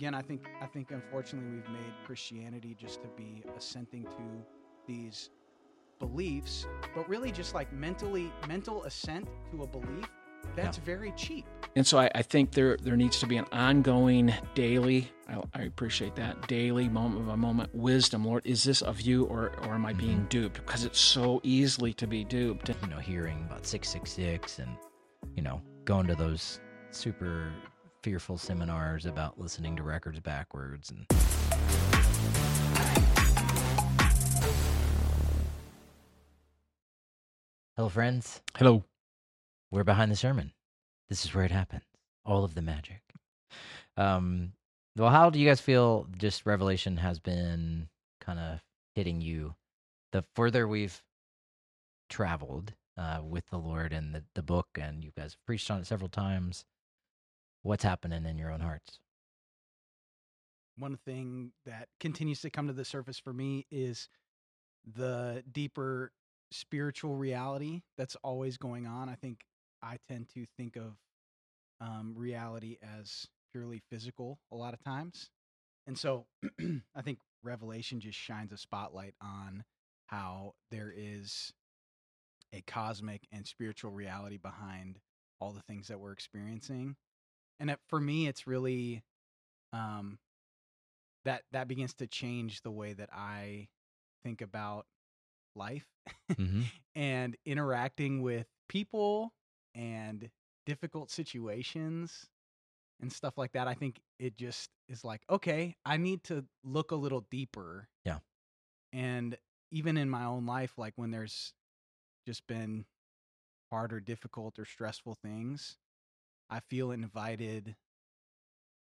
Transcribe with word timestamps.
again, 0.00 0.14
I 0.14 0.22
think 0.22 0.40
I 0.62 0.66
think 0.66 0.92
unfortunately 0.92 1.56
we've 1.56 1.68
made 1.68 1.92
Christianity 2.06 2.74
just 2.80 3.02
to 3.02 3.08
be 3.18 3.44
assenting 3.54 4.04
to 4.04 4.46
these 4.86 5.28
beliefs, 5.98 6.66
but 6.94 7.06
really 7.06 7.30
just 7.30 7.54
like 7.54 7.70
mentally 7.70 8.32
mental 8.48 8.84
assent 8.84 9.28
to 9.50 9.62
a 9.62 9.66
belief 9.66 10.08
that's 10.56 10.78
yeah. 10.78 10.84
very 10.84 11.12
cheap. 11.18 11.44
And 11.76 11.86
so 11.86 11.98
I, 11.98 12.10
I, 12.14 12.22
think 12.22 12.52
there 12.52 12.78
there 12.82 12.96
needs 12.96 13.20
to 13.20 13.26
be 13.26 13.36
an 13.36 13.44
ongoing 13.52 14.32
daily. 14.54 15.12
I, 15.28 15.42
I, 15.52 15.62
appreciate 15.64 16.16
that 16.16 16.48
daily 16.48 16.88
moment 16.88 17.26
by 17.26 17.36
moment 17.36 17.74
wisdom. 17.74 18.24
Lord, 18.24 18.46
is 18.46 18.64
this 18.64 18.80
of 18.80 19.02
you 19.02 19.26
or 19.26 19.52
or 19.66 19.74
am 19.74 19.84
I 19.84 19.92
being 19.92 20.20
mm-hmm. 20.20 20.28
duped? 20.28 20.56
Because 20.56 20.84
it's 20.84 20.98
so 20.98 21.42
easily 21.42 21.92
to 21.92 22.06
be 22.06 22.24
duped. 22.24 22.70
You 22.70 22.88
know, 22.88 22.98
hearing 22.98 23.44
about 23.50 23.66
six 23.66 23.90
six 23.90 24.12
six 24.12 24.60
and 24.60 24.70
you 25.36 25.42
know 25.42 25.60
going 25.84 26.06
to 26.06 26.14
those 26.14 26.58
super 26.90 27.52
fearful 28.02 28.38
seminars 28.38 29.06
about 29.06 29.38
listening 29.38 29.76
to 29.76 29.82
records 29.82 30.20
backwards 30.20 30.90
and. 30.90 31.06
Hello, 37.76 37.88
friends. 37.88 38.42
Hello. 38.56 38.84
We're 39.70 39.84
behind 39.84 40.10
the 40.10 40.16
sermon. 40.16 40.52
This 41.08 41.24
is 41.24 41.34
where 41.34 41.44
it 41.44 41.50
happens. 41.50 41.84
All 42.24 42.44
of 42.44 42.54
the 42.54 42.62
magic. 42.62 43.02
Um, 43.96 44.52
well, 44.96 45.10
how 45.10 45.30
do 45.30 45.38
you 45.38 45.48
guys 45.48 45.60
feel? 45.60 46.06
Just 46.18 46.46
Revelation 46.46 46.96
has 46.98 47.18
been 47.18 47.88
kind 48.20 48.38
of 48.38 48.60
hitting 48.94 49.20
you. 49.20 49.54
The 50.12 50.24
further 50.34 50.66
we've 50.66 51.02
traveled 52.08 52.74
uh, 52.98 53.20
with 53.22 53.48
the 53.50 53.58
Lord 53.58 53.92
and 53.92 54.14
the, 54.14 54.24
the 54.34 54.42
book, 54.42 54.68
and 54.78 55.02
you 55.02 55.12
guys 55.16 55.32
have 55.32 55.46
preached 55.46 55.70
on 55.70 55.80
it 55.80 55.86
several 55.86 56.10
times. 56.10 56.64
What's 57.62 57.84
happening 57.84 58.24
in 58.24 58.38
your 58.38 58.50
own 58.50 58.60
hearts? 58.60 58.98
One 60.76 60.96
thing 60.96 61.52
that 61.66 61.88
continues 61.98 62.40
to 62.40 62.50
come 62.50 62.68
to 62.68 62.72
the 62.72 62.84
surface 62.84 63.18
for 63.18 63.32
me 63.32 63.66
is 63.70 64.08
the 64.96 65.44
deeper 65.50 66.12
spiritual 66.50 67.16
reality 67.16 67.82
that's 67.98 68.16
always 68.24 68.56
going 68.56 68.86
on. 68.86 69.08
I 69.08 69.14
think 69.14 69.40
I 69.82 69.98
tend 70.08 70.28
to 70.34 70.46
think 70.56 70.76
of 70.76 70.96
um, 71.80 72.14
reality 72.16 72.78
as 72.82 73.26
purely 73.52 73.82
physical 73.90 74.38
a 74.50 74.56
lot 74.56 74.74
of 74.74 74.82
times. 74.82 75.30
And 75.86 75.98
so 75.98 76.26
I 76.94 77.02
think 77.02 77.18
Revelation 77.42 78.00
just 78.00 78.18
shines 78.18 78.52
a 78.52 78.56
spotlight 78.56 79.14
on 79.20 79.64
how 80.06 80.54
there 80.70 80.92
is 80.94 81.52
a 82.52 82.62
cosmic 82.62 83.26
and 83.32 83.46
spiritual 83.46 83.90
reality 83.90 84.36
behind 84.36 84.98
all 85.40 85.52
the 85.52 85.62
things 85.62 85.88
that 85.88 86.00
we're 86.00 86.12
experiencing. 86.12 86.96
And 87.60 87.70
it, 87.70 87.78
for 87.88 88.00
me, 88.00 88.26
it's 88.26 88.46
really 88.46 89.02
um, 89.72 90.18
that 91.24 91.42
that 91.52 91.68
begins 91.68 91.94
to 91.94 92.06
change 92.06 92.62
the 92.62 92.70
way 92.70 92.94
that 92.94 93.10
I 93.12 93.68
think 94.24 94.40
about 94.40 94.86
life 95.54 95.86
mm-hmm. 96.32 96.62
and 96.94 97.36
interacting 97.44 98.22
with 98.22 98.46
people 98.68 99.32
and 99.74 100.30
difficult 100.66 101.10
situations 101.10 102.26
and 103.00 103.12
stuff 103.12 103.38
like 103.38 103.52
that, 103.52 103.66
I 103.66 103.74
think 103.74 104.00
it 104.18 104.36
just 104.36 104.68
is 104.88 105.04
like, 105.04 105.22
okay, 105.30 105.76
I 105.84 105.96
need 105.96 106.22
to 106.24 106.44
look 106.64 106.90
a 106.90 106.96
little 106.96 107.24
deeper. 107.30 107.88
Yeah. 108.04 108.18
And 108.92 109.36
even 109.70 109.96
in 109.96 110.10
my 110.10 110.24
own 110.24 110.46
life, 110.46 110.74
like 110.76 110.92
when 110.96 111.10
there's 111.10 111.54
just 112.26 112.46
been 112.46 112.84
hard 113.70 113.92
or 113.92 114.00
difficult 114.00 114.58
or 114.58 114.64
stressful 114.64 115.16
things, 115.22 115.76
I 116.50 116.60
feel 116.60 116.90
invited 116.90 117.76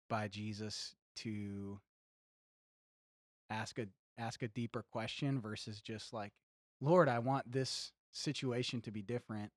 by 0.09 0.29
Jesus 0.29 0.95
to 1.17 1.81
ask 3.51 3.79
a 3.79 3.87
ask 4.19 4.43
a 4.43 4.49
deeper 4.49 4.85
question 4.93 5.41
versus 5.41 5.81
just 5.81 6.13
like, 6.13 6.33
Lord, 6.81 7.09
I 7.09 7.19
want 7.19 7.51
this 7.51 7.93
situation 8.13 8.81
to 8.83 8.91
be 8.91 9.03
different 9.03 9.51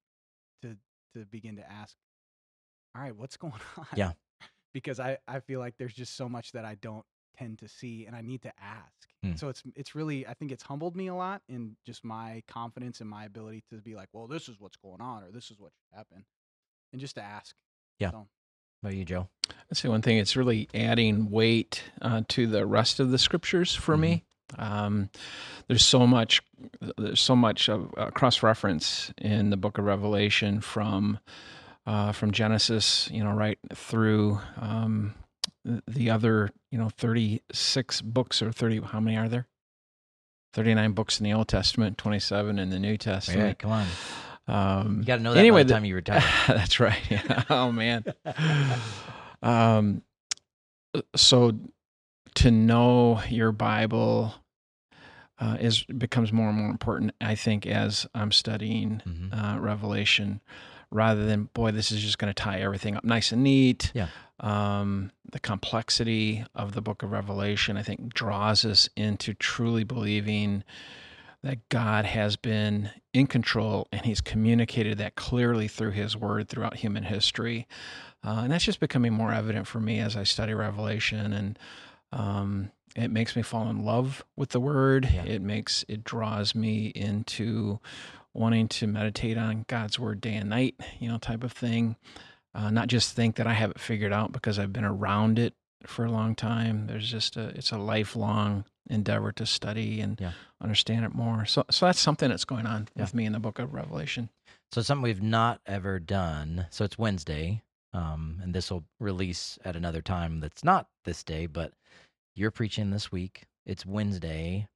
to 0.62 0.76
to 1.14 1.26
begin 1.26 1.58
to 1.58 1.72
ask, 1.72 1.96
all 2.96 3.02
right, 3.02 3.16
what's 3.16 3.38
going 3.38 3.54
on? 3.78 3.88
Yeah. 3.96 4.12
because 4.74 5.00
I, 5.00 5.18
I 5.28 5.40
feel 5.40 5.60
like 5.60 5.76
there's 5.78 5.94
just 5.94 6.16
so 6.16 6.28
much 6.28 6.52
that 6.54 6.66
I 6.66 6.76
don't 6.76 7.06
tend 7.38 7.60
to 7.60 7.68
see 7.68 8.06
and 8.06 8.16
I 8.16 8.22
need 8.22 8.42
to 8.44 8.54
ask. 8.60 9.08
Mm. 9.26 9.40
So 9.40 9.50
it's 9.50 9.64
it's 9.76 9.96
really 9.96 10.26
I 10.28 10.34
think 10.34 10.52
it's 10.52 10.64
humbled 10.64 10.96
me 10.96 11.08
a 11.08 11.16
lot 11.16 11.42
in 11.48 11.76
just 11.86 12.04
my 12.04 12.44
confidence 12.48 13.02
and 13.02 13.10
my 13.10 13.26
ability 13.26 13.64
to 13.70 13.78
be 13.78 13.96
like, 13.96 14.10
well, 14.14 14.28
this 14.28 14.50
is 14.50 14.60
what's 14.60 14.78
going 14.78 15.02
on 15.02 15.24
or 15.24 15.32
this 15.32 15.52
is 15.52 15.60
what 15.60 15.72
should 15.72 15.98
happen. 15.98 16.26
And 16.92 17.02
just 17.02 17.16
to 17.16 17.22
ask. 17.22 17.56
Yeah. 18.00 18.12
So. 18.12 18.18
What 18.18 18.90
about 18.90 18.98
you, 18.98 19.06
Joe? 19.06 19.30
I'd 19.50 19.78
say 19.78 19.90
one 19.90 20.02
thing. 20.02 20.18
It's 20.18 20.36
really 20.36 20.68
adding 20.74 21.32
weight 21.32 21.84
uh, 22.02 22.24
to 22.30 22.48
the 22.48 22.66
rest 22.66 23.00
of 23.00 23.12
the 23.12 23.18
scriptures 23.18 23.74
for 23.74 23.94
mm-hmm. 23.94 24.02
me. 24.02 24.24
Um, 24.58 25.10
there's 25.68 25.86
so 25.86 26.06
much, 26.06 26.42
there's 26.98 27.22
so 27.22 27.36
much 27.36 27.70
of 27.70 27.94
uh, 27.98 28.12
cross 28.12 28.44
reference 28.44 29.12
in 29.18 29.50
the 29.50 29.58
Book 29.58 29.78
of 29.78 29.86
Revelation 29.86 30.62
from 30.62 31.20
uh, 31.86 32.12
from 32.14 32.32
Genesis, 32.32 33.10
you 33.12 33.24
know, 33.24 33.34
right 33.34 33.60
through 33.74 34.40
um, 34.60 35.14
the 35.88 36.10
other, 36.10 36.50
you 36.72 36.78
know, 36.78 36.90
36 36.90 38.02
books 38.02 38.42
or 38.42 38.52
30. 38.52 38.82
How 38.82 39.00
many 39.00 39.18
are 39.18 39.28
there? 39.28 39.48
39 40.54 40.92
books 40.92 41.20
in 41.20 41.24
the 41.24 41.34
Old 41.34 41.48
Testament, 41.48 41.98
27 41.98 42.60
in 42.60 42.70
the 42.70 42.80
New 42.80 42.98
Testament. 42.98 43.44
Right, 43.44 43.60
come 43.60 43.72
on. 43.72 43.88
Um, 44.48 45.00
you 45.00 45.06
got 45.06 45.18
to 45.18 45.24
know 45.24 45.34
that 45.34 45.40
anyway, 45.40 45.62
by 45.62 45.68
the 45.68 45.74
time 45.74 45.86
you 45.86 45.96
retire. 45.96 46.24
that's 46.48 46.80
right. 46.80 47.00
oh 47.50 47.72
man. 47.72 48.04
um, 49.42 50.02
so 51.16 51.54
to 52.36 52.52
know 52.52 53.22
your 53.30 53.52
Bible 53.52 54.34
uh, 55.40 55.58
is 55.60 55.84
becomes 55.84 56.32
more 56.32 56.50
and 56.50 56.58
more 56.58 56.70
important. 56.70 57.14
I 57.22 57.36
think 57.36 57.66
as 57.66 58.06
I'm 58.14 58.32
studying 58.32 59.02
mm-hmm. 59.06 59.34
uh, 59.34 59.60
Revelation, 59.60 60.42
rather 60.92 61.26
than 61.26 61.50
boy, 61.54 61.72
this 61.72 61.92
is 61.92 62.02
just 62.02 62.18
going 62.18 62.34
to 62.34 62.42
tie 62.42 62.60
everything 62.60 62.96
up 62.96 63.04
nice 63.04 63.32
and 63.32 63.44
neat. 63.44 63.92
Yeah. 63.94 64.08
Um, 64.40 65.12
the 65.32 65.40
complexity 65.40 66.46
of 66.54 66.74
the 66.74 66.82
Book 66.82 67.02
of 67.02 67.12
Revelation, 67.12 67.78
I 67.78 67.84
think, 67.84 68.14
draws 68.14 68.66
us 68.66 68.90
into 68.96 69.34
truly 69.34 69.84
believing 69.84 70.64
that 71.44 71.68
God 71.70 72.06
has 72.06 72.36
been 72.36 72.90
in 73.14 73.28
control 73.28 73.88
and 73.92 74.06
He's 74.06 74.22
communicated 74.22 74.98
that 74.98 75.16
clearly 75.16 75.68
through 75.68 75.92
His 75.92 76.16
Word 76.16 76.50
throughout 76.50 76.78
human 76.78 77.04
history. 77.04 77.68
Uh, 78.26 78.42
and 78.44 78.52
that's 78.52 78.64
just 78.64 78.80
becoming 78.80 79.14
more 79.14 79.34
evident 79.34 79.68
for 79.68 79.80
me 79.80 80.00
as 80.00 80.16
I 80.16 80.24
study 80.24 80.54
Revelation 80.54 81.34
and 81.34 81.60
um, 82.14 82.72
it 82.96 83.12
makes 83.12 83.36
me 83.36 83.42
fall 83.42 83.70
in 83.70 83.84
love 83.84 84.24
with 84.36 84.50
the 84.50 84.60
word. 84.60 85.10
Yeah. 85.12 85.24
It 85.26 85.42
makes 85.42 85.84
it 85.88 86.04
draws 86.04 86.54
me 86.54 86.88
into 86.88 87.80
wanting 88.34 88.68
to 88.68 88.88
meditate 88.88 89.38
on 89.38 89.66
God's 89.68 90.00
word 90.00 90.22
day 90.22 90.36
and 90.36 90.50
night, 90.50 90.76
you 91.00 91.10
know, 91.10 91.18
type 91.18 91.44
of 91.44 91.52
thing. 91.52 91.96
Uh, 92.56 92.70
not 92.70 92.88
just 92.88 93.16
think 93.16 93.36
that 93.38 93.48
I 93.48 93.54
have 93.54 93.72
it 93.72 93.80
figured 93.80 94.14
out 94.14 94.32
because 94.32 94.60
I've 94.60 94.74
been 94.74 94.86
around 94.86 95.40
it 95.40 95.56
for 95.88 96.06
a 96.06 96.12
long 96.12 96.36
time. 96.36 96.88
There's 96.88 97.10
just 97.10 97.38
a 97.38 97.50
it's 97.50 97.72
a 97.72 97.78
lifelong 97.78 98.66
endeavor 98.90 99.32
to 99.32 99.46
study 99.46 100.02
and 100.02 100.20
yeah. 100.20 100.32
understand 100.62 101.06
it 101.06 101.14
more. 101.14 101.46
So 101.46 101.64
so 101.70 101.86
that's 101.86 102.00
something 102.00 102.30
that's 102.30 102.46
going 102.46 102.66
on 102.66 102.88
yeah. 102.96 103.04
with 103.04 103.14
me 103.14 103.26
in 103.26 103.34
the 103.34 103.40
book 103.40 103.60
of 103.60 103.74
Revelation. 103.74 104.30
So 104.72 104.82
something 104.82 105.04
we've 105.04 105.22
not 105.22 105.62
ever 105.66 106.00
done. 106.00 106.66
So 106.72 106.84
it's 106.84 106.98
Wednesday, 106.98 107.62
um, 107.94 108.40
and 108.42 108.54
this 108.54 108.72
will 108.72 108.84
release 109.00 109.60
at 109.64 109.76
another 109.76 110.02
time 110.02 110.40
that's 110.40 110.64
not 110.64 110.88
this 111.06 111.24
day, 111.24 111.46
but 111.46 111.74
you're 112.36 112.52
preaching 112.52 112.90
this 112.90 113.12
week. 113.12 113.44
It's 113.66 113.86
Wednesday. 113.86 114.68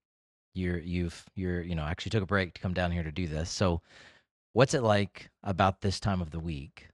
You're 0.53 0.79
you've 0.79 1.25
you're 1.35 1.61
you 1.61 1.75
know 1.75 1.83
actually 1.83 2.11
took 2.11 2.23
a 2.23 2.27
break 2.27 2.53
to 2.53 2.61
come 2.61 2.73
down 2.73 2.91
here 2.91 3.03
to 3.03 3.11
do 3.11 3.27
this. 3.27 3.49
So, 3.49 3.81
what's 4.53 4.73
it 4.73 4.83
like 4.83 5.29
about 5.43 5.81
this 5.81 5.99
time 5.99 6.21
of 6.21 6.31
the 6.31 6.39
week? 6.39 6.89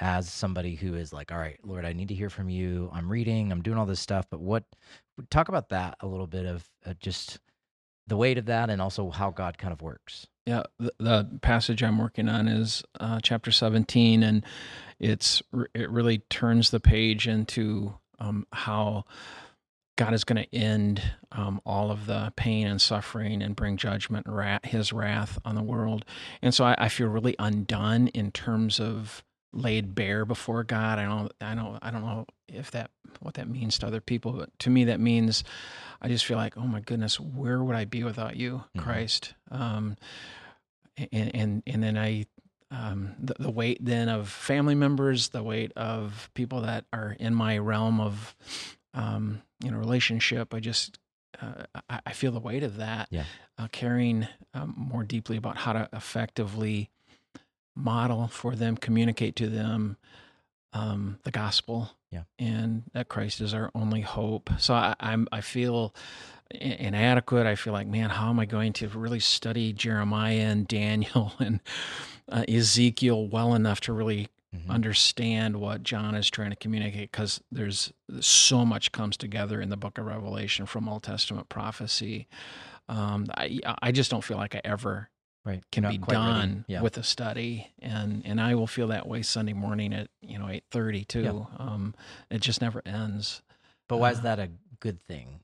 As 0.00 0.30
somebody 0.30 0.76
who 0.76 0.94
is 0.94 1.12
like, 1.12 1.32
all 1.32 1.38
right, 1.38 1.58
Lord, 1.64 1.84
I 1.84 1.92
need 1.92 2.08
to 2.08 2.14
hear 2.14 2.30
from 2.30 2.48
you. 2.48 2.90
I'm 2.92 3.10
reading, 3.10 3.50
I'm 3.50 3.62
doing 3.62 3.78
all 3.78 3.86
this 3.86 4.00
stuff, 4.00 4.26
but 4.30 4.40
what? 4.40 4.64
Talk 5.30 5.48
about 5.48 5.70
that 5.70 5.96
a 6.00 6.06
little 6.06 6.28
bit 6.28 6.46
of 6.46 6.68
uh, 6.86 6.94
just 7.00 7.40
the 8.06 8.16
weight 8.16 8.38
of 8.38 8.46
that, 8.46 8.70
and 8.70 8.80
also 8.80 9.10
how 9.10 9.30
God 9.30 9.58
kind 9.58 9.72
of 9.72 9.82
works. 9.82 10.26
Yeah, 10.46 10.62
the, 10.78 10.92
the 10.98 11.38
passage 11.42 11.82
I'm 11.82 11.98
working 11.98 12.28
on 12.28 12.48
is 12.48 12.82
uh, 13.00 13.20
chapter 13.22 13.50
17, 13.50 14.22
and 14.22 14.44
it's 14.98 15.42
it 15.74 15.90
really 15.90 16.18
turns 16.30 16.70
the 16.70 16.80
page 16.80 17.28
into 17.28 17.94
um, 18.18 18.46
how 18.52 19.04
God 19.98 20.14
is 20.14 20.24
going 20.24 20.42
to 20.42 20.54
end 20.54 21.02
um, 21.32 21.60
all 21.66 21.90
of 21.90 22.06
the 22.06 22.32
pain 22.36 22.68
and 22.68 22.80
suffering 22.80 23.42
and 23.42 23.56
bring 23.56 23.76
judgment, 23.76 24.26
and 24.26 24.64
His 24.64 24.92
wrath 24.92 25.38
on 25.44 25.56
the 25.56 25.62
world. 25.62 26.04
And 26.40 26.54
so 26.54 26.64
I, 26.64 26.76
I, 26.78 26.88
feel 26.88 27.08
really 27.08 27.34
undone 27.38 28.06
in 28.08 28.30
terms 28.30 28.78
of 28.78 29.24
laid 29.52 29.94
bare 29.94 30.24
before 30.24 30.64
God. 30.64 30.98
I 30.98 31.04
don't, 31.04 31.32
I 31.40 31.54
don't, 31.54 31.78
I 31.82 31.90
don't 31.90 32.02
know 32.02 32.26
if 32.48 32.70
that 32.72 32.90
what 33.20 33.34
that 33.34 33.48
means 33.48 33.78
to 33.78 33.86
other 33.86 34.00
people, 34.00 34.32
but 34.32 34.56
to 34.60 34.70
me 34.70 34.84
that 34.84 35.00
means 35.00 35.44
I 36.00 36.08
just 36.08 36.24
feel 36.24 36.36
like, 36.36 36.56
oh 36.56 36.66
my 36.66 36.80
goodness, 36.80 37.18
where 37.18 37.62
would 37.62 37.76
I 37.76 37.84
be 37.84 38.04
without 38.04 38.36
you, 38.36 38.56
mm-hmm. 38.56 38.80
Christ? 38.80 39.34
Um, 39.50 39.96
and 41.12 41.34
and 41.34 41.62
and 41.66 41.82
then 41.82 41.96
I 41.96 42.26
um, 42.70 43.14
the, 43.18 43.34
the 43.38 43.50
weight 43.50 43.78
then 43.80 44.08
of 44.08 44.28
family 44.28 44.74
members, 44.74 45.30
the 45.30 45.42
weight 45.42 45.72
of 45.76 46.30
people 46.34 46.62
that 46.62 46.84
are 46.92 47.16
in 47.18 47.34
my 47.34 47.58
realm 47.58 48.00
of 48.00 48.36
um, 48.94 49.42
you 49.62 49.70
know, 49.70 49.78
relationship. 49.78 50.52
I 50.52 50.60
just 50.60 50.98
uh, 51.40 51.64
I, 51.88 52.00
I 52.06 52.12
feel 52.12 52.32
the 52.32 52.40
weight 52.40 52.62
of 52.62 52.76
that. 52.76 53.08
Yeah. 53.10 53.24
Uh, 53.58 53.68
caring 53.72 54.28
um, 54.54 54.74
more 54.76 55.02
deeply 55.02 55.36
about 55.36 55.56
how 55.56 55.72
to 55.72 55.88
effectively 55.92 56.90
model 57.78 58.28
for 58.28 58.54
them, 58.56 58.76
communicate 58.76 59.36
to 59.36 59.48
them 59.48 59.96
um, 60.72 61.18
the 61.22 61.30
gospel. 61.30 61.90
Yeah. 62.10 62.22
And 62.38 62.84
that 62.92 63.08
Christ 63.08 63.40
is 63.40 63.54
our 63.54 63.70
only 63.74 64.00
hope. 64.00 64.50
So 64.58 64.74
I, 64.74 64.94
I'm 65.00 65.28
I 65.30 65.40
feel 65.42 65.94
inadequate. 66.50 67.46
I 67.46 67.54
feel 67.54 67.72
like, 67.72 67.86
man, 67.86 68.10
how 68.10 68.30
am 68.30 68.38
I 68.40 68.46
going 68.46 68.72
to 68.74 68.88
really 68.88 69.20
study 69.20 69.72
Jeremiah 69.72 70.38
and 70.40 70.66
Daniel 70.66 71.32
and 71.38 71.60
uh, 72.30 72.44
Ezekiel 72.48 73.26
well 73.28 73.54
enough 73.54 73.80
to 73.82 73.92
really 73.92 74.28
Mhm. 74.56 74.70
understand 74.70 75.56
what 75.60 75.82
John 75.82 76.14
is 76.14 76.30
trying 76.30 76.48
to 76.48 76.56
communicate 76.56 77.12
because 77.12 77.42
there's 77.52 77.92
so 78.20 78.64
much 78.64 78.92
comes 78.92 79.18
together 79.18 79.60
in 79.60 79.68
the 79.68 79.76
book 79.76 79.98
of 79.98 80.06
Revelation 80.06 80.64
from 80.64 80.88
Old 80.88 81.02
Testament 81.02 81.50
prophecy. 81.50 82.28
Um, 82.88 83.26
I 83.36 83.60
I 83.82 83.92
just 83.92 84.10
don't 84.10 84.24
feel 84.24 84.38
like 84.38 84.54
I 84.54 84.62
ever 84.64 85.10
Right. 85.48 85.64
can 85.72 85.82
Not 85.82 85.92
be 85.92 85.98
done 85.98 86.66
Yeah. 86.68 86.82
with 86.82 86.98
a 86.98 87.02
study, 87.02 87.72
and 87.80 88.22
and 88.26 88.38
I 88.38 88.54
will 88.54 88.66
feel 88.66 88.88
that 88.88 89.08
way 89.08 89.22
Sunday 89.22 89.54
morning 89.54 89.94
at 89.94 90.08
you 90.20 90.38
know 90.38 90.48
eight 90.48 90.64
thirty 90.70 91.04
too. 91.04 91.46
Um, 91.56 91.94
it 92.30 92.42
just 92.42 92.60
never 92.60 92.82
ends. 92.84 93.40
But 93.88 93.96
why 93.96 94.10
is 94.10 94.18
uh, 94.18 94.22
that 94.22 94.38
a 94.38 94.50
good 94.80 95.00
thing? 95.02 95.40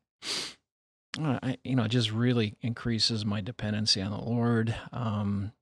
I, 1.18 1.56
you 1.64 1.76
know, 1.76 1.84
it 1.84 1.90
just 1.90 2.10
really 2.10 2.56
increases 2.60 3.24
my 3.24 3.40
dependency 3.40 4.02
on 4.02 4.10
the 4.10 4.18
Lord. 4.20 4.74
Um, 4.92 5.52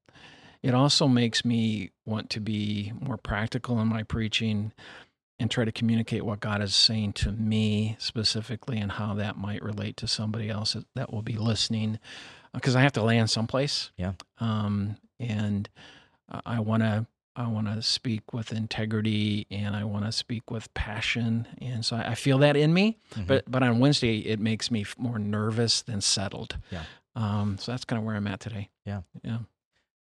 it 0.63 0.75
also 0.75 1.07
makes 1.07 1.45
me 1.45 1.91
want 2.05 2.31
to 2.31 2.41
be 2.41 2.93
more 2.99 3.19
practical 3.19 3.79
in 3.81 3.87
my 3.87 4.03
preaching 4.03 4.73
and 5.39 5.51
try 5.51 5.65
to 5.65 5.73
communicate 5.73 6.25
what 6.25 6.41
God 6.41 6.63
is 6.63 6.75
saying 6.75 7.13
to 7.15 7.33
me 7.33 7.97
specifically 7.99 8.79
and 8.79 8.93
how 8.93 9.15
that 9.15 9.37
might 9.37 9.63
relate 9.63 9.97
to 9.99 10.07
somebody 10.09 10.49
else 10.49 10.77
that 10.95 11.13
will 11.13 11.23
be 11.23 11.37
listening. 11.37 11.99
Because 12.55 12.77
I 12.77 12.83
have 12.83 12.93
to 12.93 13.03
land 13.03 13.31
someplace. 13.31 13.91
Yeah. 13.97 14.13
Um, 14.39 14.97
and 15.19 15.69
I 16.45 16.61
want 16.61 16.83
to. 16.83 17.07
I 17.35 17.47
want 17.49 17.67
to 17.67 17.81
speak 17.81 18.35
with 18.35 18.53
integrity 18.53 19.47
and 19.51 19.75
I 19.75 19.85
want 19.85 20.05
to 20.05 20.13
speak 20.13 20.51
with 20.51 20.73
passion. 20.75 21.47
And 21.63 21.83
so 21.83 21.97
I 21.97 22.15
feel 22.15 22.37
that 22.39 22.57
in 22.59 22.75
me 22.75 22.99
Mhm. 23.15 23.27
but 23.27 23.51
but 23.51 23.63
on 23.63 23.79
Wednesday 23.79 24.19
it 24.19 24.39
makes 24.39 24.71
me 24.71 24.85
more 24.99 25.19
nervous 25.19 25.81
than 25.81 26.03
settled. 26.03 26.59
Yeah. 26.71 26.83
Um. 27.15 27.57
So 27.57 27.73
that's 27.73 27.87
kind 27.87 27.99
of 27.99 28.05
where 28.05 28.17
I'm 28.17 28.27
at 28.27 28.41
today. 28.41 28.69
Yeah. 28.85 29.01
Yeah. 29.25 29.39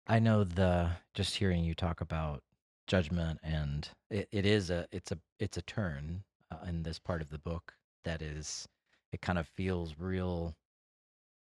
I 0.08 0.20
know 0.20 0.44
the 0.44 0.90
just 1.14 1.36
hearing 1.36 1.64
you 1.64 1.74
talk 1.74 2.02
about 2.02 2.44
judgment 2.86 3.40
and 3.44 3.88
it, 4.10 4.28
it 4.34 4.46
is 4.46 4.70
a 4.70 4.86
it's 4.92 5.14
a 5.14 5.18
it's 5.40 5.56
a 5.56 5.62
turn 5.62 6.24
uh, 6.52 6.58
in 6.68 6.84
this 6.84 7.00
part 7.00 7.22
of 7.22 7.30
the 7.30 7.40
book 7.40 7.76
that 8.04 8.22
is 8.22 8.68
it 9.14 9.22
kind 9.22 9.40
of 9.40 9.48
feels 9.48 9.96
real 9.98 10.54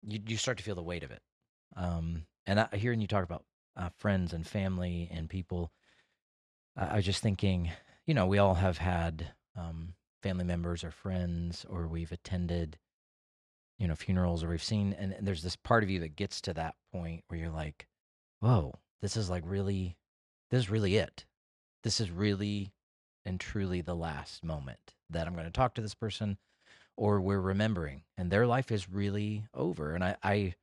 you 0.06 0.20
you 0.26 0.38
start 0.38 0.58
to 0.58 0.64
feel 0.64 0.76
the 0.76 0.84
weight 0.84 1.04
of 1.04 1.12
it 1.12 1.22
um 1.76 2.26
and 2.46 2.60
I, 2.60 2.68
hearing 2.74 3.02
you 3.02 3.08
talk 3.08 3.24
about 3.24 3.44
uh, 3.78 3.90
friends 3.98 4.32
and 4.34 4.48
family 4.48 5.10
and 5.12 5.30
people 5.30 5.72
I, 6.78 6.96
was 6.96 7.06
just 7.06 7.22
thinking 7.22 7.72
you 8.06 8.14
know 8.14 8.28
we 8.28 8.38
all 8.38 8.56
have 8.56 8.78
had 8.78 9.34
um 9.58 9.94
family 10.24 10.46
members 10.46 10.84
or 10.84 10.92
friends 10.92 11.66
or 11.70 11.88
we've 11.88 12.12
attended 12.12 12.78
you 13.78 13.88
know 13.88 13.96
funerals 13.96 14.44
or 14.44 14.50
we've 14.50 14.64
seen 14.64 14.94
and, 14.98 15.12
and 15.12 15.28
there's 15.28 15.44
this 15.44 15.56
part 15.56 15.84
of 15.84 15.90
you 15.90 16.00
that 16.00 16.16
gets 16.16 16.42
to 16.42 16.54
that 16.54 16.76
point 16.92 17.24
where 17.28 17.40
you're 17.40 17.50
like 17.50 17.88
whoa, 18.46 18.76
this 19.02 19.18
is 19.18 19.28
like 19.28 19.44
really, 19.46 19.98
this 20.52 20.60
is 20.60 20.70
really 20.70 20.98
it. 20.98 21.26
This 21.84 22.00
is 22.00 22.12
really 22.12 22.74
and 23.26 23.40
truly 23.40 23.82
the 23.82 23.96
last 23.96 24.44
moment 24.44 24.94
that 25.10 25.26
I'm 25.26 25.34
going 25.34 25.46
to 25.46 25.52
talk 25.52 25.74
to 25.76 25.82
this 25.82 25.96
person 25.96 26.38
or 26.98 27.20
we're 27.20 27.42
remembering 27.42 28.04
and 28.18 28.32
their 28.32 28.48
life 28.48 28.72
is 28.72 28.90
really 28.90 29.46
over. 29.54 29.94
And 29.94 30.04
I, 30.04 30.16
I, 30.24 30.56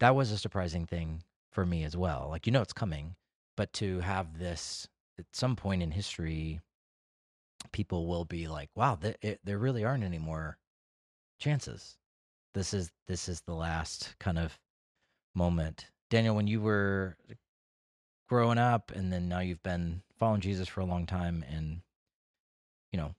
that 0.00 0.14
was 0.14 0.30
a 0.30 0.38
surprising 0.38 0.86
thing 0.86 1.22
for 1.52 1.64
me 1.66 1.84
as 1.84 1.96
well. 1.96 2.28
Like, 2.30 2.46
you 2.46 2.52
know, 2.52 2.62
it's 2.62 2.72
coming, 2.72 3.16
but 3.56 3.72
to 3.74 4.00
have 4.00 4.38
this 4.38 4.88
at 5.18 5.26
some 5.32 5.56
point 5.56 5.82
in 5.82 5.90
history, 5.90 6.60
people 7.72 8.06
will 8.06 8.24
be 8.24 8.46
like, 8.48 8.70
wow, 8.74 8.96
th- 8.96 9.16
it, 9.22 9.40
there 9.44 9.58
really 9.58 9.84
aren't 9.84 10.04
any 10.04 10.18
more 10.18 10.58
chances. 11.38 11.96
This 12.54 12.72
is, 12.72 12.90
this 13.08 13.28
is 13.28 13.40
the 13.42 13.54
last 13.54 14.14
kind 14.18 14.38
of 14.38 14.58
moment 15.34 15.86
Daniel, 16.14 16.36
when 16.36 16.46
you 16.46 16.60
were 16.60 17.16
growing 18.28 18.56
up 18.58 18.92
and 18.94 19.12
then 19.12 19.28
now 19.28 19.40
you've 19.40 19.62
been 19.64 20.00
following 20.16 20.40
Jesus 20.40 20.68
for 20.68 20.80
a 20.80 20.84
long 20.84 21.06
time 21.06 21.44
and, 21.50 21.80
you 22.92 22.98
know, 22.98 23.14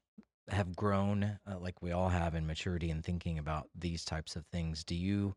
have 0.50 0.76
grown 0.76 1.24
uh, 1.24 1.58
like 1.60 1.82
we 1.82 1.92
all 1.92 2.10
have 2.10 2.36
in 2.36 2.46
maturity 2.48 2.92
and 2.92 3.04
thinking 3.04 3.40
about 3.40 3.70
these 3.76 4.06
types 4.06 4.36
of 4.36 4.46
things, 4.48 4.84
do 4.84 4.96
you, 4.96 5.36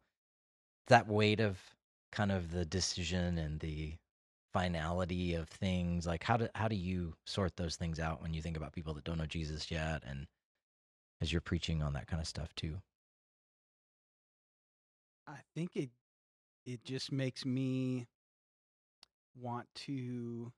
that 0.89 1.09
weight 1.09 1.41
of 1.41 1.59
kind 2.13 2.33
of 2.33 2.51
the 2.51 2.65
decision 2.65 3.39
and 3.39 3.61
the 3.61 3.95
finality 4.53 5.35
of 5.35 5.49
things, 5.49 6.07
like 6.07 6.25
how 6.25 6.37
do, 6.37 6.49
how 6.55 6.69
do 6.69 6.77
you 6.77 7.15
sort 7.27 7.57
those 7.57 7.77
things 7.77 7.99
out 7.99 8.23
when 8.23 8.35
you 8.35 8.43
think 8.43 8.57
about 8.57 8.73
people 8.73 8.95
that 8.95 9.05
don't 9.05 9.19
know 9.19 9.27
Jesus 9.27 9.71
yet 9.71 10.03
and 10.07 10.27
as 11.21 11.33
you're 11.33 11.41
preaching 11.41 11.83
on 11.83 11.93
that 11.95 12.07
kind 12.07 12.21
of 12.21 12.29
stuff 12.29 12.55
too? 12.55 12.77
I 15.27 15.39
think 15.55 15.77
it 15.77 15.91
it 16.65 16.85
just 16.85 17.13
makes 17.13 17.45
me 17.45 18.07
want 19.35 19.67
to 19.75 20.53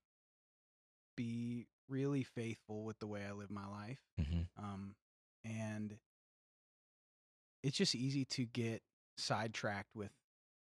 be 1.17 1.67
really 1.91 2.25
faithful 2.25 2.85
with 2.85 2.99
the 3.01 3.09
way 3.09 3.25
I 3.29 3.33
live 3.33 3.51
my 3.51 3.67
life. 3.67 4.01
hmm 4.19 4.43
Um, 4.59 4.97
and 5.45 5.99
it's 7.63 7.77
just 7.79 7.95
easy 7.95 8.25
to 8.27 8.47
get 8.47 8.83
sidetracked 9.19 9.95
with 9.95 10.11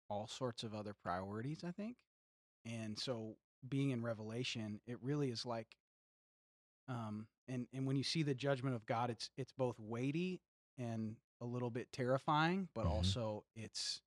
all 0.09 0.29
sorts 0.29 0.65
of 0.65 0.75
other 0.75 0.95
priorities, 0.95 1.65
I 1.65 1.73
think. 1.73 1.97
And 2.67 2.99
so 2.99 3.37
being 3.69 3.91
in 3.91 4.03
Revelation, 4.03 4.81
it 4.87 4.99
really 5.03 5.31
is 5.31 5.47
like 5.47 5.69
um 6.89 7.27
and 7.49 7.67
and 7.73 7.87
when 7.87 7.97
you 7.97 8.05
see 8.05 8.23
the 8.23 8.35
judgment 8.35 8.75
of 8.77 8.87
God, 8.87 9.11
it's 9.11 9.31
it's 9.37 9.53
both 9.53 9.79
weighty 9.79 10.41
and 10.79 11.17
a 11.41 11.47
little 11.47 11.71
bit 11.71 11.93
terrifying, 11.93 12.69
but 12.75 12.87
Mhm. 12.87 12.89
also 12.89 13.45
it's 13.57 14.01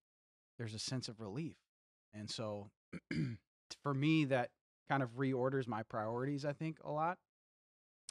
there's 0.58 0.74
a 0.76 0.80
sense 0.80 1.08
of 1.10 1.20
relief. 1.22 1.58
And 2.14 2.30
so 2.30 2.72
for 3.84 3.94
me 3.94 4.26
that 4.26 4.52
kind 4.90 5.04
of 5.04 5.16
reorders 5.18 5.68
my 5.68 5.84
priorities, 5.84 6.46
I 6.46 6.54
think, 6.54 6.78
a 6.84 6.92
lot. 6.92 7.18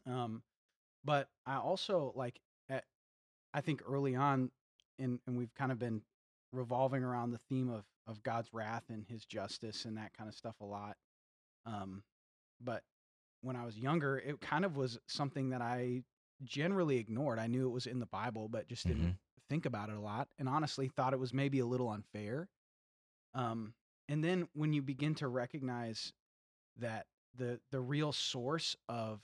Um 0.06 0.42
but 1.04 1.28
I 1.46 1.56
also 1.56 2.12
like 2.14 2.40
at, 2.68 2.84
I 3.52 3.60
think 3.60 3.82
early 3.86 4.14
on 4.14 4.50
in 4.98 5.20
and 5.26 5.36
we've 5.36 5.54
kind 5.54 5.72
of 5.72 5.78
been 5.78 6.02
revolving 6.52 7.02
around 7.02 7.30
the 7.30 7.38
theme 7.48 7.70
of 7.70 7.84
of 8.06 8.22
God's 8.22 8.52
wrath 8.52 8.84
and 8.88 9.04
his 9.08 9.24
justice 9.24 9.84
and 9.84 9.96
that 9.96 10.12
kind 10.16 10.28
of 10.28 10.34
stuff 10.34 10.56
a 10.60 10.64
lot. 10.64 10.96
Um 11.66 12.02
but 12.60 12.82
when 13.42 13.56
I 13.56 13.64
was 13.64 13.76
younger, 13.78 14.18
it 14.18 14.40
kind 14.40 14.64
of 14.64 14.76
was 14.76 14.98
something 15.08 15.50
that 15.50 15.60
I 15.62 16.04
generally 16.44 16.98
ignored. 16.98 17.38
I 17.40 17.48
knew 17.48 17.66
it 17.66 17.72
was 17.72 17.86
in 17.86 17.98
the 18.00 18.06
Bible, 18.06 18.48
but 18.48 18.68
just 18.68 18.86
didn't 18.86 19.16
think 19.48 19.66
about 19.66 19.90
it 19.90 19.96
a 19.96 20.00
lot 20.00 20.28
and 20.38 20.48
honestly 20.48 20.88
thought 20.88 21.12
it 21.12 21.18
was 21.18 21.34
maybe 21.34 21.58
a 21.60 21.66
little 21.66 21.88
unfair. 21.90 22.48
Um 23.34 23.74
and 24.08 24.22
then 24.22 24.48
when 24.54 24.72
you 24.72 24.82
begin 24.82 25.14
to 25.16 25.28
recognize 25.28 26.12
that 26.78 27.06
the 27.36 27.60
the 27.70 27.80
real 27.80 28.12
source 28.12 28.76
of 28.88 29.20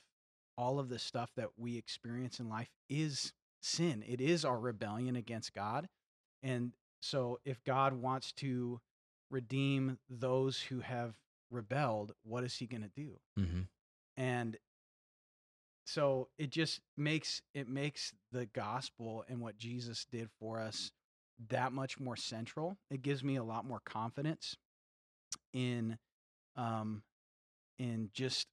all 0.57 0.79
of 0.79 0.89
the 0.89 0.99
stuff 0.99 1.31
that 1.37 1.49
we 1.57 1.77
experience 1.77 2.39
in 2.39 2.49
life 2.49 2.69
is 2.89 3.33
sin. 3.61 4.03
It 4.07 4.19
is 4.19 4.43
our 4.43 4.59
rebellion 4.59 5.15
against 5.15 5.53
God. 5.53 5.87
And 6.43 6.73
so 7.01 7.39
if 7.45 7.63
God 7.63 7.93
wants 7.93 8.31
to 8.33 8.79
redeem 9.31 9.99
those 10.09 10.59
who 10.61 10.79
have 10.81 11.13
rebelled, 11.49 12.13
what 12.23 12.43
is 12.43 12.55
he 12.57 12.67
going 12.67 12.81
to 12.83 12.89
do? 12.89 13.19
hmm 13.37 13.61
And 14.17 14.57
so 15.85 16.27
it 16.37 16.51
just 16.51 16.81
makes 16.97 17.41
it 17.53 17.67
makes 17.67 18.13
the 18.31 18.45
gospel 18.47 19.23
and 19.27 19.39
what 19.39 19.57
Jesus 19.57 20.05
did 20.11 20.29
for 20.39 20.59
us 20.59 20.91
that 21.49 21.71
much 21.71 21.99
more 21.99 22.15
central. 22.15 22.77
It 22.91 23.01
gives 23.01 23.23
me 23.23 23.37
a 23.37 23.43
lot 23.43 23.65
more 23.65 23.79
confidence 23.85 24.55
in 25.53 25.97
um 26.55 27.01
in 27.79 28.09
just 28.13 28.47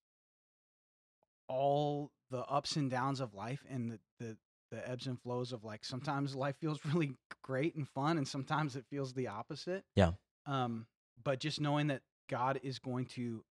all 1.49 2.11
the 2.30 2.45
ups 2.47 2.76
and 2.76 2.90
downs 2.90 3.21
of 3.21 3.35
life 3.35 3.64
and 3.71 3.92
the, 3.92 3.99
the 4.18 4.37
the 4.73 4.88
ebbs 4.88 5.06
and 5.06 5.21
flows 5.21 5.52
of 5.52 5.62
like 5.62 5.85
sometimes 5.85 6.35
life 6.35 6.56
feels 6.61 6.80
really 6.92 7.12
great 7.42 7.75
and 7.76 7.88
fun 7.88 8.18
and 8.18 8.26
sometimes 8.26 8.76
it 8.76 8.85
feels 8.90 9.12
the 9.12 9.28
opposite. 9.28 9.85
Yeah. 9.95 10.12
Um 10.47 10.87
but 11.23 11.40
just 11.40 11.61
knowing 11.61 11.88
that 11.88 12.02
God 12.28 12.61
is 12.62 12.78
going 12.78 13.06
to 13.06 13.45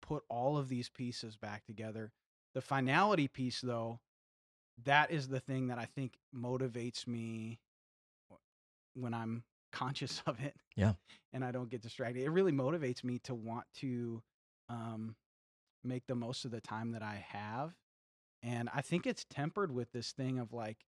put 0.00 0.22
all 0.28 0.56
of 0.56 0.68
these 0.68 0.88
pieces 0.88 1.36
back 1.36 1.64
together. 1.64 2.10
The 2.54 2.60
finality 2.60 3.28
piece 3.28 3.60
though, 3.60 4.00
that 4.84 5.10
is 5.10 5.28
the 5.28 5.40
thing 5.40 5.68
that 5.68 5.78
I 5.78 5.84
think 5.84 6.14
motivates 6.34 7.06
me 7.06 7.60
when 8.94 9.14
I'm 9.14 9.44
conscious 9.72 10.22
of 10.26 10.40
it. 10.40 10.54
Yeah. 10.76 10.94
And 11.32 11.44
I 11.44 11.50
don't 11.50 11.70
get 11.70 11.82
distracted. 11.82 12.22
It 12.22 12.30
really 12.30 12.52
motivates 12.52 13.04
me 13.04 13.18
to 13.24 13.34
want 13.34 13.66
to 13.80 14.22
um 14.68 15.16
make 15.84 16.06
the 16.06 16.14
most 16.14 16.44
of 16.44 16.50
the 16.50 16.60
time 16.60 16.92
that 16.92 17.02
I 17.02 17.24
have. 17.28 17.74
And 18.42 18.68
I 18.74 18.82
think 18.82 19.06
it's 19.06 19.24
tempered 19.28 19.70
with 19.72 19.92
this 19.92 20.12
thing 20.12 20.38
of 20.38 20.52
like 20.52 20.78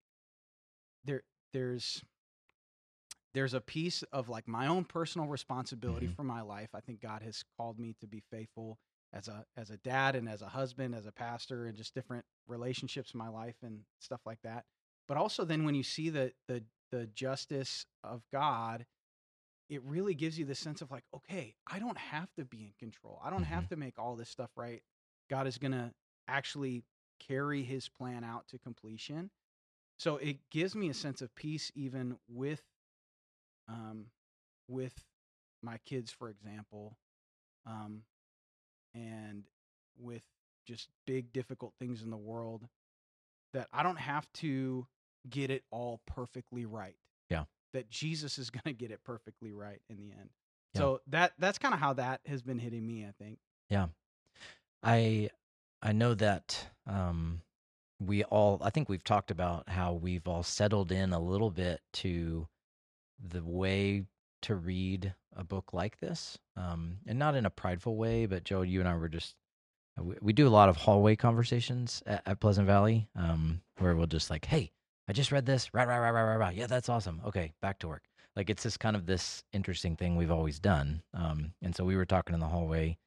there 1.04 1.22
there's 1.52 2.02
there's 3.32 3.54
a 3.54 3.60
piece 3.60 4.02
of 4.12 4.28
like 4.28 4.46
my 4.46 4.66
own 4.66 4.84
personal 4.84 5.26
responsibility 5.26 6.06
Mhm. 6.08 6.14
for 6.14 6.22
my 6.24 6.40
life. 6.40 6.74
I 6.74 6.80
think 6.80 7.00
God 7.00 7.22
has 7.22 7.42
called 7.56 7.78
me 7.78 7.94
to 7.94 8.06
be 8.06 8.20
faithful 8.20 8.78
as 9.12 9.28
a 9.28 9.44
as 9.56 9.70
a 9.70 9.76
dad 9.78 10.14
and 10.16 10.28
as 10.28 10.42
a 10.42 10.48
husband, 10.48 10.94
as 10.94 11.06
a 11.06 11.12
pastor, 11.12 11.66
and 11.66 11.76
just 11.76 11.94
different 11.94 12.24
relationships 12.46 13.12
in 13.12 13.18
my 13.18 13.28
life 13.28 13.56
and 13.62 13.84
stuff 13.98 14.20
like 14.26 14.40
that. 14.42 14.64
But 15.08 15.16
also 15.16 15.44
then 15.44 15.64
when 15.64 15.74
you 15.74 15.82
see 15.82 16.10
the 16.10 16.32
the 16.46 16.64
the 16.90 17.06
justice 17.08 17.86
of 18.04 18.22
God, 18.30 18.86
it 19.68 19.82
really 19.84 20.14
gives 20.14 20.38
you 20.38 20.44
the 20.44 20.54
sense 20.54 20.82
of 20.82 20.90
like, 20.90 21.04
okay, 21.14 21.54
I 21.66 21.78
don't 21.78 21.98
have 21.98 22.32
to 22.34 22.44
be 22.44 22.62
in 22.62 22.72
control. 22.78 23.20
I 23.24 23.30
don't 23.30 23.44
have 23.44 23.68
to 23.68 23.76
make 23.76 23.98
all 23.98 24.16
this 24.16 24.28
stuff 24.28 24.50
right. 24.56 24.82
God 25.30 25.46
is 25.46 25.58
gonna 25.58 25.92
actually 26.28 26.84
carry 27.18 27.62
his 27.62 27.88
plan 27.88 28.24
out 28.24 28.46
to 28.48 28.58
completion. 28.58 29.30
So 29.98 30.16
it 30.16 30.38
gives 30.50 30.74
me 30.74 30.88
a 30.90 30.94
sense 30.94 31.22
of 31.22 31.34
peace 31.34 31.70
even 31.74 32.18
with 32.28 32.62
um 33.68 34.06
with 34.68 34.94
my 35.62 35.78
kids, 35.86 36.10
for 36.10 36.28
example, 36.28 36.96
um, 37.66 38.02
and 38.94 39.44
with 39.98 40.22
just 40.66 40.88
big 41.06 41.32
difficult 41.32 41.72
things 41.78 42.02
in 42.02 42.10
the 42.10 42.16
world 42.16 42.68
that 43.52 43.68
I 43.72 43.82
don't 43.82 43.98
have 43.98 44.30
to 44.34 44.86
get 45.28 45.50
it 45.50 45.62
all 45.70 46.00
perfectly 46.06 46.66
right. 46.66 46.96
Yeah. 47.30 47.44
That 47.74 47.90
Jesus 47.90 48.38
is 48.38 48.48
going 48.50 48.64
to 48.64 48.72
get 48.72 48.90
it 48.90 49.04
perfectly 49.04 49.52
right 49.52 49.82
in 49.90 49.98
the 49.98 50.10
end. 50.12 50.30
Yeah. 50.74 50.80
So 50.80 51.00
that 51.08 51.34
that's 51.38 51.58
kind 51.58 51.74
of 51.74 51.80
how 51.80 51.92
that 51.94 52.20
has 52.26 52.40
been 52.40 52.58
hitting 52.58 52.86
me, 52.86 53.04
I 53.04 53.12
think. 53.22 53.38
Yeah. 53.68 53.88
I 54.82 55.30
I 55.82 55.92
know 55.92 56.14
that 56.14 56.66
um, 56.86 57.42
we 58.00 58.24
all 58.24 58.60
I 58.62 58.70
think 58.70 58.88
we've 58.88 59.04
talked 59.04 59.30
about 59.30 59.68
how 59.68 59.92
we've 59.92 60.26
all 60.26 60.42
settled 60.42 60.90
in 60.90 61.12
a 61.12 61.20
little 61.20 61.50
bit 61.50 61.80
to 61.94 62.48
the 63.22 63.44
way 63.44 64.04
to 64.42 64.54
read 64.54 65.14
a 65.36 65.44
book 65.44 65.72
like 65.72 65.98
this, 66.00 66.38
um, 66.56 66.98
and 67.06 67.18
not 67.18 67.34
in 67.34 67.46
a 67.46 67.50
prideful 67.50 67.96
way. 67.96 68.26
But 68.26 68.44
Joe, 68.44 68.62
you 68.62 68.80
and 68.80 68.88
I 68.88 68.96
were 68.96 69.08
just 69.08 69.36
we, 70.00 70.16
we 70.20 70.32
do 70.32 70.48
a 70.48 70.50
lot 70.50 70.68
of 70.68 70.76
hallway 70.76 71.16
conversations 71.16 72.02
at, 72.06 72.22
at 72.26 72.40
Pleasant 72.40 72.66
Valley, 72.66 73.08
um, 73.16 73.60
where 73.78 73.94
we'll 73.94 74.06
just 74.06 74.30
like, 74.30 74.46
hey, 74.46 74.72
I 75.08 75.12
just 75.12 75.32
read 75.32 75.46
this, 75.46 75.74
right, 75.74 75.86
right, 75.88 75.98
right, 75.98 76.10
right, 76.10 76.24
right, 76.24 76.36
right. 76.36 76.56
Yeah, 76.56 76.66
that's 76.66 76.88
awesome. 76.88 77.20
Okay, 77.26 77.52
back 77.62 77.78
to 77.80 77.88
work. 77.88 78.04
Like 78.36 78.50
it's 78.50 78.64
just 78.64 78.80
kind 78.80 78.96
of 78.96 79.06
this 79.06 79.44
interesting 79.52 79.96
thing 79.96 80.16
we've 80.16 80.30
always 80.30 80.58
done. 80.58 81.02
Um, 81.14 81.54
and 81.62 81.74
so 81.74 81.84
we 81.84 81.96
were 81.96 82.06
talking 82.06 82.34
in 82.34 82.40
the 82.40 82.46
hallway 82.48 82.98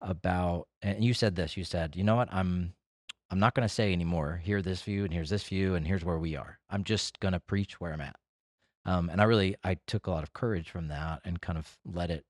about 0.00 0.68
and 0.82 1.04
you 1.04 1.14
said 1.14 1.34
this 1.36 1.56
you 1.56 1.64
said 1.64 1.96
you 1.96 2.04
know 2.04 2.16
what 2.16 2.28
i'm 2.32 2.74
i'm 3.30 3.38
not 3.38 3.54
going 3.54 3.66
to 3.66 3.74
say 3.74 3.92
anymore 3.92 4.40
here 4.44 4.62
this 4.62 4.82
view 4.82 5.04
and 5.04 5.12
here's 5.12 5.30
this 5.30 5.44
view 5.44 5.74
and 5.74 5.86
here's 5.86 6.04
where 6.04 6.18
we 6.18 6.36
are 6.36 6.58
i'm 6.70 6.84
just 6.84 7.18
going 7.20 7.32
to 7.32 7.40
preach 7.40 7.80
where 7.80 7.92
i'm 7.92 8.00
at 8.00 8.16
um, 8.84 9.10
and 9.10 9.20
i 9.20 9.24
really 9.24 9.56
i 9.64 9.76
took 9.86 10.06
a 10.06 10.10
lot 10.10 10.22
of 10.22 10.32
courage 10.32 10.70
from 10.70 10.88
that 10.88 11.20
and 11.24 11.42
kind 11.42 11.58
of 11.58 11.78
let 11.84 12.10
it 12.10 12.24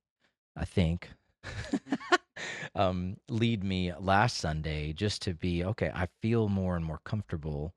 i 0.56 0.64
think 0.64 1.10
um, 2.74 3.16
lead 3.28 3.64
me 3.64 3.92
last 3.98 4.38
sunday 4.38 4.92
just 4.92 5.22
to 5.22 5.34
be 5.34 5.64
okay 5.64 5.90
i 5.94 6.06
feel 6.22 6.48
more 6.48 6.76
and 6.76 6.84
more 6.84 7.00
comfortable 7.04 7.74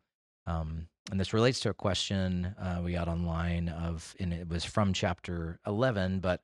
um, 0.50 0.88
and 1.12 1.20
this 1.20 1.34
relates 1.34 1.60
to 1.62 1.70
a 1.70 1.74
question 1.74 2.46
uh, 2.60 2.82
we 2.84 2.94
got 2.94 3.08
online 3.08 3.70
of 3.70 4.16
and 4.20 4.34
it 4.34 4.48
was 4.48 4.66
from 4.66 4.94
chapter 4.94 5.60
11 5.66 6.20
but 6.20 6.42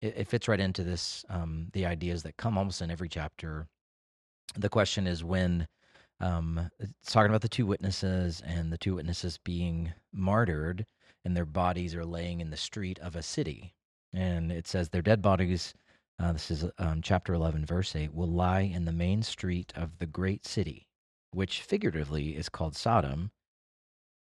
it, 0.00 0.14
it 0.18 0.28
fits 0.28 0.48
right 0.48 0.60
into 0.60 0.84
this 0.84 1.24
um, 1.28 1.68
the 1.72 1.86
ideas 1.86 2.22
that 2.22 2.36
come 2.36 2.56
almost 2.56 2.82
in 2.82 2.90
every 2.90 3.08
chapter. 3.08 3.66
The 4.56 4.68
question 4.68 5.06
is 5.06 5.22
when 5.24 5.66
um, 6.20 6.70
it's 6.78 7.12
talking 7.12 7.30
about 7.30 7.42
the 7.42 7.48
two 7.48 7.66
witnesses 7.66 8.42
and 8.44 8.72
the 8.72 8.78
two 8.78 8.94
witnesses 8.94 9.38
being 9.38 9.92
martyred 10.12 10.86
and 11.24 11.36
their 11.36 11.46
bodies 11.46 11.94
are 11.94 12.04
laying 12.04 12.40
in 12.40 12.50
the 12.50 12.56
street 12.56 12.98
of 13.00 13.16
a 13.16 13.22
city. 13.22 13.74
And 14.12 14.50
it 14.50 14.66
says 14.66 14.88
their 14.88 15.02
dead 15.02 15.22
bodies 15.22 15.74
uh, 16.18 16.32
this 16.32 16.50
is 16.50 16.66
um, 16.78 17.00
chapter 17.00 17.32
11 17.32 17.64
verse 17.64 17.96
8 17.96 18.12
will 18.12 18.30
lie 18.30 18.60
in 18.60 18.84
the 18.84 18.92
main 18.92 19.22
street 19.22 19.72
of 19.74 19.98
the 19.98 20.06
great 20.06 20.44
city 20.46 20.86
which 21.32 21.62
figuratively 21.62 22.36
is 22.36 22.48
called 22.48 22.76
sodom 22.76 23.30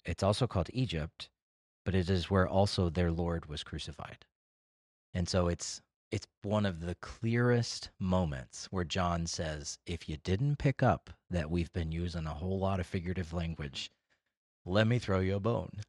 it's 0.07 0.23
also 0.23 0.47
called 0.47 0.69
egypt 0.73 1.29
but 1.85 1.95
it 1.95 2.09
is 2.09 2.31
where 2.31 2.47
also 2.47 2.89
their 2.89 3.11
lord 3.11 3.47
was 3.47 3.63
crucified 3.63 4.25
and 5.13 5.29
so 5.29 5.47
it's 5.47 5.81
it's 6.11 6.27
one 6.43 6.65
of 6.65 6.81
the 6.81 6.95
clearest 6.95 7.89
moments 7.99 8.67
where 8.71 8.85
John 8.85 9.27
says, 9.27 9.77
if 9.85 10.07
you 10.07 10.17
didn't 10.17 10.57
pick 10.57 10.81
up 10.81 11.09
that 11.29 11.51
we've 11.51 11.73
been 11.73 11.91
using 11.91 12.25
a 12.25 12.33
whole 12.33 12.59
lot 12.59 12.79
of 12.79 12.87
figurative 12.87 13.33
language, 13.33 13.91
let 14.65 14.87
me 14.87 14.99
throw 14.99 15.19
you 15.19 15.35
a 15.35 15.39
bone. 15.39 15.81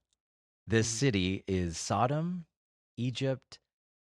This 0.66 0.88
Mhm. 0.88 0.98
city 0.98 1.44
is 1.46 1.78
Sodom, 1.78 2.46
Egypt, 2.96 3.60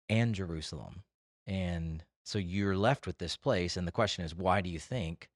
and 0.10 0.34
Jerusalem. 0.36 1.04
And 1.46 2.06
so 2.24 2.40
you're 2.40 2.78
left 2.78 3.08
with 3.08 3.18
this 3.18 3.38
place. 3.38 3.78
And 3.78 3.88
the 3.88 3.92
question 3.92 4.24
is, 4.24 4.36
why 4.36 4.62
do 4.62 4.70
you 4.70 4.80
think 4.80 5.30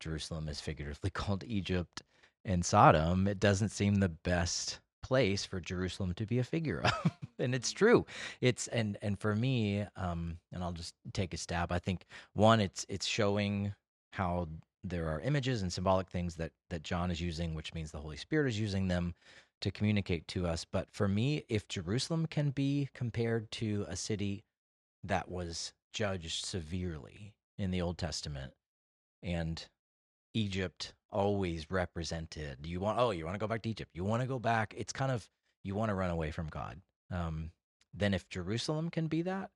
Jerusalem 0.00 0.48
is 0.48 0.60
figuratively 0.60 1.10
called 1.12 1.44
Egypt 1.44 2.02
and 2.44 2.64
Sodom? 2.64 3.26
It 3.26 3.40
doesn't 3.40 3.70
seem 3.70 3.96
the 3.96 4.08
best 4.08 4.80
place 5.02 5.44
for 5.44 5.60
Jerusalem 5.60 6.14
to 6.14 6.26
be 6.26 6.38
a 6.38 6.44
figure 6.44 6.80
of. 6.80 7.12
and 7.38 7.54
it's 7.54 7.72
true 7.72 8.04
it's 8.40 8.66
and 8.68 8.96
and 9.02 9.18
for 9.18 9.34
me 9.34 9.84
um 9.96 10.38
and 10.52 10.62
i'll 10.62 10.72
just 10.72 10.94
take 11.12 11.32
a 11.34 11.36
stab 11.36 11.72
i 11.72 11.78
think 11.78 12.04
one 12.34 12.60
it's 12.60 12.84
it's 12.88 13.06
showing 13.06 13.72
how 14.12 14.48
there 14.84 15.08
are 15.08 15.20
images 15.20 15.62
and 15.62 15.72
symbolic 15.72 16.08
things 16.08 16.34
that 16.36 16.52
that 16.70 16.82
john 16.82 17.10
is 17.10 17.20
using 17.20 17.54
which 17.54 17.74
means 17.74 17.90
the 17.90 17.98
holy 17.98 18.16
spirit 18.16 18.48
is 18.48 18.60
using 18.60 18.88
them 18.88 19.14
to 19.60 19.70
communicate 19.70 20.26
to 20.28 20.46
us 20.46 20.64
but 20.64 20.88
for 20.92 21.08
me 21.08 21.44
if 21.48 21.66
jerusalem 21.68 22.26
can 22.26 22.50
be 22.50 22.88
compared 22.94 23.50
to 23.50 23.84
a 23.88 23.96
city 23.96 24.44
that 25.04 25.28
was 25.28 25.72
judged 25.92 26.44
severely 26.44 27.34
in 27.58 27.70
the 27.70 27.82
old 27.82 27.98
testament 27.98 28.52
and 29.22 29.66
egypt 30.34 30.94
always 31.10 31.70
represented 31.70 32.58
you 32.64 32.80
want 32.80 32.98
oh 32.98 33.10
you 33.10 33.24
want 33.24 33.34
to 33.34 33.38
go 33.38 33.46
back 33.46 33.62
to 33.62 33.68
egypt 33.70 33.90
you 33.94 34.04
want 34.04 34.20
to 34.22 34.28
go 34.28 34.38
back 34.38 34.74
it's 34.76 34.92
kind 34.92 35.10
of 35.10 35.28
you 35.64 35.74
want 35.74 35.88
to 35.88 35.94
run 35.94 36.10
away 36.10 36.30
from 36.30 36.46
god 36.48 36.80
um, 37.10 37.52
then 37.94 38.14
if 38.14 38.28
Jerusalem 38.28 38.90
can 38.90 39.06
be 39.08 39.22
that, 39.22 39.50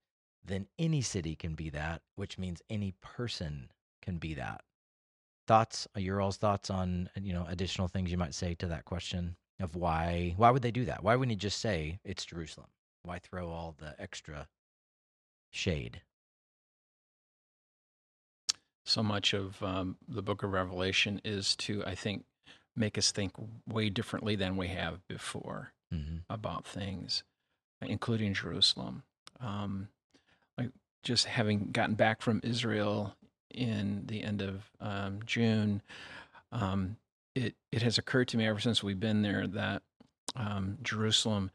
then 0.45 0.67
any 0.79 1.03
city 1.03 1.37
can 1.37 1.55
be 1.55 1.71
that, 1.71 2.03
which 2.17 2.39
means 2.39 2.63
any 2.69 2.95
person 3.01 3.71
can 4.01 4.19
be 4.19 4.35
that. 4.35 4.63
Thoughts? 5.47 5.87
uh, 5.97 6.01
Your 6.01 6.21
all's 6.21 6.37
thoughts 6.37 6.71
on 6.71 7.11
you 7.21 7.33
know 7.33 7.47
additional 7.49 7.89
things 7.89 8.11
you 8.11 8.19
might 8.19 8.35
say 8.35 8.55
to 8.55 8.67
that 8.67 8.85
question 8.85 9.37
of 9.61 9.77
why 9.77 10.35
why 10.37 10.51
would 10.51 10.63
they 10.63 10.71
do 10.71 10.85
that? 10.87 11.03
Why 11.03 11.17
wouldn't 11.17 11.33
you 11.33 11.49
just 11.49 11.61
say 11.61 12.01
it's 12.05 12.25
Jerusalem? 12.25 12.71
Why 13.03 13.19
throw 13.19 13.51
all 13.51 13.75
the 13.79 13.95
extra 14.01 14.49
shade? 15.51 16.03
So 18.85 19.03
much 19.03 19.33
of 19.33 19.63
um, 19.63 19.97
the 20.09 20.23
book 20.23 20.43
of 20.43 20.53
revelation 20.53 21.21
is 21.25 21.55
to 21.57 21.85
i 21.87 21.95
think 21.95 22.25
make 22.77 22.97
us 22.99 23.13
think 23.13 23.33
way 23.69 23.91
differently 23.91 24.35
than 24.37 24.57
we 24.57 24.69
have 24.69 25.07
before 25.09 25.73
Mm-hmm. 25.95 26.17
about 26.31 26.65
things 26.67 27.23
including 27.83 28.33
jerusalem 28.33 29.03
um, 29.41 29.89
like 30.57 30.71
just 31.03 31.27
having 31.27 31.69
gotten 31.71 31.95
back 31.97 32.23
from 32.23 32.41
israel 32.43 33.15
in 33.53 34.05
the 34.07 34.23
end 34.23 34.41
of 34.41 34.71
um, 34.81 35.21
june 35.27 35.83
um, 36.51 36.97
it, 37.35 37.55
it 37.71 37.83
has 37.83 37.99
occurred 37.99 38.29
to 38.29 38.39
me 38.39 38.47
ever 38.47 38.59
since 38.59 38.83
we've 38.83 38.99
been 39.01 39.21
there 39.21 39.47
that 39.47 39.83
um, 40.35 40.79
jerusalem 40.83 41.51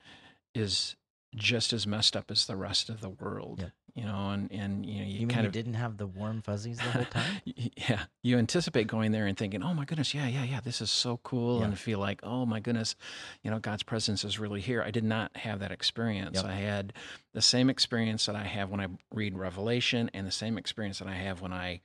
is 0.54 0.96
just 1.36 1.74
as 1.74 1.88
messed 1.88 2.16
up 2.16 2.30
as 2.30 2.46
the 2.46 2.56
rest 2.56 2.90
of 2.90 3.02
the 3.02 3.10
world 3.10 3.60
Yep. 3.62 3.72
You 3.98 4.06
know 4.06 4.30
and, 4.30 4.52
and 4.52 4.86
you 4.86 5.00
know 5.02 5.08
you, 5.08 5.20
You 5.22 5.28
kind 5.28 5.42
you 5.42 5.48
of 5.48 5.52
didn't 5.54 5.74
have 5.74 5.98
the 5.98 6.06
warm 6.06 6.42
fuzzies 6.44 6.78
the 6.78 6.92
whole 6.92 7.06
time? 7.06 7.42
Yeah, 7.90 8.04
you 8.22 8.38
anticipate 8.38 8.88
going 8.88 9.12
there 9.12 9.26
and 9.26 9.36
thinking, 9.38 9.64
"Oh 9.64 9.74
my 9.74 9.86
goodness, 9.86 10.14
yeah, 10.14 10.28
yeah, 10.28 10.44
yeah, 10.44 10.60
this 10.62 10.82
is 10.82 10.92
so 10.92 11.18
cool," 11.24 11.60
Yeah. 11.60 11.66
and 11.66 11.80
feel 11.80 12.00
like, 12.00 12.20
"Oh 12.24 12.46
my 12.46 12.60
goodness, 12.60 12.96
you 13.44 13.50
know, 13.50 13.60
God's 13.60 13.84
presence 13.84 14.24
is 14.24 14.38
really 14.40 14.62
here." 14.62 14.84
I 14.84 14.92
did 14.92 15.04
not 15.04 15.36
have 15.38 15.60
that 15.60 15.72
experience. 15.72 16.36
Yep. 16.36 16.46
I 16.46 16.54
had 16.56 16.94
the 17.34 17.42
same 17.42 17.70
experience 17.70 18.26
that 18.28 18.36
I 18.36 18.44
have 18.44 18.70
when 18.70 18.80
I 18.80 18.88
read 19.12 19.38
Revelation, 19.38 20.12
and 20.14 20.28
the 20.28 20.32
same 20.32 20.58
experience 20.58 21.00
that 21.00 21.08
I 21.08 21.16
have 21.16 21.42
when 21.42 21.54
I 21.54 21.82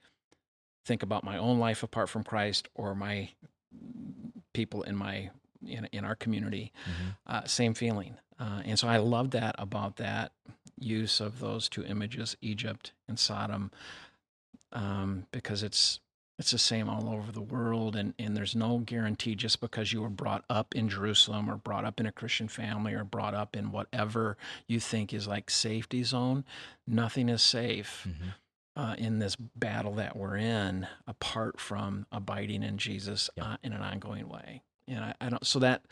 think 0.84 1.02
about 1.02 1.24
my 1.24 1.38
own 1.38 1.58
life 1.58 1.82
apart 1.82 2.08
from 2.10 2.24
Christ 2.24 2.68
or 2.74 2.94
my 2.94 3.30
people 4.52 4.82
in 4.82 4.96
my 4.96 5.30
in, 5.66 5.88
in 5.92 6.04
our 6.04 6.16
community. 6.16 6.72
Mhm. 6.86 7.16
Uh, 7.26 7.44
same 7.46 7.72
feeling, 7.74 8.16
uh, 8.38 8.62
and 8.64 8.78
so 8.78 8.88
I 8.88 8.98
love 8.98 9.30
that 9.30 9.54
about 9.58 9.96
that 9.96 10.32
use 10.82 11.20
of 11.20 11.38
those 11.40 11.68
two 11.68 11.84
images, 11.84 12.36
Egypt 12.40 12.92
and 13.08 13.18
Sodom, 13.18 13.70
um, 14.72 15.26
because 15.32 15.62
it's 15.62 16.00
it's 16.38 16.50
the 16.50 16.58
same 16.58 16.88
all 16.88 17.08
over 17.10 17.30
the 17.30 17.42
world, 17.42 17.94
and 17.94 18.14
and 18.18 18.36
there's 18.36 18.56
no 18.56 18.78
guarantee 18.78 19.34
just 19.34 19.60
because 19.60 19.92
you 19.92 20.00
were 20.02 20.08
brought 20.08 20.44
up 20.48 20.74
in 20.74 20.88
Jerusalem 20.88 21.48
or 21.50 21.56
brought 21.56 21.84
up 21.84 22.00
in 22.00 22.06
a 22.06 22.12
Christian 22.12 22.48
family 22.48 22.94
or 22.94 23.04
brought 23.04 23.34
up 23.34 23.54
in 23.54 23.70
whatever 23.70 24.36
you 24.66 24.80
think 24.80 25.12
is 25.12 25.28
like 25.28 25.50
safety 25.50 26.02
zone, 26.02 26.44
nothing 26.86 27.28
is 27.28 27.42
safe 27.42 28.06
Mhm. 28.08 28.34
uh, 28.74 28.94
in 28.98 29.18
this 29.18 29.36
battle 29.36 29.94
that 29.96 30.16
we're 30.16 30.36
in 30.36 30.88
apart 31.06 31.60
from 31.60 32.06
abiding 32.10 32.62
in 32.62 32.78
Jesus 32.78 33.28
Yeah. 33.36 33.44
uh, 33.52 33.56
in 33.62 33.72
an 33.74 33.82
ongoing 33.82 34.28
way. 34.28 34.62
And 34.88 35.04
I, 35.04 35.14
I 35.20 35.28
don't. 35.28 35.46
So 35.46 35.58
that 35.60 35.82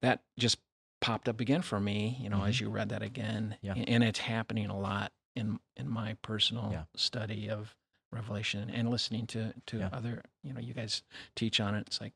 that 0.00 0.22
just 0.38 0.58
popped 1.02 1.28
up 1.28 1.40
again 1.40 1.60
for 1.60 1.78
me, 1.80 2.16
you 2.20 2.30
know, 2.30 2.42
as 2.44 2.58
you 2.60 2.70
read 2.70 2.88
that 2.88 3.02
again. 3.02 3.58
Yeah. 3.60 3.74
And 3.74 4.02
it's 4.02 4.20
happening 4.20 4.66
a 4.70 4.78
lot 4.78 5.12
in 5.36 5.58
in 5.76 5.88
my 5.88 6.14
personal 6.22 6.70
Yeah. 6.72 6.84
study 6.96 7.50
of 7.50 7.76
Revelation 8.10 8.70
and 8.70 8.88
listening 8.88 9.26
to 9.28 9.52
to 9.66 9.78
Yeah. 9.80 9.90
other, 9.92 10.22
you 10.42 10.52
know, 10.54 10.60
you 10.60 10.72
guys 10.72 11.02
teach 11.34 11.60
on 11.60 11.74
it. 11.74 11.86
It's 11.88 12.00
like, 12.00 12.14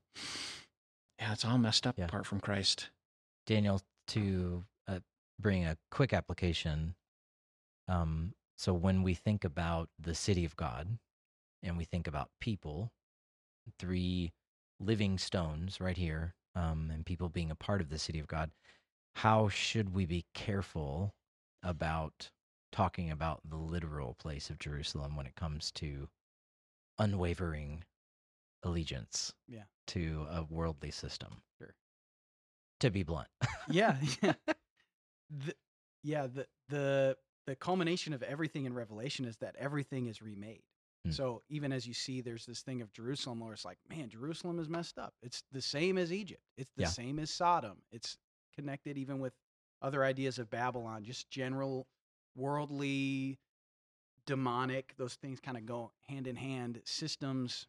yeah, 1.18 1.32
it's 1.32 1.44
all 1.44 1.58
messed 1.58 1.86
up 1.86 1.98
apart 1.98 2.26
from 2.26 2.40
Christ. 2.40 2.90
Daniel, 3.46 3.82
to 4.08 4.64
uh, 4.88 5.00
bring 5.38 5.64
a 5.64 5.76
quick 5.90 6.12
application. 6.12 6.94
Um, 7.88 8.34
so 8.56 8.72
when 8.72 9.02
we 9.02 9.14
think 9.14 9.44
about 9.44 9.88
the 9.98 10.14
city 10.14 10.44
of 10.44 10.56
God 10.56 10.98
and 11.62 11.76
we 11.76 11.84
think 11.84 12.06
about 12.06 12.30
people, 12.40 12.92
three 13.78 14.32
living 14.78 15.18
stones 15.18 15.80
right 15.80 15.96
here, 15.96 16.34
um, 16.54 16.90
and 16.92 17.04
people 17.04 17.28
being 17.28 17.50
a 17.50 17.54
part 17.54 17.80
of 17.80 17.88
the 17.90 17.98
city 17.98 18.18
of 18.18 18.26
God, 18.26 18.50
how 19.16 19.48
should 19.48 19.94
we 19.94 20.04
be 20.06 20.24
careful 20.34 21.14
about 21.62 22.30
talking 22.72 23.10
about 23.10 23.40
the 23.48 23.56
literal 23.56 24.14
place 24.14 24.50
of 24.50 24.58
Jerusalem 24.58 25.16
when 25.16 25.26
it 25.26 25.34
comes 25.36 25.70
to 25.72 26.08
unwavering 26.98 27.84
allegiance 28.62 29.32
Yeah. 29.48 29.64
to 29.88 30.26
a 30.30 30.42
worldly 30.42 30.90
system? 30.90 31.42
Sure. 31.58 31.74
To 32.80 32.90
be 32.90 33.02
blunt. 33.02 33.28
yeah, 33.70 33.96
yeah. 34.22 34.34
The, 35.30 35.54
yeah, 36.02 36.26
the 36.26 36.46
the 36.68 37.16
the 37.46 37.56
culmination 37.56 38.12
of 38.12 38.22
everything 38.22 38.64
in 38.66 38.74
Revelation 38.74 39.24
is 39.24 39.36
that 39.38 39.56
everything 39.58 40.06
is 40.06 40.20
remade. 40.20 40.62
Mm. 41.06 41.14
So 41.14 41.42
even 41.48 41.72
as 41.72 41.86
you 41.86 41.94
see, 41.94 42.20
there's 42.20 42.44
this 42.44 42.60
thing 42.62 42.82
of 42.82 42.92
Jerusalem 42.92 43.40
where 43.40 43.52
it's 43.52 43.64
like, 43.64 43.78
man, 43.88 44.08
Jerusalem 44.08 44.58
is 44.58 44.68
messed 44.68 44.98
up. 44.98 45.14
It's 45.22 45.42
the 45.52 45.62
same 45.62 45.96
as 45.96 46.12
Egypt. 46.12 46.42
It's 46.58 46.72
the 46.76 46.82
Yeah. 46.82 46.88
same 46.88 47.18
as 47.18 47.30
Sodom. 47.30 47.78
It's 47.92 48.18
connected 48.56 48.98
even 48.98 49.20
with 49.20 49.32
other 49.82 50.04
ideas 50.04 50.38
of 50.38 50.50
Babylon, 50.50 51.04
just 51.04 51.30
general 51.30 51.86
worldly, 52.34 53.38
demonic. 54.26 54.94
Those 54.96 55.14
things 55.14 55.40
kind 55.40 55.56
of 55.56 55.66
go 55.66 55.92
hand 56.08 56.26
in 56.26 56.36
hand. 56.36 56.80
Systems 56.84 57.66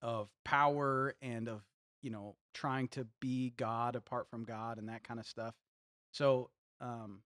of 0.00 0.28
power 0.44 1.14
and 1.20 1.48
of 1.48 1.62
you 2.02 2.10
know 2.10 2.36
trying 2.54 2.88
to 2.88 3.06
be 3.20 3.52
God 3.56 3.96
apart 3.96 4.28
from 4.30 4.44
God 4.44 4.78
and 4.78 4.88
that 4.88 5.02
kind 5.02 5.18
of 5.20 5.26
stuff. 5.26 5.54
So 6.12 6.50
um, 6.80 7.22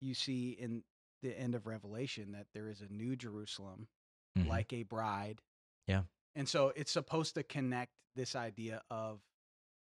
you 0.00 0.14
see 0.14 0.50
in 0.50 0.82
the 1.22 1.38
end 1.38 1.54
of 1.54 1.66
Revelation 1.66 2.32
that 2.32 2.46
there 2.52 2.68
is 2.68 2.80
a 2.82 2.92
new 2.92 3.16
Jerusalem 3.16 3.88
Mhm. 4.36 4.46
like 4.48 4.72
a 4.72 4.82
bride. 4.82 5.40
Yeah. 5.86 6.04
And 6.34 6.48
so 6.48 6.72
it's 6.74 6.90
supposed 6.90 7.34
to 7.34 7.42
connect 7.42 7.92
this 8.16 8.34
idea 8.34 8.82
of 8.90 9.20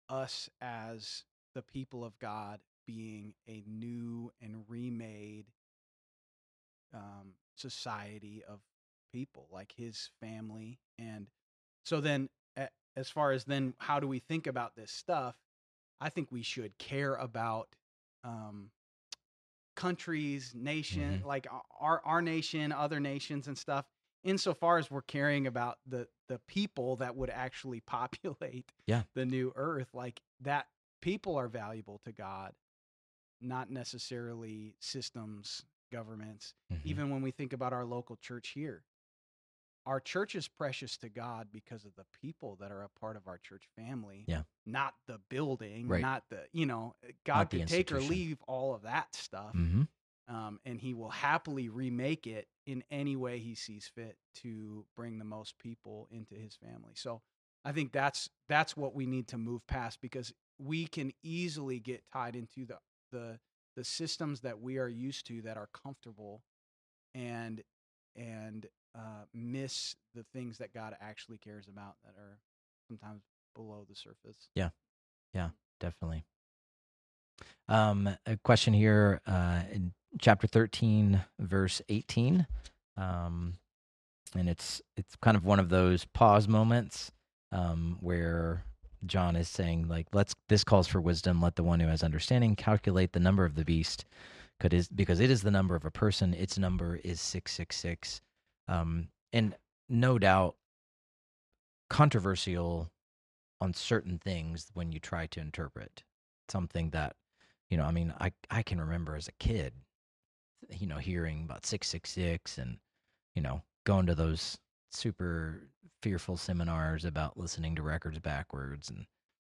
us 0.10 0.50
as 0.62 1.24
the 1.56 1.64
people 1.64 2.06
of 2.06 2.20
God 2.20 2.60
being 2.86 3.34
a 3.48 3.64
new 3.66 4.32
and 4.42 4.64
remade 4.68 5.46
um, 6.94 7.34
society 7.56 8.44
of 8.48 8.60
people, 9.12 9.48
like 9.52 9.74
his 9.76 10.10
family. 10.22 10.80
And 11.00 11.28
so 11.86 12.00
then, 12.02 12.30
as 12.96 13.10
far 13.10 13.32
as 13.32 13.46
then, 13.46 13.74
how 13.78 14.00
do 14.00 14.08
we 14.08 14.20
think 14.20 14.48
about 14.48 14.76
this 14.76 14.92
stuff? 14.92 15.36
I 16.00 16.10
think 16.10 16.32
we 16.32 16.44
should 16.44 16.78
care 16.78 17.16
about 17.16 17.76
um, 18.24 18.70
countries, 19.76 20.54
nation, 20.56 21.22
like 21.26 21.48
our 21.80 22.02
our 22.06 22.22
nation, 22.22 22.72
other 22.72 23.00
nations, 23.00 23.48
and 23.48 23.58
stuff. 23.58 23.86
Insofar 24.24 24.78
as 24.80 24.90
we're 24.90 25.02
caring 25.02 25.48
about 25.48 25.78
the 25.86 26.08
the 26.28 26.40
people 26.48 26.96
that 26.98 27.16
would 27.16 27.30
actually 27.30 27.80
populate 27.86 28.72
Yeah. 28.88 29.04
the 29.14 29.26
new 29.26 29.52
earth, 29.56 29.90
like 29.94 30.22
that, 30.42 30.68
people 31.06 31.38
are 31.38 31.48
valuable 31.48 32.00
to 32.04 32.12
God, 32.12 32.54
not 33.40 33.70
necessarily 33.70 34.74
systems, 34.80 35.64
governments. 35.92 36.56
Mhm. 36.72 36.82
Even 36.84 37.10
when 37.12 37.22
we 37.22 37.30
think 37.30 37.54
about 37.54 37.74
our 37.74 37.86
local 37.86 38.18
church 38.18 38.50
here, 38.50 38.84
our 39.86 40.00
church 40.00 40.34
is 40.34 40.48
precious 40.48 40.98
to 40.98 41.10
God 41.10 41.52
because 41.52 41.86
of 41.86 41.94
the 41.96 42.06
people 42.06 42.56
that 42.56 42.72
are 42.72 42.82
a 42.82 42.90
part 42.90 43.16
of 43.18 43.28
our 43.28 43.38
church 43.38 43.68
family. 43.76 44.26
Yeah. 44.28 44.46
Not 44.66 44.96
the 45.06 45.20
building, 45.30 45.88
Right. 45.88 46.02
not 46.02 46.28
the, 46.30 46.50
you 46.52 46.66
know, 46.66 46.96
God 47.24 47.52
can 47.52 47.68
take 47.68 47.92
or 47.92 48.02
leave 48.02 48.42
all 48.48 48.74
of 48.74 48.82
that 48.82 49.14
stuff. 49.14 49.54
Mhm. 49.54 49.88
Um, 50.28 50.60
and 50.66 50.82
he 50.82 50.96
will 50.96 51.12
happily 51.12 51.70
remake 51.70 52.26
it 52.26 52.50
in 52.66 52.84
any 52.90 53.16
way 53.16 53.38
he 53.38 53.54
sees 53.54 53.88
fit 53.88 54.18
to 54.34 54.88
bring 54.96 55.20
the 55.20 55.24
most 55.24 55.60
people 55.60 56.08
into 56.10 56.34
his 56.34 56.56
family. 56.56 56.96
So 56.96 57.22
I 57.66 57.72
think 57.72 57.92
that's 57.92 58.30
that's 58.48 58.78
what 58.78 58.94
we 58.94 59.08
need 59.08 59.28
to 59.30 59.38
move 59.38 59.66
past 59.68 60.00
because 60.00 60.32
we 60.60 60.86
can 60.86 61.12
easily 61.24 61.80
get 61.80 62.04
tied 62.14 62.36
into 62.36 62.66
the 62.66 62.78
the 63.12 63.40
the 63.76 63.84
systems 63.84 64.42
that 64.42 64.62
we 64.62 64.78
are 64.78 64.88
used 64.88 65.26
to 65.28 65.42
that 65.42 65.58
are 65.58 65.70
comfortable 65.74 66.44
and 67.16 67.64
and 68.16 68.68
uh, 68.96 69.26
miss 69.34 69.96
the 70.14 70.24
things 70.32 70.60
that 70.60 70.74
God 70.74 70.96
actually 71.02 71.38
cares 71.40 71.68
about 71.68 71.96
that 72.06 72.14
are 72.18 72.38
sometimes 72.88 73.24
below 73.56 73.86
the 73.90 73.96
surface. 73.96 74.48
Yeah, 74.54 74.70
yeah, 75.34 75.50
definitely. 75.80 76.24
Um, 77.68 78.10
a 78.26 78.38
question 78.38 78.74
here 78.74 79.22
uh, 79.28 79.64
in 79.72 79.92
chapter 80.20 80.48
13, 80.48 81.22
verse 81.40 81.82
18. 81.90 82.48
Um, 82.96 83.56
and 84.36 84.48
it's 84.48 84.82
it's 84.96 85.16
kind 85.18 85.36
of 85.36 85.44
one 85.44 85.60
of 85.60 85.70
those 85.70 86.06
pause 86.06 86.48
moments 86.48 87.12
um, 87.52 87.98
where 88.02 88.64
John 89.06 89.36
is 89.36 89.50
saying, 89.50 89.88
like, 89.88 90.08
let's 90.14 90.36
this 90.50 90.64
calls 90.64 90.88
for 90.88 91.02
wisdom. 91.02 91.42
Let 91.42 91.56
the 91.56 91.64
one 91.64 91.80
who 91.80 91.88
has 91.88 92.04
understanding 92.04 92.56
calculate 92.56 93.14
the 93.14 93.20
number 93.20 93.46
of 93.46 93.56
the 93.56 93.66
beast, 93.66 94.06
could 94.60 94.74
is 94.74 94.88
because 94.88 95.20
it 95.20 95.30
is 95.30 95.42
the 95.42 95.52
number 95.52 95.76
of 95.76 95.86
a 95.86 95.92
person. 95.92 96.34
Its 96.34 96.58
number 96.58 97.00
is 97.04 97.22
six 97.22 97.52
six 97.52 97.76
six. 97.78 98.22
Um, 98.68 99.10
and 99.34 99.56
no 99.90 100.18
doubt 100.18 100.56
controversial 101.90 102.90
on 103.62 103.74
certain 103.74 104.18
things 104.18 104.68
when 104.74 104.92
you 104.92 105.00
try 105.00 105.28
to 105.28 105.40
interpret 105.40 106.04
something 106.50 106.90
that 106.90 107.16
you 107.70 107.78
know 107.78 107.84
i 107.84 107.92
mean 107.92 108.14
i 108.20 108.32
i 108.50 108.62
can 108.64 108.80
remember 108.80 109.16
as 109.16 109.28
a 109.28 109.32
kid 109.34 109.74
you 110.70 110.88
know 110.88 110.98
hearing 110.98 111.44
about 111.44 111.66
666 111.66 112.58
and 112.58 112.78
you 113.36 113.42
know 113.42 113.62
going 113.86 114.06
to 114.06 114.16
those 114.16 114.58
super 114.92 115.70
fearful 116.06 116.38
seminars 116.38 117.04
about 117.04 117.36
listening 117.36 117.76
to 117.76 117.82
records 117.82 118.20
backwards 118.20 118.92
and 118.92 119.08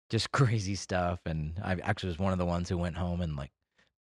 just 0.09 0.31
crazy 0.33 0.73
stuff 0.73 1.19
and 1.27 1.53
i 1.63 1.73
actually 1.83 2.07
was 2.07 2.17
one 2.17 2.33
of 2.33 2.39
the 2.39 2.45
ones 2.45 2.67
who 2.67 2.77
went 2.77 2.97
home 2.97 3.21
and 3.21 3.35
like 3.35 3.51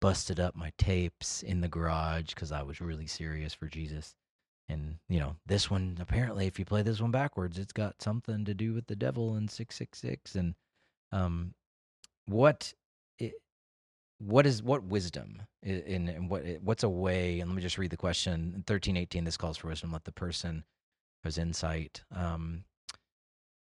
busted 0.00 0.38
up 0.38 0.54
my 0.54 0.72
tapes 0.78 1.42
in 1.42 1.60
the 1.60 1.66
garage 1.66 2.28
because 2.28 2.52
i 2.52 2.62
was 2.62 2.80
really 2.80 3.08
serious 3.08 3.52
for 3.52 3.66
jesus. 3.66 4.14
And 4.68 4.98
you 5.08 5.18
know 5.18 5.34
this 5.44 5.68
one 5.72 5.98
apparently 6.00 6.46
if 6.46 6.56
you 6.56 6.64
play 6.64 6.82
this 6.82 7.00
one 7.00 7.10
backwards 7.10 7.58
it's 7.58 7.72
got 7.72 8.00
something 8.00 8.44
to 8.44 8.54
do 8.54 8.74
with 8.74 8.86
the 8.86 8.94
devil 8.94 9.34
and 9.34 9.50
666 9.50 10.36
and 10.36 10.54
um 11.10 11.52
what 12.26 12.72
it, 13.18 13.34
what 14.18 14.46
is 14.46 14.62
what 14.62 14.84
wisdom 14.84 15.42
in, 15.64 16.08
in 16.08 16.28
what 16.28 16.44
what's 16.62 16.84
a 16.84 16.88
way 16.88 17.40
and 17.40 17.50
let 17.50 17.56
me 17.56 17.62
just 17.62 17.78
read 17.78 17.90
the 17.90 17.96
question 17.96 18.62
1318 18.68 19.24
this 19.24 19.36
calls 19.36 19.56
for 19.56 19.66
wisdom 19.66 19.90
let 19.90 20.04
the 20.04 20.12
person 20.12 20.64
has 21.26 21.38
insight 21.38 22.02
um 22.16 22.64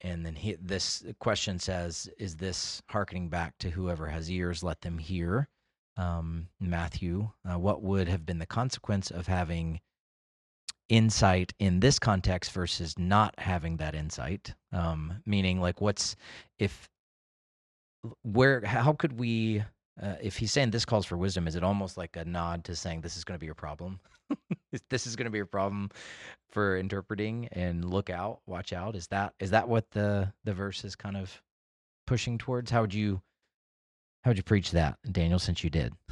and 0.01 0.25
then 0.25 0.35
he, 0.35 0.55
this 0.61 1.03
question 1.19 1.59
says 1.59 2.09
is 2.19 2.37
this 2.37 2.81
hearkening 2.89 3.29
back 3.29 3.57
to 3.59 3.71
whoever 3.71 4.07
has 4.07 4.31
ears 4.31 4.63
let 4.63 4.81
them 4.81 4.99
hear? 4.99 5.49
Um 5.97 6.49
matthew 6.61 7.31
uh, 7.49 7.59
what 7.59 7.83
would 7.83 8.09
have 8.09 8.25
been 8.25 8.39
the 8.39 8.47
consequence 8.47 9.11
of 9.11 9.27
having 9.27 9.81
insight 10.89 11.53
in 11.59 11.81
this 11.81 11.99
context 11.99 12.51
versus 12.53 12.97
not 12.99 13.35
having 13.39 13.77
that 13.77 13.95
insight? 13.95 14.55
Um 14.73 15.21
meaning 15.27 15.61
like 15.61 15.81
what's 15.81 16.15
if 16.59 16.89
where 18.23 18.61
how 18.65 18.93
could 18.93 19.19
we 19.19 19.63
uh, 20.01 20.15
if 20.21 20.37
he's 20.37 20.53
saying 20.53 20.71
this 20.71 20.85
calls 20.85 21.05
for 21.05 21.17
wisdom 21.17 21.47
is 21.47 21.55
it 21.55 21.63
almost 21.63 21.97
like 21.97 22.15
a 22.17 22.25
nod 22.25 22.65
to 22.65 22.75
saying 22.75 23.01
this 23.01 23.17
is 23.17 23.25
going 23.25 23.35
to 23.35 23.39
be 23.39 23.47
your 23.47 23.55
problem 23.55 23.99
this 24.89 25.07
is 25.07 25.15
going 25.15 25.25
to 25.25 25.31
be 25.31 25.39
a 25.39 25.45
problem 25.45 25.89
for 26.51 26.77
interpreting 26.77 27.47
and 27.51 27.85
look 27.85 28.09
out 28.09 28.41
watch 28.45 28.73
out. 28.73 28.95
Is 28.95 29.07
that 29.07 29.33
is 29.39 29.51
that 29.51 29.67
what 29.67 29.91
the 29.91 30.33
the 30.43 30.53
verse 30.53 30.83
is 30.83 30.95
kind 30.95 31.17
of 31.17 31.41
pushing 32.07 32.37
towards? 32.37 32.71
How 32.71 32.81
would 32.81 32.93
you 32.93 33.21
how 34.23 34.31
would 34.31 34.37
you 34.37 34.43
preach 34.43 34.71
that 34.71 34.97
daniel 35.11 35.39
since 35.39 35.63
you 35.63 35.69
did? 35.69 35.93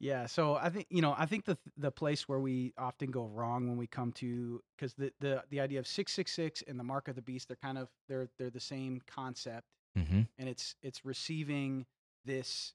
Yeah, 0.00 0.24
so 0.24 0.54
I 0.54 0.70
think 0.70 0.86
you 0.88 1.02
know 1.02 1.14
I 1.16 1.26
think 1.26 1.44
the 1.44 1.58
the 1.76 1.92
place 1.92 2.26
where 2.26 2.40
we 2.40 2.72
often 2.78 3.10
go 3.10 3.26
wrong 3.26 3.68
when 3.68 3.76
we 3.76 3.86
come 3.86 4.12
to 4.12 4.62
because 4.74 4.94
the, 4.94 5.12
the 5.20 5.44
the 5.50 5.60
idea 5.60 5.78
of 5.78 5.86
six 5.86 6.14
six 6.14 6.32
six 6.32 6.62
and 6.66 6.80
the 6.80 6.84
mark 6.84 7.08
of 7.08 7.16
the 7.16 7.22
beast 7.22 7.48
they're 7.48 7.58
kind 7.62 7.76
of 7.76 7.88
they're 8.08 8.28
they're 8.38 8.48
the 8.48 8.58
same 8.58 9.02
concept 9.06 9.66
mm-hmm. 9.96 10.22
and 10.38 10.48
it's 10.48 10.74
it's 10.82 11.04
receiving 11.04 11.84
this 12.24 12.72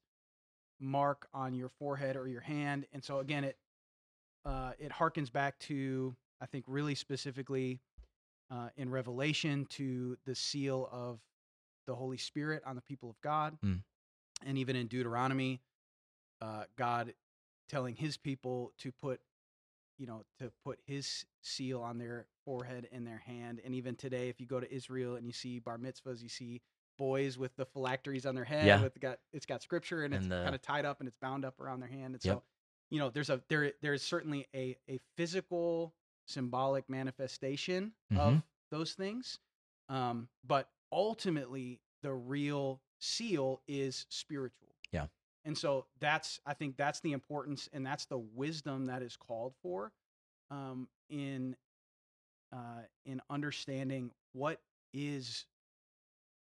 mark 0.80 1.28
on 1.34 1.54
your 1.54 1.70
forehead 1.70 2.16
or 2.16 2.28
your 2.28 2.42
hand 2.42 2.86
and 2.94 3.04
so 3.04 3.20
again 3.20 3.44
it 3.44 3.58
uh, 4.46 4.72
it 4.78 4.92
harkens 4.92 5.32
back 5.32 5.58
to 5.60 6.16
I 6.42 6.46
think 6.46 6.66
really 6.68 6.96
specifically 6.96 7.80
uh, 8.52 8.70
in 8.78 8.90
Revelation 8.90 9.66
to 9.72 10.18
the 10.26 10.36
seal 10.36 10.88
of 10.92 11.20
the 11.88 11.96
Holy 11.96 12.18
Spirit 12.18 12.64
on 12.66 12.76
the 12.76 12.82
people 12.82 13.10
of 13.10 13.20
God. 13.22 13.58
Mm. 13.64 13.82
And 14.46 14.58
even 14.58 14.76
in 14.76 14.88
Deuteronomy, 14.88 15.62
uh, 16.42 16.64
God 16.78 17.14
telling 17.70 17.96
his 17.96 18.18
people 18.18 18.74
to 18.80 18.92
put, 18.92 19.20
you 19.98 20.06
know, 20.06 20.24
to 20.40 20.52
put 20.64 20.80
his 20.86 21.26
seal 21.42 21.82
on 21.82 21.98
their 21.98 22.28
forehead 22.44 22.88
and 22.92 23.08
their 23.08 23.24
hand. 23.26 23.62
And 23.64 23.74
even 23.74 23.96
today, 23.96 24.30
if 24.30 24.40
you 24.40 24.46
go 24.46 24.60
to 24.60 24.72
Israel 24.72 25.16
and 25.16 25.26
you 25.26 25.34
see 25.34 25.60
bar 25.60 25.78
mitzvahs, 25.78 26.22
you 26.22 26.30
see 26.30 26.62
boys 26.98 27.38
with 27.38 27.56
the 27.56 27.66
phylacteries 27.66 28.26
on 28.26 28.36
their 28.36 28.44
head 28.46 28.66
Yeah. 28.68 28.82
with 28.82 29.00
got 29.00 29.20
it's 29.34 29.46
got 29.46 29.62
scripture 29.62 30.04
and, 30.04 30.14
it's 30.14 30.24
And 30.24 30.32
the- 30.32 30.44
kind 30.44 30.56
of 30.56 30.62
tied 30.62 30.86
up 30.86 31.00
and 31.00 31.08
it's 31.08 31.18
bound 31.18 31.46
up 31.46 31.60
around 31.60 31.80
their 31.80 31.90
hand. 31.90 32.16
And 32.16 32.24
Yep. 32.26 32.38
so, 32.38 32.44
you 32.90 33.00
know, 33.00 33.10
there's 33.10 33.30
a 33.30 33.44
there 33.48 33.74
there's 33.82 34.02
certainly 34.04 34.48
a 34.56 34.78
a 34.90 35.00
physical 35.16 35.96
symbolic 36.26 36.90
manifestation 36.90 37.94
Mhm. 38.12 38.18
of 38.20 38.44
those 38.72 38.94
things. 38.94 39.40
Um, 39.90 40.30
but 40.44 40.70
ultimately 40.92 41.82
the 42.02 42.14
real 42.14 42.82
seal 43.00 43.62
is 43.68 44.06
spiritual. 44.10 44.76
Yeah. 44.92 45.08
And 45.44 45.58
so 45.58 45.88
that's 46.00 46.40
I 46.46 46.54
think 46.56 46.76
that's 46.78 47.00
the 47.02 47.12
importance 47.12 47.68
and 47.72 47.86
that's 47.86 48.06
the 48.06 48.18
wisdom 48.18 48.86
that 48.86 49.02
is 49.04 49.16
called 49.18 49.56
for 49.62 49.92
um, 50.50 50.88
in 51.10 51.56
uh, 52.52 52.84
in 53.06 53.22
understanding 53.30 54.12
what 54.34 54.62
is 54.94 55.46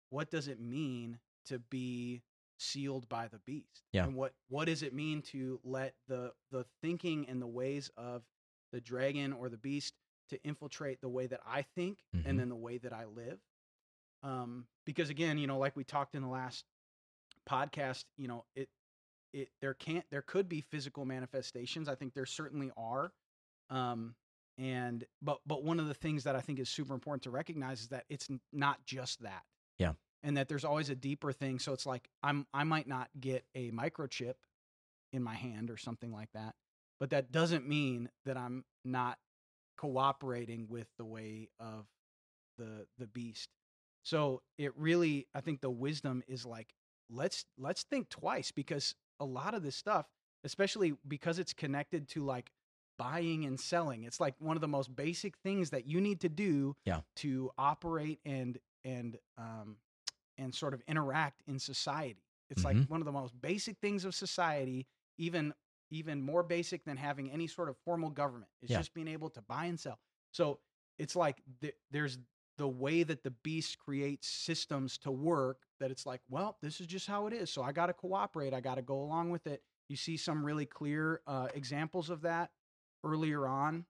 what 0.10 0.30
does 0.30 0.48
it 0.48 0.60
mean 0.60 1.20
to 1.48 1.60
be 1.60 2.22
sealed 2.58 3.08
by 3.10 3.28
the 3.28 3.39
beast? 3.46 3.84
Yeah. 3.91 4.06
and 4.06 4.15
what 4.15 4.34
what 4.50 4.65
does 4.65 4.82
it 4.84 4.94
mean 4.94 5.22
to 5.24 5.60
let 5.63 5.94
the 6.08 6.32
the 6.52 6.65
thinking 6.82 7.28
and 7.30 7.41
the 7.41 7.48
ways 7.48 7.89
of 7.98 8.24
the 8.72 8.82
dragon 8.82 9.34
or 9.34 9.50
the 9.50 9.58
beast 9.58 9.94
to 10.30 10.39
infiltrate 10.44 11.00
the 11.02 11.10
way 11.10 11.28
that 11.28 11.39
i 11.46 11.62
think 11.62 12.00
Mhm. 12.15 12.26
and 12.26 12.39
then 12.39 12.50
the 12.50 12.56
way 12.56 12.78
that 12.78 12.94
i 12.94 13.06
live? 13.06 13.39
Um 14.24 14.68
because 14.86 15.10
again 15.10 15.38
you 15.38 15.48
know 15.48 15.58
like 15.60 15.76
we 15.76 15.84
talked 15.84 16.15
in 16.15 16.22
the 16.22 16.28
last 16.30 16.65
podcast 17.50 18.06
you 18.18 18.28
know 18.28 18.46
it 18.56 18.70
it 19.34 19.50
there 19.62 19.74
can't 19.74 20.06
there 20.10 20.22
could 20.22 20.48
be 20.48 20.62
physical 20.62 21.06
manifestations. 21.06 21.88
I 21.89 21.96
think 21.96 22.13
there 22.13 22.26
certainly 22.26 22.72
are. 22.78 23.12
Um 23.70 24.15
and 24.58 25.06
but 25.22 25.39
but 25.46 25.63
one 25.63 25.80
of 25.82 25.88
the 25.88 25.94
things 25.94 26.24
that 26.24 26.36
i 26.36 26.39
think 26.39 26.60
is 26.60 26.70
super 26.70 26.94
important 26.94 27.24
to 27.24 27.30
recognize 27.30 27.82
is 27.82 27.88
that 27.89 28.06
it's 28.10 28.30
not 28.54 28.86
just 28.86 29.22
that 29.24 29.44
Yeah. 29.80 29.94
and 30.24 30.38
that 30.38 30.48
there's 30.50 30.66
always 30.66 30.90
a 30.90 30.96
deeper 30.96 31.32
thing 31.32 31.60
so 31.60 31.74
it's 31.74 31.86
like 31.86 32.10
i'm 32.24 32.46
i 32.54 32.64
might 32.64 32.88
not 32.88 33.10
get 33.20 33.46
a 33.56 33.72
microchip 33.72 34.36
in 35.14 35.22
my 35.24 35.36
hand 35.36 35.70
or 35.70 35.78
something 35.78 36.12
like 36.12 36.30
that 36.34 36.56
but 37.00 37.10
that 37.12 37.32
doesn't 37.32 37.68
mean 37.68 38.10
that 38.26 38.38
i'm 38.38 38.64
not 38.84 39.18
cooperating 39.78 40.68
with 40.70 40.88
the 40.98 41.06
way 41.06 41.50
of 41.60 41.86
the 42.58 42.86
the 42.98 43.08
beast 43.08 43.50
so 44.04 44.42
it 44.58 44.72
really 44.78 45.28
i 45.36 45.42
think 45.42 45.62
the 45.62 45.70
wisdom 45.70 46.24
is 46.28 46.46
like 46.46 46.74
let's 47.10 47.46
let's 47.58 47.84
think 47.84 48.10
twice 48.10 48.52
because 48.52 48.96
a 49.20 49.26
lot 49.26 49.54
of 49.54 49.62
this 49.64 49.76
stuff 49.76 50.08
especially 50.44 50.94
because 51.08 51.38
it's 51.40 51.54
connected 51.54 52.08
to 52.08 52.24
like 52.24 52.52
buying 52.98 53.46
and 53.46 53.60
selling 53.60 54.04
it's 54.06 54.20
like 54.22 54.34
one 54.40 54.56
of 54.56 54.62
the 54.62 54.68
most 54.68 54.96
basic 54.96 55.36
things 55.44 55.70
that 55.72 55.86
you 55.86 56.00
need 56.00 56.22
to 56.22 56.30
do 56.30 56.76
Yeah. 56.86 57.02
to 57.18 57.52
operate 57.58 58.20
and 58.26 58.58
and 58.86 59.19
um 59.38 59.78
and 60.38 60.54
sort 60.56 60.74
of 60.74 60.82
interact 60.88 61.43
in 61.48 61.60
society 61.60 62.24
it's 62.50 62.65
like 62.65 62.78
Mhm. 62.78 62.88
one 62.88 63.02
of 63.02 63.06
the 63.06 63.13
most 63.13 63.39
basic 63.41 63.78
things 63.80 64.06
of 64.06 64.15
society 64.15 64.88
even 65.17 65.54
even 65.91 66.21
more 66.21 66.43
basic 66.43 66.86
than 66.86 66.98
having 66.98 67.32
any 67.32 67.48
sort 67.48 67.69
of 67.69 67.78
formal 67.86 68.12
government 68.12 68.52
is 68.62 68.69
Yeah. 68.69 68.78
just 68.78 68.93
being 68.93 69.08
able 69.10 69.30
to 69.30 69.41
buy 69.41 69.65
and 69.65 69.80
sell 69.80 70.00
so 70.32 70.60
it's 71.00 71.15
like 71.15 71.43
th- 71.62 71.76
there's 71.91 72.19
the 72.58 72.67
way 72.67 73.04
that 73.04 73.24
the 73.24 73.32
beast 73.32 73.80
creates 73.80 74.28
systems 74.30 74.98
to 75.00 75.12
work 75.12 75.63
that 75.80 75.91
it's 75.91 76.06
like 76.06 76.21
well 76.30 76.58
this 76.62 76.82
is 76.82 76.88
just 76.88 77.08
how 77.08 77.28
it 77.28 77.34
is 77.34 77.52
so 77.52 77.63
i 77.63 77.71
got 77.71 77.88
to 77.88 77.93
cooperate 77.93 78.54
i 78.54 78.62
got 78.62 78.76
to 78.76 78.84
go 78.84 79.02
along 79.02 79.32
with 79.32 79.48
it 79.48 79.63
you 79.89 79.98
see 79.98 80.17
some 80.17 80.45
really 80.45 80.65
clear 80.65 81.21
uh, 81.28 81.48
examples 81.54 82.10
of 82.10 82.21
that 82.21 82.52
earlier 83.04 83.48
on 83.48 83.86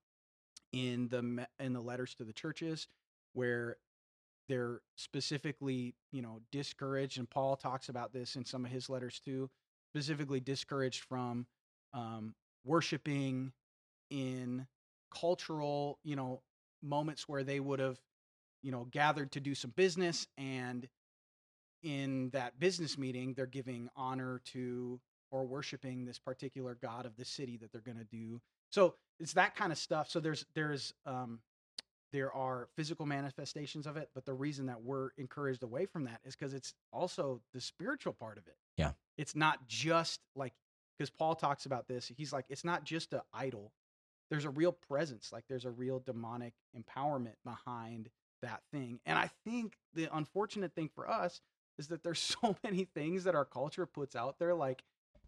in 0.74 1.08
the 1.10 1.48
in 1.60 1.74
the 1.74 1.82
letters 1.82 2.16
to 2.16 2.24
the 2.24 2.34
churches 2.34 2.88
where 3.34 3.78
they're 4.48 4.82
specifically 4.96 5.96
you 6.12 6.22
know 6.22 6.40
discouraged 6.52 7.18
and 7.18 7.30
paul 7.30 7.56
talks 7.56 7.90
about 7.90 8.14
this 8.14 8.36
in 8.36 8.46
some 8.46 8.66
of 8.66 8.72
his 8.72 8.90
letters 8.90 9.20
too 9.20 9.50
specifically 9.94 10.40
discouraged 10.40 11.04
from 11.04 11.46
um, 11.94 12.34
worshiping 12.66 13.52
in 14.10 14.66
cultural 15.14 16.00
you 16.04 16.16
know 16.16 16.42
moments 16.84 17.28
where 17.28 17.44
they 17.44 17.60
would 17.60 17.80
have 17.80 18.00
you 18.62 18.72
know 18.72 18.88
gathered 18.92 19.32
to 19.32 19.40
do 19.40 19.56
some 19.56 19.72
business 19.76 20.28
and 20.38 20.88
in 21.84 22.30
that 22.32 22.60
business 22.60 22.98
meeting 22.98 23.34
they're 23.34 23.46
giving 23.46 23.90
honor 23.96 24.42
to 24.46 25.00
or 25.32 25.46
worshiping 25.46 26.06
this 26.06 26.20
particular 26.20 26.78
god 26.82 27.06
of 27.06 27.16
the 27.18 27.26
city 27.26 27.58
that 27.58 27.72
they're 27.72 27.82
going 27.82 27.98
to 27.98 28.04
do. 28.06 28.42
So 28.72 28.96
it's 29.20 29.34
that 29.34 29.56
kind 29.56 29.72
of 29.72 29.78
stuff. 29.78 30.10
So 30.10 30.20
there's 30.20 30.46
there's 30.56 30.94
um 31.06 31.40
there 32.16 32.32
are 32.32 32.70
physical 32.78 33.06
manifestations 33.06 33.86
of 33.86 33.98
it 33.98 34.10
but 34.16 34.26
the 34.26 34.34
reason 34.34 34.68
that 34.68 34.82
we're 34.82 35.10
encouraged 35.18 35.64
away 35.64 35.86
from 35.86 36.06
that 36.06 36.22
is 36.24 36.34
because 36.34 36.54
it's 36.54 36.74
also 36.94 37.42
the 37.54 37.60
spiritual 37.60 38.14
part 38.14 38.38
of 38.38 38.48
it. 38.48 38.56
Yeah. 38.78 38.92
it's 39.18 39.36
not 39.36 39.68
just 39.68 40.22
like 40.34 40.54
because 40.98 41.10
paul 41.10 41.36
talks 41.36 41.66
about 41.66 41.90
this 41.90 42.10
he's 42.16 42.32
like 42.32 42.46
it's 42.50 42.64
not 42.64 42.86
just 42.86 43.12
an 43.14 43.20
idol. 43.34 43.74
There's 44.32 44.46
a 44.46 44.50
real 44.50 44.72
presence 44.72 45.32
like 45.34 45.44
there's 45.50 45.66
a 45.66 45.72
real 45.72 46.00
demonic 46.00 46.54
empowerment 46.76 47.36
behind 47.44 48.10
that 48.42 48.62
thing. 48.72 49.02
And 49.06 49.20
i 49.20 49.30
think 49.46 49.78
the 49.94 50.08
unfortunate 50.16 50.74
thing 50.74 50.90
for 50.96 51.10
us 51.10 51.42
is 51.78 51.90
that 51.90 52.02
there's 52.02 52.20
so 52.42 52.56
many 52.64 52.86
things 52.86 53.26
that 53.26 53.36
our 53.36 53.46
culture 53.46 53.86
puts 53.86 54.16
out 54.16 54.40
there 54.40 54.56
like 54.56 54.84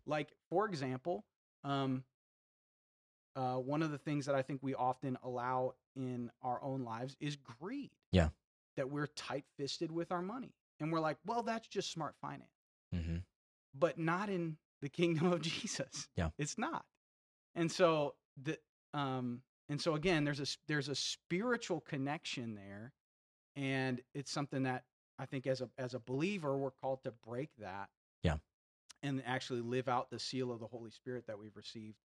like 0.06 0.30
for 0.50 0.66
example 0.70 1.26
um 1.66 2.06
uh, 3.38 3.56
one 3.56 3.84
of 3.84 3.92
the 3.92 4.00
things 4.00 4.26
that 4.26 4.34
I 4.34 4.42
think 4.42 4.62
we 4.64 4.74
often 4.74 5.16
allow 5.24 5.76
in 5.98 6.32
our 6.42 6.64
own 6.64 6.84
lives 6.84 7.16
is 7.20 7.36
greed. 7.36 7.92
Yeah. 8.12 8.30
That 8.76 8.90
we're 8.92 9.08
tight 9.08 9.46
fisted 9.58 9.92
with 9.92 10.12
our 10.12 10.22
money. 10.22 10.54
And 10.80 10.92
we're 10.92 11.00
like, 11.00 11.18
well, 11.26 11.42
that's 11.42 11.68
just 11.68 11.92
smart 11.92 12.16
finance. 12.22 12.52
hmm 12.94 13.18
But 13.74 13.98
not 13.98 14.30
in 14.30 14.58
the 14.82 14.90
kingdom 14.90 15.32
of 15.34 15.42
Jesus. 15.42 16.08
Yeah. 16.16 16.30
It's 16.38 16.58
not. 16.58 16.86
And 17.56 17.72
so 17.72 18.14
the 18.42 18.60
um 18.94 19.42
and 19.70 19.82
so 19.82 19.96
again 19.96 20.24
there's 20.24 20.40
a 20.40 20.46
there's 20.68 20.90
a 20.90 20.96
spiritual 20.96 21.82
connection 21.82 22.54
there 22.56 22.94
and 23.56 24.00
it's 24.14 24.32
something 24.32 24.64
that 24.64 24.84
I 25.18 25.26
think 25.26 25.48
as 25.48 25.62
a 25.62 25.70
as 25.80 25.96
a 25.96 26.00
believer 26.00 26.56
we're 26.56 26.72
called 26.72 27.04
to 27.04 27.12
break 27.26 27.50
that. 27.58 27.90
Yeah. 28.24 28.38
And 29.02 29.24
actually 29.26 29.62
live 29.62 29.88
out 29.88 30.10
the 30.12 30.20
seal 30.20 30.52
of 30.52 30.60
the 30.60 30.68
Holy 30.68 30.92
Spirit 30.92 31.26
that 31.28 31.40
we've 31.40 31.56
received. 31.56 31.98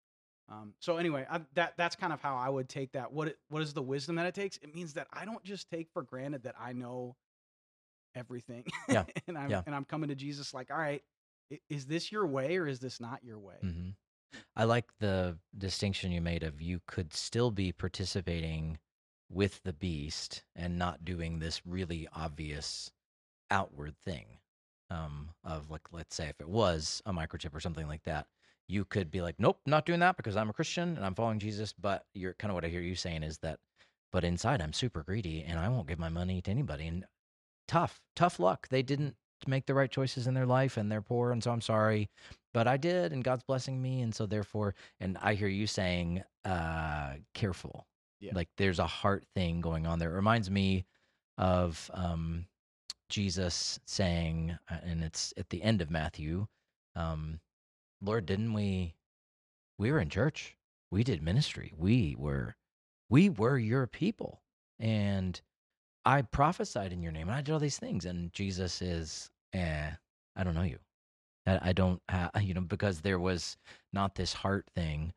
Um, 0.51 0.73
so 0.79 0.97
anyway, 0.97 1.25
I, 1.31 1.39
that 1.53 1.73
that's 1.77 1.95
kind 1.95 2.11
of 2.11 2.21
how 2.21 2.35
I 2.35 2.49
would 2.49 2.67
take 2.67 2.91
that. 2.91 3.11
What 3.11 3.29
it, 3.29 3.37
what 3.49 3.61
is 3.61 3.73
the 3.73 3.81
wisdom 3.81 4.17
that 4.17 4.25
it 4.25 4.35
takes? 4.35 4.57
It 4.57 4.75
means 4.75 4.93
that 4.93 5.07
I 5.13 5.23
don't 5.23 5.43
just 5.43 5.69
take 5.69 5.89
for 5.93 6.03
granted 6.03 6.43
that 6.43 6.55
I 6.59 6.73
know 6.73 7.15
everything. 8.15 8.65
Yeah. 8.89 9.05
and 9.27 9.37
I'm 9.37 9.49
Yeah. 9.49 9.61
and 9.65 9.73
I'm 9.73 9.85
coming 9.85 10.09
to 10.09 10.15
Jesus 10.15 10.53
like, 10.53 10.69
all 10.69 10.77
right, 10.77 11.01
is 11.69 11.85
this 11.85 12.11
your 12.11 12.27
way 12.27 12.57
or 12.57 12.67
is 12.67 12.79
this 12.79 12.99
not 12.99 13.23
your 13.23 13.39
way? 13.39 13.55
hmm 13.61 13.89
I 14.55 14.63
like 14.63 14.85
the 14.99 15.37
distinction 15.57 16.11
you 16.11 16.21
made 16.21 16.43
of 16.43 16.61
you 16.61 16.81
could 16.87 17.13
still 17.13 17.51
be 17.51 17.71
participating 17.73 18.77
with 19.29 19.61
the 19.63 19.73
beast 19.73 20.43
and 20.55 20.77
not 20.77 21.03
doing 21.03 21.39
this 21.39 21.65
really 21.65 22.07
obvious 22.13 22.91
outward 23.49 23.97
thing. 23.97 24.39
Um, 24.89 25.29
of 25.45 25.69
like, 25.69 25.93
let's 25.93 26.15
say 26.15 26.27
if 26.27 26.41
it 26.41 26.49
was 26.49 27.01
a 27.05 27.13
microchip 27.13 27.55
or 27.55 27.61
something 27.61 27.87
like 27.87 28.03
that, 28.03 28.27
you 28.71 28.85
could 28.85 29.11
be 29.11 29.21
like, 29.21 29.35
nope, 29.37 29.59
not 29.65 29.85
doing 29.85 29.99
that 29.99 30.15
because 30.15 30.37
I'm 30.37 30.49
a 30.49 30.53
Christian 30.53 30.95
and 30.95 31.05
I'm 31.05 31.13
following 31.13 31.39
Jesus. 31.39 31.73
But 31.73 32.05
you're 32.13 32.33
kind 32.35 32.51
of 32.51 32.55
what 32.55 32.63
I 32.63 32.69
hear 32.69 32.79
you 32.79 32.95
saying 32.95 33.21
is 33.21 33.37
that, 33.39 33.59
but 34.13 34.23
inside 34.23 34.61
I'm 34.61 34.71
super 34.71 35.03
greedy 35.03 35.43
and 35.45 35.59
I 35.59 35.67
won't 35.67 35.87
give 35.87 35.99
my 35.99 36.09
money 36.09 36.41
to 36.41 36.51
anybody. 36.51 36.87
And 36.87 37.05
tough, 37.67 37.99
tough 38.15 38.39
luck. 38.39 38.69
They 38.69 38.81
didn't 38.81 39.15
make 39.45 39.65
the 39.65 39.73
right 39.73 39.91
choices 39.91 40.25
in 40.25 40.33
their 40.33 40.45
life 40.45 40.77
and 40.77 40.89
they're 40.89 41.01
poor. 41.01 41.33
And 41.33 41.43
so 41.43 41.51
I'm 41.51 41.59
sorry, 41.59 42.09
but 42.53 42.65
I 42.65 42.77
did 42.77 43.11
and 43.11 43.25
God's 43.25 43.43
blessing 43.43 43.81
me. 43.81 44.01
And 44.01 44.15
so 44.15 44.25
therefore, 44.25 44.73
and 45.01 45.17
I 45.21 45.33
hear 45.33 45.49
you 45.49 45.67
saying, 45.67 46.23
uh, 46.45 47.15
careful. 47.33 47.85
Yeah. 48.21 48.31
Like 48.35 48.47
there's 48.57 48.79
a 48.79 48.87
heart 48.87 49.25
thing 49.35 49.59
going 49.59 49.85
on 49.85 49.99
there. 49.99 50.11
It 50.11 50.15
reminds 50.15 50.49
me 50.49 50.85
of, 51.37 51.91
um, 51.93 52.45
Jesus 53.09 53.81
saying, 53.85 54.57
uh, 54.69 54.77
and 54.85 55.03
it's 55.03 55.33
at 55.35 55.49
the 55.49 55.61
end 55.61 55.81
of 55.81 55.91
Matthew, 55.91 56.47
um, 56.95 57.41
Lord, 58.01 58.25
didn't 58.25 58.53
we? 58.53 58.95
We 59.77 59.91
were 59.91 59.99
in 59.99 60.09
church. 60.09 60.57
We 60.91 61.03
did 61.03 61.23
ministry. 61.23 61.73
We 61.77 62.15
were, 62.17 62.55
we 63.09 63.29
were 63.29 63.57
your 63.57 63.87
people, 63.87 64.41
and 64.79 65.39
I 66.05 66.23
prophesied 66.23 66.93
in 66.93 67.03
your 67.03 67.11
name, 67.13 67.29
and 67.29 67.37
I 67.37 67.41
did 67.41 67.53
all 67.53 67.59
these 67.59 67.79
things. 67.79 68.05
And 68.05 68.33
Jesus 68.33 68.81
is, 68.81 69.31
eh, 69.53 69.91
I 70.35 70.43
don't 70.43 70.55
know 70.55 70.63
you. 70.63 70.79
I, 71.47 71.69
I 71.69 71.73
don't, 71.73 72.01
ha- 72.09 72.31
you 72.41 72.53
know, 72.53 72.61
because 72.61 73.01
there 73.01 73.19
was 73.19 73.57
not 73.93 74.15
this 74.15 74.33
heart 74.33 74.65
thing. 74.75 75.13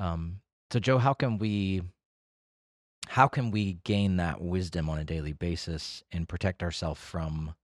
Um, 0.00 0.40
so, 0.72 0.80
Joe, 0.80 0.98
how 0.98 1.14
can 1.14 1.38
we? 1.38 1.82
How 3.08 3.28
can 3.28 3.50
we 3.50 3.74
gain 3.84 4.16
that 4.18 4.40
wisdom 4.40 4.90
on 4.90 4.98
a 4.98 5.04
daily 5.04 5.32
basis 5.32 6.04
and 6.12 6.28
protect 6.28 6.62
ourselves 6.62 7.00
from 7.00 7.54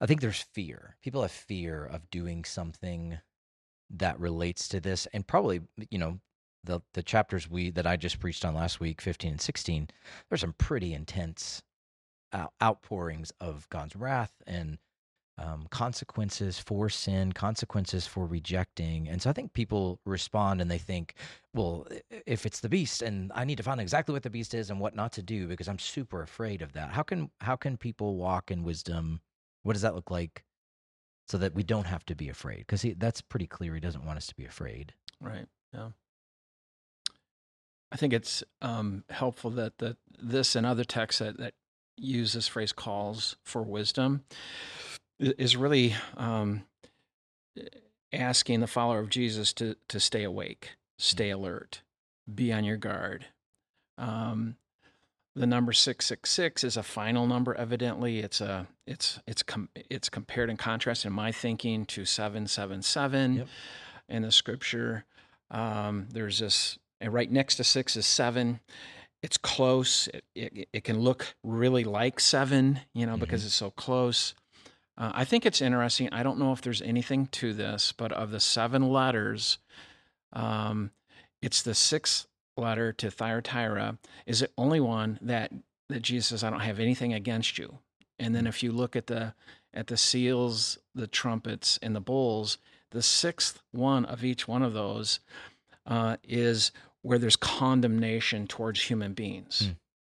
I 0.00 0.06
think 0.06 0.20
there's 0.20 0.42
fear. 0.42 0.96
People 1.02 1.22
have 1.22 1.32
fear 1.32 1.86
of 1.86 2.10
doing 2.10 2.44
something 2.44 3.18
that 3.90 4.18
relates 4.18 4.68
to 4.68 4.80
this, 4.80 5.06
and 5.12 5.26
probably 5.26 5.60
you 5.90 5.98
know 5.98 6.18
the 6.64 6.80
the 6.94 7.02
chapters 7.02 7.48
we 7.48 7.70
that 7.70 7.86
I 7.86 7.96
just 7.96 8.20
preached 8.20 8.44
on 8.44 8.54
last 8.54 8.80
week, 8.80 9.00
15 9.00 9.32
and 9.32 9.40
16. 9.40 9.88
There's 10.28 10.40
some 10.40 10.54
pretty 10.58 10.94
intense 10.94 11.62
out, 12.32 12.52
outpourings 12.62 13.32
of 13.40 13.68
God's 13.70 13.96
wrath 13.96 14.32
and 14.46 14.78
um, 15.36 15.66
consequences 15.70 16.58
for 16.58 16.88
sin, 16.88 17.32
consequences 17.32 18.06
for 18.06 18.26
rejecting. 18.26 19.08
And 19.08 19.20
so 19.20 19.30
I 19.30 19.32
think 19.32 19.52
people 19.52 19.98
respond 20.06 20.60
and 20.60 20.70
they 20.70 20.78
think, 20.78 21.14
well, 21.52 21.86
if 22.26 22.46
it's 22.46 22.60
the 22.60 22.68
beast 22.68 23.02
and 23.02 23.32
I 23.34 23.44
need 23.44 23.56
to 23.56 23.64
find 23.64 23.80
exactly 23.80 24.12
what 24.12 24.22
the 24.22 24.30
beast 24.30 24.54
is 24.54 24.70
and 24.70 24.78
what 24.78 24.94
not 24.94 25.12
to 25.14 25.22
do 25.22 25.48
because 25.48 25.68
I'm 25.68 25.78
super 25.78 26.22
afraid 26.22 26.62
of 26.62 26.72
that. 26.74 26.90
How 26.90 27.02
can 27.02 27.30
how 27.40 27.56
can 27.56 27.76
people 27.76 28.16
walk 28.16 28.50
in 28.50 28.62
wisdom? 28.62 29.20
What 29.62 29.72
does 29.72 29.82
that 29.82 29.94
look 29.94 30.10
like 30.10 30.44
so 31.28 31.38
that 31.38 31.54
we 31.54 31.62
don't 31.62 31.86
have 31.86 32.04
to 32.06 32.14
be 32.14 32.28
afraid? 32.28 32.58
Because 32.58 32.84
that's 32.98 33.20
pretty 33.20 33.46
clear. 33.46 33.74
He 33.74 33.80
doesn't 33.80 34.04
want 34.04 34.16
us 34.16 34.26
to 34.26 34.34
be 34.34 34.44
afraid. 34.44 34.94
Right. 35.20 35.46
Yeah. 35.72 35.90
I 37.92 37.96
think 37.96 38.12
it's 38.12 38.42
um, 38.60 39.04
helpful 39.08 39.50
that 39.52 39.78
the, 39.78 39.96
this 40.20 40.56
and 40.56 40.66
other 40.66 40.84
texts 40.84 41.20
that, 41.20 41.38
that 41.38 41.54
use 41.96 42.32
this 42.32 42.48
phrase 42.48 42.72
calls 42.72 43.36
for 43.44 43.62
wisdom 43.62 44.24
is 45.20 45.56
really 45.56 45.94
um, 46.16 46.64
asking 48.12 48.60
the 48.60 48.66
follower 48.66 48.98
of 48.98 49.10
Jesus 49.10 49.52
to 49.54 49.76
to 49.88 50.00
stay 50.00 50.24
awake, 50.24 50.70
stay 50.98 51.30
alert, 51.30 51.82
be 52.32 52.52
on 52.52 52.64
your 52.64 52.76
guard. 52.76 53.26
Um, 53.96 54.56
the 55.36 55.46
number 55.46 55.72
six 55.72 56.06
six 56.06 56.30
six 56.30 56.62
is 56.64 56.76
a 56.76 56.82
final 56.82 57.26
number. 57.26 57.54
Evidently, 57.54 58.20
it's 58.20 58.40
a 58.40 58.66
it's 58.86 59.18
it's 59.26 59.42
com- 59.42 59.68
it's 59.74 60.08
compared 60.08 60.50
and 60.50 60.58
contrasted 60.58 61.08
in 61.08 61.12
my 61.12 61.32
thinking 61.32 61.84
to 61.86 62.04
seven 62.04 62.46
seven 62.46 62.82
seven 62.82 63.34
Yep. 63.36 63.48
in 64.08 64.22
the 64.22 64.32
scripture. 64.32 65.04
Um, 65.50 66.08
there's 66.10 66.38
this 66.38 66.78
and 67.00 67.12
right 67.12 67.30
next 67.30 67.56
to 67.56 67.64
six 67.64 67.96
is 67.96 68.06
seven. 68.06 68.60
It's 69.22 69.36
close. 69.38 70.06
It, 70.08 70.24
it, 70.34 70.68
it 70.72 70.84
can 70.84 70.98
look 71.00 71.34
really 71.42 71.82
like 71.84 72.20
seven, 72.20 72.80
you 72.92 73.06
know, 73.06 73.16
Mhm. 73.16 73.20
because 73.20 73.44
it's 73.44 73.54
so 73.54 73.70
close. 73.70 74.34
Uh, 74.96 75.10
I 75.14 75.24
think 75.24 75.44
it's 75.46 75.60
interesting. 75.62 76.08
I 76.12 76.22
don't 76.22 76.38
know 76.38 76.52
if 76.52 76.60
there's 76.62 76.82
anything 76.82 77.26
to 77.28 77.52
this, 77.52 77.90
but 77.92 78.12
of 78.12 78.30
the 78.30 78.38
seven 78.38 78.88
letters, 78.90 79.58
um, 80.32 80.90
it's 81.42 81.62
the 81.62 81.74
sixth 81.74 82.26
letter 82.56 82.92
to 82.92 83.10
Thyatira 83.10 83.98
is 84.26 84.40
the 84.40 84.50
only 84.56 84.80
one 84.80 85.18
that 85.22 85.52
that 85.88 86.02
Jesus 86.02 86.28
says, 86.28 86.44
"I 86.44 86.50
don't 86.50 86.60
have 86.60 86.80
anything 86.80 87.12
against 87.12 87.58
you." 87.58 87.78
And 88.18 88.34
then 88.34 88.46
if 88.46 88.62
you 88.62 88.72
look 88.72 88.96
at 88.96 89.06
the 89.06 89.34
at 89.72 89.88
the 89.88 89.96
seals, 89.96 90.78
the 90.94 91.06
trumpets, 91.06 91.78
and 91.82 91.94
the 91.94 92.00
bowls, 92.00 92.58
the 92.90 93.02
sixth 93.02 93.62
one 93.72 94.04
of 94.04 94.24
each 94.24 94.46
one 94.46 94.62
of 94.62 94.72
those 94.72 95.20
uh, 95.86 96.16
is 96.22 96.70
where 97.02 97.18
there's 97.18 97.36
condemnation 97.36 98.46
towards 98.46 98.82
human 98.82 99.12
beings. 99.12 99.66
Hmm. 99.66 99.72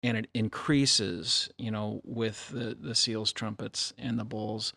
And 0.02 0.18
it 0.18 0.28
increases, 0.34 1.48
you 1.56 1.70
know, 1.70 2.02
with 2.04 2.50
the, 2.50 2.76
the 2.78 2.94
seals, 2.94 3.32
trumpets, 3.32 3.94
and 3.96 4.18
the 4.18 4.24
bowls. 4.24 4.74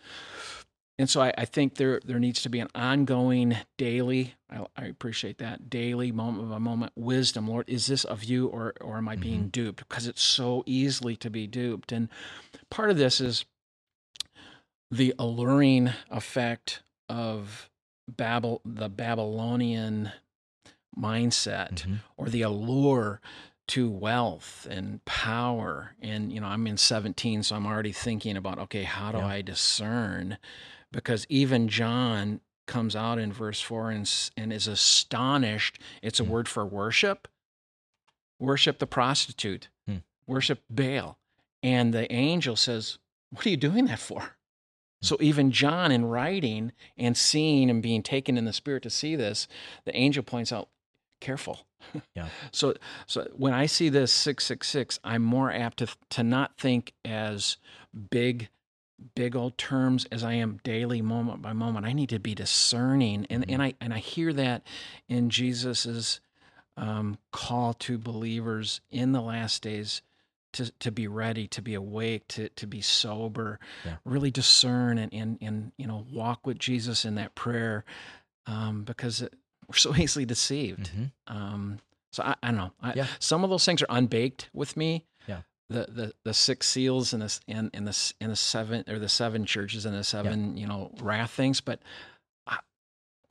And 1.00 1.10
so 1.10 1.22
I, 1.22 1.32
I 1.38 1.46
think 1.46 1.76
there 1.76 2.00
there 2.04 2.20
needs 2.20 2.42
to 2.42 2.50
be 2.50 2.60
an 2.60 2.70
ongoing 2.74 3.58
daily, 3.78 4.34
I, 4.50 4.66
I 4.76 4.86
appreciate 4.86 5.38
that, 5.38 5.70
daily 5.70 6.12
moment 6.12 6.50
by 6.50 6.58
moment 6.58 6.94
wisdom. 6.96 7.48
Lord, 7.48 7.66
is 7.70 7.86
this 7.86 8.04
of 8.04 8.24
you 8.24 8.48
or, 8.48 8.74
or 8.82 8.98
am 8.98 9.08
I 9.08 9.16
being 9.16 9.50
duped? 9.50 9.88
Because 9.88 10.08
it's 10.08 10.24
so 10.24 10.64
easily 10.66 11.16
to 11.18 11.30
be 11.30 11.46
duped. 11.46 11.92
And 11.92 12.10
part 12.72 12.90
of 12.90 12.98
this 12.98 13.22
is 13.22 13.46
the 14.90 15.14
alluring 15.20 15.92
effect 16.10 16.82
of 17.10 17.70
Babel, 18.10 18.62
the 18.66 18.90
Babylonian 18.90 20.12
mindset 20.98 21.84
Mhm. 21.86 22.00
or 22.16 22.28
the 22.30 22.42
allure 22.42 23.22
to 23.68 23.90
wealth 23.90 24.66
and 24.70 25.04
power 25.06 25.94
and 26.02 26.32
you 26.32 26.40
know 26.40 26.48
i'm 26.48 26.66
in 26.66 26.78
17 26.78 27.44
so 27.44 27.56
i'm 27.56 27.68
already 27.68 27.92
thinking 27.92 28.36
about 28.38 28.58
okay 28.58 28.84
how 28.84 29.12
do 29.12 29.18
Yeah. 29.20 29.28
i 29.28 29.42
discern 29.42 30.38
because 30.92 31.26
even 31.30 31.68
john 31.68 32.40
comes 32.66 32.96
out 32.96 33.18
in 33.18 33.32
verse 33.32 33.62
4 33.62 33.92
and, 33.92 34.30
and 34.36 34.52
is 34.52 34.68
astonished. 34.68 35.80
It's 36.02 36.20
a 36.20 36.24
Hmm. 36.26 36.32
word 36.32 36.48
for 36.50 36.66
worship. 36.66 37.30
Worship 38.40 38.80
the 38.80 38.88
prostitute. 38.88 39.70
Hmm. 39.88 39.98
worship 40.28 40.62
baal. 40.70 41.18
And 41.64 41.94
the 41.94 42.12
angel 42.12 42.56
says 42.56 42.98
what 43.32 43.46
are 43.46 43.50
you 43.50 43.58
doing 43.58 43.86
that 43.86 44.00
for? 44.00 44.38
So 45.02 45.18
even 45.22 45.52
john 45.52 45.92
in 45.92 46.06
writing 46.06 46.74
and 46.98 47.16
seeing 47.16 47.70
and 47.70 47.82
being 47.82 48.04
taken 48.04 48.38
in 48.38 48.46
the 48.46 48.54
spirit 48.54 48.84
to 48.84 48.90
see 48.90 49.16
this 49.16 49.48
the 49.86 49.96
angel 49.96 50.24
points 50.24 50.52
out 50.52 50.70
careful. 51.22 51.62
Yeah. 52.16 52.28
so 52.52 52.74
so 53.06 53.28
when 53.36 53.54
i 53.54 53.66
see 53.66 53.90
this 53.90 54.12
666 54.12 55.00
i'm 55.04 55.24
more 55.24 55.52
apt 55.52 55.78
to 55.80 55.88
to 56.10 56.24
not 56.24 56.58
think 56.58 56.94
as 57.06 57.58
big 58.12 58.50
big 59.16 59.36
old 59.36 59.58
terms 59.58 60.06
as 60.12 60.24
i 60.24 60.34
am 60.34 60.60
daily 60.64 61.02
moment 61.02 61.42
by 61.42 61.54
moment 61.54 61.86
i 61.86 61.94
need 61.94 62.10
to 62.10 62.20
be 62.20 62.34
discerning 62.34 63.26
and 63.30 63.46
Mhm. 63.46 63.54
and 63.54 63.62
i 63.64 63.74
and 63.80 63.94
i 63.94 64.00
hear 64.00 64.34
that 64.34 64.66
in 65.08 65.30
jesus's 65.30 66.20
um, 66.78 67.18
call 67.32 67.74
to 67.74 67.98
believers 67.98 68.82
in 68.92 69.12
the 69.12 69.22
last 69.22 69.64
days 69.64 70.02
to, 70.54 70.72
to 70.80 70.92
be 70.92 71.08
ready, 71.08 71.48
to 71.50 71.62
be 71.62 71.74
awake, 71.74 72.28
to, 72.30 72.50
to 72.50 72.66
be 72.68 72.82
sober, 72.82 73.60
Yeah. 73.86 73.98
really 74.06 74.30
discern 74.32 74.98
and, 75.00 75.12
and, 75.14 75.38
and, 75.42 75.72
you 75.78 75.86
know, 75.88 76.06
walk 76.12 76.46
with 76.48 76.58
Jesus 76.60 77.04
in 77.04 77.16
that 77.16 77.34
prayer 77.36 77.84
um, 78.46 78.84
because 78.84 79.22
it, 79.24 79.34
we're 79.68 79.76
so 79.76 79.96
easily 79.98 80.26
deceived. 80.26 80.92
Mhm. 80.96 81.12
Um, 81.28 81.80
so 82.12 82.24
I, 82.24 82.36
I 82.44 82.48
don't 82.50 82.58
know. 82.58 82.72
I, 82.82 82.94
Yeah. 82.94 83.08
Some 83.20 83.44
of 83.44 83.50
those 83.50 83.66
things 83.66 83.82
are 83.82 83.88
unbaked 83.90 84.50
with 84.54 84.78
me. 84.78 85.06
Yeah. 85.70 85.86
The, 85.86 85.92
the, 85.92 86.14
the 86.26 86.34
six 86.34 86.68
seals 86.70 87.14
and 87.14 87.22
the, 87.22 87.40
and, 87.48 87.70
and 87.74 87.88
the, 87.88 88.14
and 88.22 88.32
the 88.32 88.36
seven 88.36 88.84
or 88.88 89.00
the 89.00 89.10
seven 89.10 89.46
churches 89.46 89.86
and 89.86 89.94
the 89.96 90.04
seven, 90.04 90.56
you 90.58 90.66
know, 90.68 90.92
wrath 91.02 91.32
things. 91.32 91.60
But 91.62 91.82
I, 92.46 92.60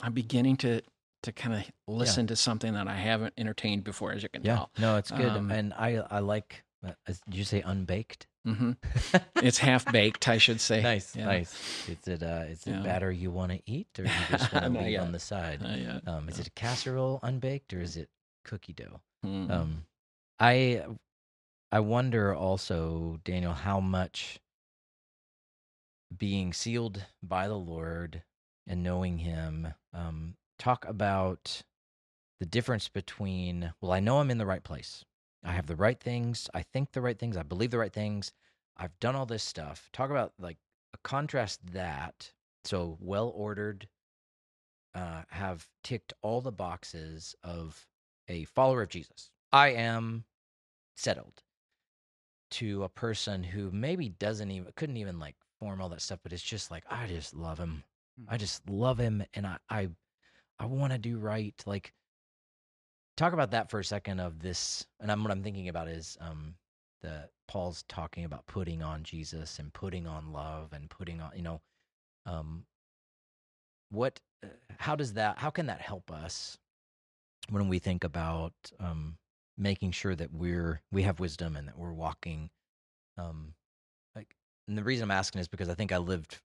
I'm 0.03 0.13
beginning 0.13 0.57
to, 0.59 0.83
to 1.23 1.33
kind 1.33 1.55
of 1.55 1.65
listen 1.89 2.27
to 2.29 2.37
something 2.37 2.75
that 2.75 2.89
I 2.89 2.95
haven't 2.97 3.35
entertained 3.39 3.85
before, 3.85 4.13
as 4.13 4.23
you 4.23 4.29
can 4.29 4.43
Yeah. 4.45 4.57
tell. 4.57 4.71
No, 4.79 4.97
it's 4.97 5.11
good. 5.11 5.31
Um, 5.31 5.51
and 5.51 5.73
I 5.75 5.97
I 6.11 6.19
like. 6.21 6.63
Uh, 6.87 6.93
did 7.07 7.35
you 7.35 7.45
say 7.45 7.63
unbaked? 7.63 8.27
hmm 8.45 8.73
It's 9.43 9.59
half 9.59 9.91
baked, 9.91 10.29
I 10.29 10.39
should 10.39 10.61
say. 10.61 10.83
nice, 10.83 11.17
Yeah. 11.17 11.25
nice. 11.25 11.89
Is 11.89 12.07
it 12.07 12.23
uh 12.23 12.45
is 12.49 12.65
it 12.67 12.71
Yeah. 12.71 12.83
batter 12.83 13.11
you 13.11 13.31
want 13.33 13.51
to 13.53 13.61
eat 13.67 13.89
or 13.99 14.05
you 14.05 14.11
just 14.31 14.53
want 14.53 14.67
to 14.73 14.79
leave 14.81 14.91
yet. 14.93 15.01
on 15.01 15.11
the 15.13 15.19
side? 15.19 15.63
Yeah. 15.63 15.99
Um, 16.07 16.29
is 16.29 16.37
yeah. 16.37 16.43
it 16.43 16.47
a 16.49 16.51
casserole 16.51 17.19
unbaked 17.25 17.73
or 17.73 17.81
is 17.81 17.97
it 17.97 18.09
cookie 18.45 18.75
dough? 18.75 19.01
Mhm. 19.25 19.51
Um, 19.51 19.87
I 20.39 20.85
I 21.73 21.81
wonder 21.81 22.35
also, 22.35 23.19
Daniel, 23.25 23.53
how 23.53 23.81
much 23.81 24.39
being 26.17 26.53
sealed 26.53 27.05
by 27.23 27.49
the 27.49 27.59
Lord 27.59 28.23
and 28.67 28.83
knowing 28.83 29.19
Him. 29.19 29.75
Um, 29.93 30.37
talk 30.59 30.87
about 30.87 31.63
the 32.41 32.47
difference 32.47 32.89
between 32.89 33.73
well, 33.81 33.93
I 33.93 34.01
know 34.01 34.19
I'm 34.19 34.31
in 34.31 34.39
the 34.39 34.47
right 34.47 34.63
place. 34.63 35.05
I 35.45 35.53
have 35.53 35.67
the 35.67 35.77
right 35.77 35.99
things. 35.99 36.49
I 36.55 36.63
think 36.63 36.93
the 36.93 37.01
right 37.01 37.19
things. 37.19 37.37
I 37.37 37.43
believe 37.43 37.71
the 37.71 37.79
right 37.79 37.93
things. 37.93 38.33
I've 38.77 38.99
done 39.01 39.17
all 39.17 39.27
this 39.27 39.43
stuff. 39.43 39.89
Talk 39.93 40.11
about 40.11 40.33
like 40.39 40.59
a 40.95 40.99
contrast 41.03 41.61
that. 41.73 42.33
So 42.65 42.99
well 43.01 43.33
ordered, 43.35 43.87
uh, 44.95 45.23
have 45.29 45.69
ticked 45.85 46.13
all 46.23 46.41
the 46.41 46.53
boxes 46.53 47.35
of 47.45 47.87
a 48.29 48.45
follower 48.45 48.83
of 48.83 48.89
Jesus. 48.89 49.31
I 49.53 49.69
am 49.69 50.25
settled 50.97 51.43
to 52.57 52.85
a 52.85 52.89
person 52.89 53.43
who 53.43 53.71
maybe 53.71 54.11
doesn't 54.11 54.51
even 54.51 54.73
couldn't 54.77 54.97
even 54.97 55.19
like 55.19 55.37
form 55.61 55.81
all 55.81 55.89
that 55.91 56.03
stuff, 56.03 56.21
but 56.23 56.33
it's 56.33 56.43
just 56.43 56.71
like 56.71 56.85
I 56.91 57.07
just 57.07 57.35
love 57.35 57.59
him. 57.59 57.85
I 58.29 58.37
just 58.39 58.69
love 58.69 58.99
him, 58.99 59.25
and 59.35 59.47
I 59.47 59.59
I 59.71 59.89
I 60.59 60.67
want 60.67 60.93
to 60.93 60.99
do 60.99 61.19
right. 61.19 61.55
Like 61.67 61.93
talk 63.17 63.33
about 63.33 63.51
that 63.53 63.71
for 63.71 63.81
a 63.81 63.85
second 63.85 64.21
of 64.21 64.41
this, 64.41 64.87
and 65.01 65.13
I'm 65.13 65.23
what 65.23 65.33
I'm 65.33 65.43
thinking 65.43 65.69
about 65.69 65.89
is 65.89 66.17
um 66.21 66.55
the 67.03 67.29
Paul's 67.49 67.85
talking 67.89 68.25
about 68.25 68.47
putting 68.47 68.83
on 68.83 69.03
Jesus 69.05 69.59
and 69.59 69.73
putting 69.73 70.07
on 70.07 70.33
love 70.33 70.73
and 70.73 70.89
putting 70.91 71.21
on 71.21 71.33
you 71.37 71.43
know 71.43 71.61
um 72.27 72.65
what 73.91 74.19
uh, 74.45 74.49
how 74.79 74.97
does 74.97 75.13
that 75.15 75.39
how 75.39 75.51
can 75.51 75.67
that 75.67 75.81
help 75.81 76.11
us 76.11 76.59
when 77.51 77.69
we 77.69 77.79
think 77.79 78.05
about 78.05 78.55
um 78.81 79.17
making 79.59 79.91
sure 79.93 80.15
that 80.15 80.33
we're 80.33 80.81
we 80.93 81.03
have 81.03 81.21
wisdom 81.21 81.57
and 81.57 81.69
that 81.69 81.79
we're 81.79 81.93
walking 81.93 82.51
um 83.19 83.55
like 84.15 84.37
and 84.69 84.77
the 84.77 84.83
reason 84.85 85.05
i'm 85.05 85.11
asking 85.11 85.41
is 85.41 85.49
because 85.49 85.69
i 85.69 85.75
think 85.75 85.93
i 85.93 85.97
lived 85.99 86.41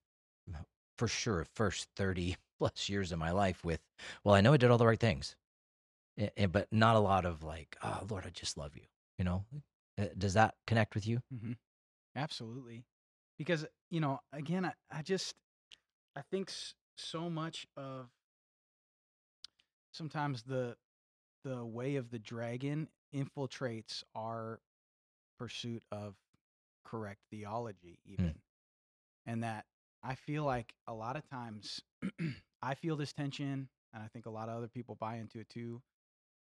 for 0.98 1.08
sure 1.08 1.46
first 1.56 1.88
30 1.96 2.36
plus 2.60 2.90
years 2.90 3.12
of 3.12 3.20
my 3.20 3.32
life 3.32 3.64
with 3.66 3.82
well 4.24 4.36
i 4.36 4.42
know 4.42 4.54
i 4.54 4.58
did 4.58 4.70
all 4.72 4.78
the 4.78 4.86
right 4.86 5.00
things. 5.00 5.36
A- 6.20 6.32
a- 6.44 6.46
but 6.48 6.68
not 6.72 6.96
a 6.96 7.00
lot 7.00 7.26
of 7.26 7.44
like 7.44 7.76
oh 7.84 8.02
lord 8.10 8.26
i 8.26 8.30
just 8.30 8.58
love 8.58 8.76
you 8.76 8.84
you 9.18 9.26
know? 9.26 9.46
Uh, 10.00 10.06
does 10.18 10.34
that 10.34 10.56
connect 10.66 10.96
with 10.96 11.06
you? 11.08 11.22
Absolutely. 12.16 12.84
because 13.38 13.66
you 13.90 14.00
know 14.00 14.20
again 14.34 14.66
I, 14.66 14.74
I 14.92 15.02
just 15.02 15.36
i 16.16 16.22
think 16.32 16.52
so 16.98 17.30
much 17.30 17.66
of 17.78 18.10
sometimes 19.92 20.44
the 20.44 20.76
the 21.44 21.64
way 21.66 21.96
of 21.96 22.12
the 22.12 22.20
dragon 22.20 22.88
infiltrates 23.14 24.04
our 24.16 24.60
pursuit 25.38 25.84
of 25.92 26.16
correct 26.86 27.20
theology 27.32 28.00
even 28.06 28.36
and 29.26 29.44
that 29.44 29.66
i 30.04 30.16
feel 30.16 30.44
like 30.44 30.74
a 30.88 30.94
lot 30.94 31.16
of 31.16 31.28
times 31.30 31.82
i 32.62 32.74
feel 32.76 32.96
this 32.96 33.14
tension 33.14 33.68
and 33.94 34.04
i 34.04 34.08
think 34.08 34.26
a 34.26 34.30
lot 34.30 34.50
of 34.50 34.56
other 34.58 34.68
people 34.68 34.96
buy 34.96 35.16
into 35.16 35.40
it 35.40 35.50
too 35.50 35.82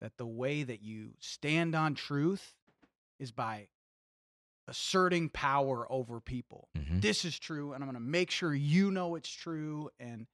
that 0.01 0.17
the 0.17 0.25
way 0.25 0.61
that 0.63 0.81
you 0.81 1.11
stand 1.19 1.73
on 1.75 1.95
truth 1.95 2.53
is 3.19 3.31
by 3.31 3.67
asserting 4.67 5.29
power 5.29 5.85
over 5.91 6.19
people 6.19 6.67
Mhm. 6.77 7.01
this 7.01 7.23
is 7.25 7.37
true 7.39 7.73
and 7.73 7.83
i'm 7.83 7.89
going 7.89 8.01
to 8.03 8.09
make 8.09 8.29
sure 8.31 8.53
you 8.53 8.91
know 8.91 9.15
it's 9.15 9.29
true 9.31 9.89
and 9.99 10.27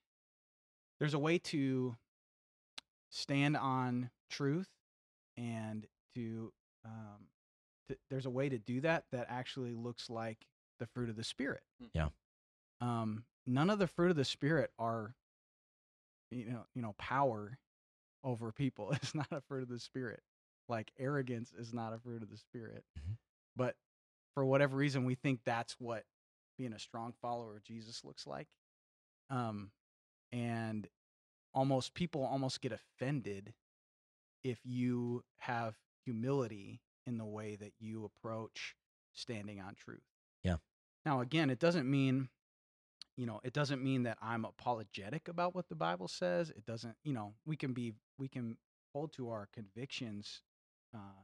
there's 1.00 1.14
a 1.14 1.20
way 1.20 1.38
to 1.38 1.96
stand 3.10 3.58
on 3.58 4.10
truth 4.30 4.70
and 5.38 5.86
to 6.16 6.52
um 6.86 7.28
to, 7.90 7.98
there's 8.10 8.26
a 8.26 8.30
way 8.30 8.50
to 8.50 8.58
do 8.58 8.82
that 8.82 9.06
that 9.12 9.28
actually 9.30 9.74
looks 9.74 10.10
like 10.10 10.38
the 10.80 10.86
fruit 10.88 11.10
of 11.10 11.16
the 11.16 11.24
spirit 11.24 11.62
Mm. 11.82 11.90
Yeah. 11.94 12.08
um 12.82 13.24
none 13.46 13.70
of 13.70 13.80
the 13.80 13.88
fruit 13.88 14.12
of 14.12 14.18
the 14.18 14.26
spirit 14.26 14.72
are 14.80 15.16
you 16.32 16.46
know 16.52 16.66
you 16.76 16.82
know 16.82 16.94
power 16.98 17.58
over 18.24 18.52
people 18.52 18.92
it's 19.02 19.16
not 19.16 19.28
a 19.32 19.42
fruit 19.42 19.64
of 19.64 19.70
the 19.70 19.80
spirit 19.80 20.22
like 20.70 20.92
arrogance 21.00 21.52
is 21.58 21.74
not 21.74 21.94
a 21.94 22.00
fruit 22.00 22.22
of 22.24 22.30
the 22.30 22.38
spirit 22.38 22.84
Mhm. 23.00 23.18
but 23.56 23.76
for 24.34 24.46
whatever 24.46 24.78
reason 24.78 25.04
we 25.06 25.16
think 25.16 25.42
that's 25.44 25.76
what 25.80 26.06
being 26.58 26.74
a 26.74 26.80
strong 26.80 27.14
follower 27.22 27.56
of 27.58 27.64
jesus 27.64 28.04
looks 28.04 28.26
like 28.28 28.48
um 29.30 29.72
and 30.32 30.88
almost 31.54 31.94
people 31.94 32.24
almost 32.24 32.62
get 32.62 32.72
offended 32.72 33.54
if 34.44 34.60
you 34.64 35.24
have 35.40 35.76
humility 36.06 36.82
in 37.06 37.18
the 37.18 37.26
way 37.26 37.56
that 37.56 37.74
you 37.80 38.06
approach 38.06 38.76
standing 39.14 39.60
on 39.60 39.76
truth 39.76 40.04
Yeah. 40.44 40.58
now 41.06 41.22
again 41.22 41.50
it 41.50 41.60
doesn't 41.60 41.90
mean 41.90 42.30
you 43.18 43.26
know 43.26 43.42
it 43.44 43.54
doesn't 43.54 43.84
mean 43.84 44.04
that 44.04 44.18
i'm 44.22 44.46
apologetic 44.46 45.28
about 45.28 45.54
what 45.54 45.68
the 45.70 45.76
bible 45.76 46.08
says 46.08 46.50
it 46.52 46.66
doesn't 46.66 46.96
you 47.04 47.14
know 47.14 47.34
we 47.46 47.56
can 47.58 47.74
be 47.74 47.94
we 48.18 48.28
can 48.30 48.58
hold 48.94 49.12
to 49.14 49.30
our 49.30 49.48
convictions 49.54 50.42
uh, 50.96 51.24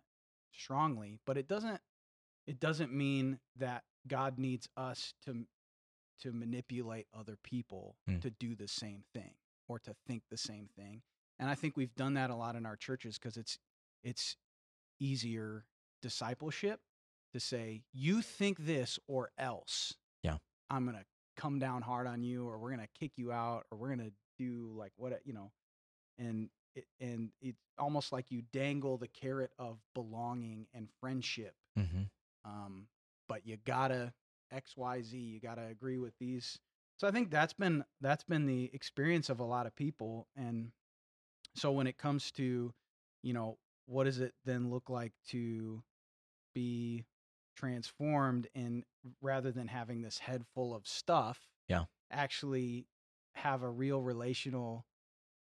strongly 0.51 1.19
but 1.25 1.37
it 1.37 1.47
doesn't 1.47 1.79
it 2.45 2.59
doesn't 2.59 2.91
mean 2.93 3.39
that 3.55 3.83
god 4.07 4.37
needs 4.37 4.67
us 4.75 5.13
to 5.25 5.45
to 6.21 6.31
manipulate 6.33 7.07
other 7.17 7.37
people 7.43 7.95
Mm. 8.09 8.21
to 8.21 8.29
do 8.31 8.55
the 8.55 8.67
same 8.67 9.03
thing 9.13 9.35
or 9.67 9.79
to 9.79 9.93
think 10.07 10.23
the 10.29 10.37
same 10.37 10.67
thing 10.75 11.01
and 11.39 11.49
i 11.49 11.55
think 11.55 11.77
we've 11.77 11.95
done 11.95 12.13
that 12.15 12.29
a 12.29 12.35
lot 12.35 12.55
in 12.55 12.65
our 12.65 12.75
churches 12.75 13.17
because 13.17 13.37
it's 13.37 13.59
it's 14.03 14.35
easier 14.99 15.65
discipleship 16.01 16.79
to 17.33 17.39
say 17.39 17.83
you 17.93 18.21
think 18.21 18.57
this 18.59 18.99
or 19.07 19.31
else 19.37 19.93
Yeah. 20.23 20.37
i'm 20.69 20.85
gonna 20.85 21.05
come 21.35 21.59
down 21.59 21.81
hard 21.81 22.07
on 22.07 22.23
you 22.23 22.47
or 22.47 22.57
we're 22.59 22.71
gonna 22.71 22.87
kick 22.99 23.11
you 23.17 23.31
out 23.31 23.65
or 23.71 23.77
we're 23.77 23.89
gonna 23.89 24.11
do 24.37 24.71
like 24.75 24.93
what 24.97 25.19
you 25.25 25.33
know 25.33 25.51
and 26.17 26.49
it, 26.75 26.85
and 26.99 27.31
it's 27.41 27.61
almost 27.77 28.11
like 28.11 28.31
you 28.31 28.43
dangle 28.53 28.97
the 28.97 29.07
carrot 29.07 29.51
of 29.59 29.79
belonging 29.93 30.67
and 30.73 30.89
friendship 30.99 31.55
Mhm. 31.77 32.09
um, 32.45 32.87
but 33.27 33.45
you 33.45 33.57
gotta 33.65 34.13
X 34.51 34.77
Y 34.77 35.01
Z. 35.01 35.17
You 35.17 35.39
gotta 35.41 35.65
agree 35.65 35.97
with 35.97 36.17
these. 36.19 36.57
So 36.97 37.07
I 37.07 37.11
think 37.11 37.29
that's 37.29 37.51
been 37.53 37.83
that's 37.99 38.23
been 38.23 38.45
the 38.45 38.69
experience 38.73 39.29
of 39.29 39.39
a 39.41 39.43
lot 39.43 39.65
of 39.67 39.75
people. 39.75 40.27
And 40.37 40.71
so 41.55 41.71
when 41.73 41.85
it 41.87 41.97
comes 41.97 42.31
to, 42.33 42.73
you 43.23 43.33
know, 43.33 43.57
what 43.87 44.03
does 44.03 44.19
it 44.19 44.33
then 44.45 44.69
look 44.69 44.89
like 44.89 45.13
to 45.29 45.81
be 46.53 47.05
transformed 47.55 48.47
and 48.53 48.83
rather 49.21 49.51
than 49.51 49.67
having 49.67 50.01
this 50.01 50.17
head 50.19 50.43
full 50.53 50.75
of 50.75 50.85
stuff, 50.87 51.39
Yeah. 51.67 51.85
actually 52.11 52.85
have 53.35 53.63
a 53.63 53.69
real 53.69 54.01
relational 54.01 54.85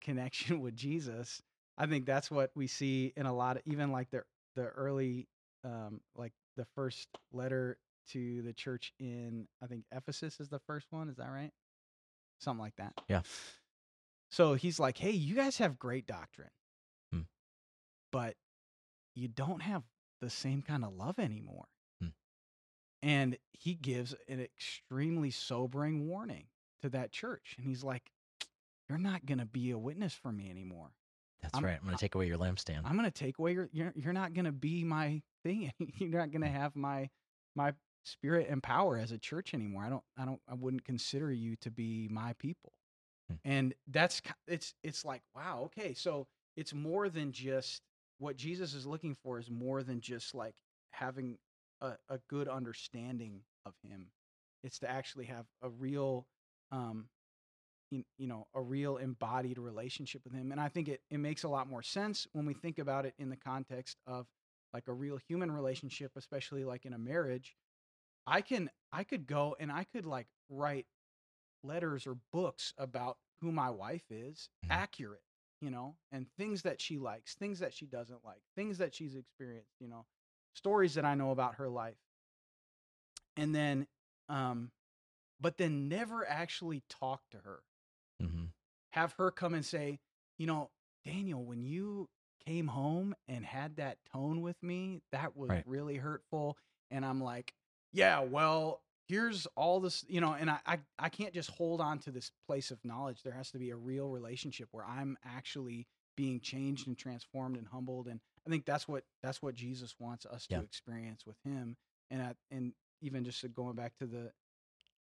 connection 0.01 0.61
with 0.61 0.77
Jesus. 0.77 1.41
I 1.79 1.87
think 1.87 2.05
that's 2.05 2.31
what 2.31 2.51
we 2.55 2.67
see 2.67 3.13
in 3.17 3.27
a 3.27 3.35
lot 3.35 3.57
of 3.57 3.63
even 3.67 3.93
like 3.93 4.11
the 4.11 4.23
the 4.55 4.67
early 4.67 5.29
um 5.65 6.01
like 6.17 6.33
the 6.57 6.67
first 6.75 7.09
letter 7.33 7.79
to 8.11 8.43
the 8.43 8.53
church 8.53 8.93
in 8.99 9.47
I 9.63 9.67
think 9.67 9.85
Ephesus 9.93 10.39
is 10.41 10.49
the 10.51 10.59
first 10.67 10.89
one, 10.91 11.09
is 11.09 11.17
that 11.17 11.31
right? 11.31 11.53
Something 12.41 12.61
like 12.63 12.77
that. 12.77 12.93
Yeah. 13.09 13.23
So 14.31 14.55
he's 14.55 14.79
like, 14.81 14.99
"Hey, 14.99 15.13
you 15.13 15.35
guys 15.35 15.59
have 15.59 15.79
great 15.79 16.07
doctrine. 16.07 16.51
Hmm. 18.13 18.19
But 18.19 18.37
you 19.15 19.29
don't 19.29 19.63
have 19.63 19.83
the 20.21 20.31
same 20.31 20.63
kind 20.63 20.85
of 20.85 20.95
love 20.95 21.19
anymore." 21.19 21.67
Hmm. 22.01 22.09
And 23.03 23.39
he 23.53 23.75
gives 23.75 24.15
an 24.29 24.41
extremely 24.41 25.31
sobering 25.31 26.09
warning 26.09 26.47
to 26.83 26.89
that 26.91 27.13
church. 27.13 27.55
And 27.57 27.67
he's 27.67 27.85
like, 27.85 28.11
"You're 28.89 28.99
not 28.99 29.27
going 29.27 29.39
to 29.39 29.47
be 29.47 29.71
a 29.71 29.79
witness 29.79 30.15
for 30.15 30.33
me 30.33 30.51
anymore. 30.51 30.93
That's 31.43 31.55
I'm- 31.55 31.65
right. 31.65 31.79
I'm 31.79 31.85
going 31.85 31.97
to 31.97 32.01
take 32.01 32.15
away 32.15 32.27
your 32.27 32.39
lampstand. 32.39 32.83
I'm 32.85 32.97
going 32.97 33.11
to 33.11 33.11
take 33.11 33.39
away 33.39 33.53
your 33.53 33.69
you're, 33.73 33.93
you're 33.97 34.13
not 34.13 34.33
going 34.33 34.45
to 34.45 34.53
be 34.53 34.85
my 34.85 35.23
thing. 35.43 35.73
you're 35.99 36.21
not 36.21 36.31
going 36.31 36.43
to 36.43 36.49
have 36.49 36.77
my 36.77 37.11
my 37.55 37.75
spirit 38.05 38.49
and 38.49 38.63
power 38.63 38.97
as 38.97 39.13
a 39.13 39.19
church 39.19 39.55
anymore. 39.55 39.85
I 39.85 39.89
don't 39.91 40.05
I 40.17 40.25
don't 40.25 40.41
I 40.49 40.55
wouldn't 40.55 40.85
consider 40.85 41.33
you 41.33 41.57
to 41.57 41.71
be 41.71 42.09
my 42.11 42.35
people. 42.39 42.73
Hmm. 43.29 43.37
And 43.45 43.75
that's 43.89 44.23
it's 44.47 44.75
it's 44.83 45.05
like 45.05 45.23
wow, 45.35 45.63
okay. 45.67 45.95
So 45.95 46.27
it's 46.57 46.73
more 46.73 47.09
than 47.09 47.33
just 47.33 47.83
what 48.23 48.37
Jesus 48.37 48.73
is 48.73 48.87
looking 48.87 49.17
for 49.23 49.39
is 49.39 49.51
more 49.51 49.83
than 49.83 50.01
just 50.01 50.35
like 50.35 50.55
having 50.91 51.39
a, 51.81 51.93
a 52.09 52.19
good 52.29 52.49
understanding 52.49 53.41
of 53.67 53.75
him. 53.83 54.13
It's 54.63 54.79
to 54.79 54.91
actually 54.91 55.27
have 55.27 55.47
a 55.61 55.69
real 55.69 56.27
um 56.71 57.07
you, 57.91 58.05
you 58.19 58.27
know 58.29 58.47
a 58.55 58.61
real 58.63 58.97
embodied 58.97 59.59
relationship 59.59 60.23
with 60.25 60.33
him 60.33 60.51
and 60.53 60.61
i 60.61 60.69
think 60.69 60.89
it, 60.89 61.03
it 61.11 61.19
makes 61.19 61.43
a 61.43 61.49
lot 61.49 61.69
more 61.69 61.83
sense 61.83 62.27
when 62.33 62.47
we 62.47 62.55
think 62.55 62.79
about 62.79 63.05
it 63.05 63.13
in 63.19 63.29
the 63.29 63.37
context 63.37 63.99
of 64.07 64.27
like 64.73 64.89
a 64.89 64.93
real 64.93 65.19
human 65.29 65.51
relationship 65.53 66.11
especially 66.17 66.65
like 66.65 66.87
in 66.87 66.95
a 66.95 66.99
marriage 66.99 67.55
i 68.27 68.41
can 68.41 68.71
i 68.93 69.05
could 69.05 69.27
go 69.27 69.55
and 69.61 69.71
i 69.71 69.85
could 69.85 70.07
like 70.07 70.27
write 70.49 70.87
letters 71.63 72.07
or 72.07 72.17
books 72.33 72.73
about 72.79 73.19
who 73.43 73.53
my 73.53 73.69
wife 73.69 74.05
is 74.11 74.49
Mhm. 74.65 74.71
accurate 74.71 75.23
you 75.63 75.71
know 75.71 75.97
and 76.13 76.27
things 76.39 76.63
that 76.63 76.81
she 76.83 76.99
likes 76.99 77.35
things 77.37 77.61
that 77.61 77.75
she 77.75 77.87
doesn't 77.87 78.25
like 78.25 78.43
things 78.57 78.79
that 78.79 78.95
she's 78.95 79.17
experienced 79.17 79.75
you 79.81 79.89
know 79.89 80.07
stories 80.55 80.95
that 80.95 81.07
i 81.07 81.15
know 81.15 81.33
about 81.33 81.57
her 81.57 81.71
life 81.71 81.97
and 83.37 83.55
then 83.55 83.87
um 84.29 84.73
but 85.41 85.59
then 85.59 85.89
never 85.89 86.29
actually 86.29 86.83
talk 86.89 87.23
to 87.31 87.39
her 87.39 87.63
Mm-hmm. 88.23 88.45
have 88.93 89.13
her 89.15 89.31
come 89.31 89.55
and 89.55 89.65
say, 89.65 90.01
you 90.39 90.47
know, 90.47 90.71
Daniel, 91.05 91.45
when 91.45 91.63
you 91.63 92.09
came 92.47 92.69
home 92.69 93.15
and 93.29 93.45
had 93.45 93.77
that 93.77 93.99
tone 94.13 94.41
with 94.43 94.63
me, 94.63 95.03
that 95.13 95.37
was 95.37 95.51
Right. 95.51 95.65
really 95.65 95.97
hurtful. 95.97 96.57
And 96.91 97.05
I'm 97.05 97.23
like, 97.23 97.55
yeah, 97.93 98.21
well, 98.21 98.83
here's 99.09 99.47
all 99.57 99.81
this, 99.81 100.05
you 100.09 100.21
know, 100.21 100.33
and 100.33 100.51
I, 100.51 100.59
I 100.67 100.79
I 100.99 101.09
can't 101.09 101.35
just 101.35 101.51
hold 101.51 101.81
on 101.81 101.99
to 102.01 102.11
this 102.11 102.31
place 102.47 102.71
of 102.71 102.85
knowledge. 102.85 103.23
There 103.23 103.33
has 103.33 103.51
to 103.53 103.59
be 103.59 103.71
a 103.71 103.77
real 103.77 104.09
relationship 104.09 104.69
where 104.73 104.85
I'm 104.85 105.17
actually 105.25 105.87
being 106.17 106.41
changed 106.41 106.87
and 106.87 106.97
transformed 106.97 107.57
and 107.57 107.67
humbled. 107.67 108.07
And 108.07 108.21
I 108.47 108.51
think 108.51 108.65
that's 108.65 108.87
what 108.89 109.05
that's 109.23 109.43
what 109.43 109.55
Jesus 109.55 109.95
wants 109.99 110.27
us 110.27 110.47
Yeah. 110.49 110.59
to 110.59 110.65
experience 110.65 111.25
with 111.27 111.37
him. 111.45 111.77
And 112.11 112.21
at, 112.23 112.37
and 112.51 112.73
even 113.01 113.25
just 113.25 113.45
going 113.55 113.75
back 113.75 113.97
to 113.99 114.07
the 114.07 114.33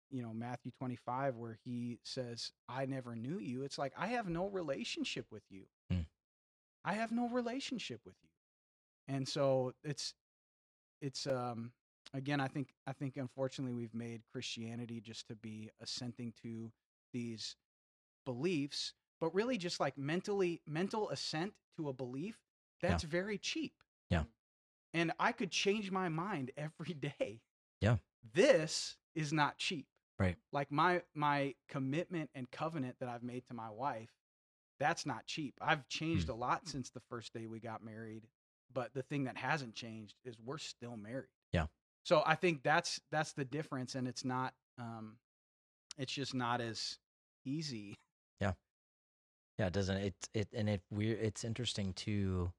you 0.10 0.22
know 0.22 0.34
Matthew 0.34 0.72
25 0.78 1.36
where 1.36 1.58
he 1.66 2.00
says 2.04 2.52
I 2.70 2.86
never 2.86 3.16
knew 3.16 3.40
you 3.40 3.64
it's 3.64 3.78
like 3.78 3.94
I 3.98 4.08
have 4.08 4.30
no 4.30 4.48
relationship 4.48 5.26
with 5.32 5.44
you 5.50 5.64
Mm. 5.92 6.06
I 6.86 6.94
have 6.94 7.12
no 7.12 7.30
relationship 7.30 8.02
with 8.06 8.16
you 8.22 8.30
and 9.16 9.28
so 9.28 9.74
it's 9.84 10.14
it's 11.02 11.26
um 11.28 11.72
again 12.14 12.40
I 12.40 12.48
think 12.48 12.74
I 12.88 12.94
think 12.94 13.18
unfortunately 13.18 13.74
we've 13.74 13.94
made 13.94 14.22
Christianity 14.32 15.02
just 15.02 15.28
to 15.28 15.36
be 15.36 15.70
assenting 15.82 16.34
to 16.44 16.72
these 17.14 17.56
beliefs 18.26 18.94
but 19.20 19.34
really 19.34 19.58
just 19.58 19.80
like 19.80 19.98
mentally 19.98 20.62
mental 20.68 21.10
assent 21.10 21.54
to 21.78 21.90
a 21.90 21.94
belief 21.94 22.38
Yeah. 22.82 22.90
that's 22.90 23.04
very 23.04 23.38
cheap 23.38 23.74
Yeah. 24.10 24.24
and 24.94 25.12
I 25.20 25.32
could 25.32 25.52
change 25.52 25.92
my 25.92 26.10
mind 26.10 26.52
every 26.58 26.94
day 27.20 27.42
Yeah. 27.82 27.98
this 28.34 28.98
is 29.16 29.32
not 29.34 29.58
cheap 29.58 29.88
Right. 30.20 30.38
like 30.52 30.72
my 30.72 31.02
my 31.14 31.56
commitment 31.68 32.30
and 32.36 32.50
covenant 32.52 32.98
that 33.00 33.10
I've 33.10 33.24
made 33.24 33.46
to 33.48 33.54
my 33.56 33.70
wife, 33.72 34.12
that's 34.80 35.06
not 35.06 35.26
cheap. 35.26 35.56
I've 35.60 35.88
changed 35.90 36.28
Hmm. 36.28 36.34
a 36.34 36.36
lot 36.36 36.68
since 36.68 36.90
the 36.92 37.00
first 37.10 37.34
day 37.34 37.48
we 37.48 37.60
got 37.60 37.84
married, 37.84 38.28
but 38.72 38.94
the 38.94 39.02
thing 39.04 39.24
that 39.26 39.38
hasn't 39.38 39.74
changed 39.76 40.16
is 40.24 40.40
we're 40.40 40.60
still 40.60 40.96
married. 40.98 41.30
Yeah. 41.52 41.66
So 42.04 42.22
I 42.26 42.36
think 42.36 42.64
that's 42.64 43.00
that's 43.12 43.34
the 43.34 43.46
difference, 43.46 43.96
and 43.96 44.08
it's 44.08 44.26
not. 44.26 44.54
Um, 44.80 45.18
it's 45.98 46.14
just 46.14 46.34
not 46.34 46.60
as 46.60 46.98
easy. 47.46 47.96
Yeah, 48.42 48.54
yeah. 49.58 49.68
it 49.68 49.74
doesn't 49.74 49.98
it 49.98 50.16
it 50.34 50.48
and 50.54 50.70
it 50.70 50.82
weird 50.92 51.20
it's 51.22 51.44
interesting 51.44 51.94
too. 51.94 52.52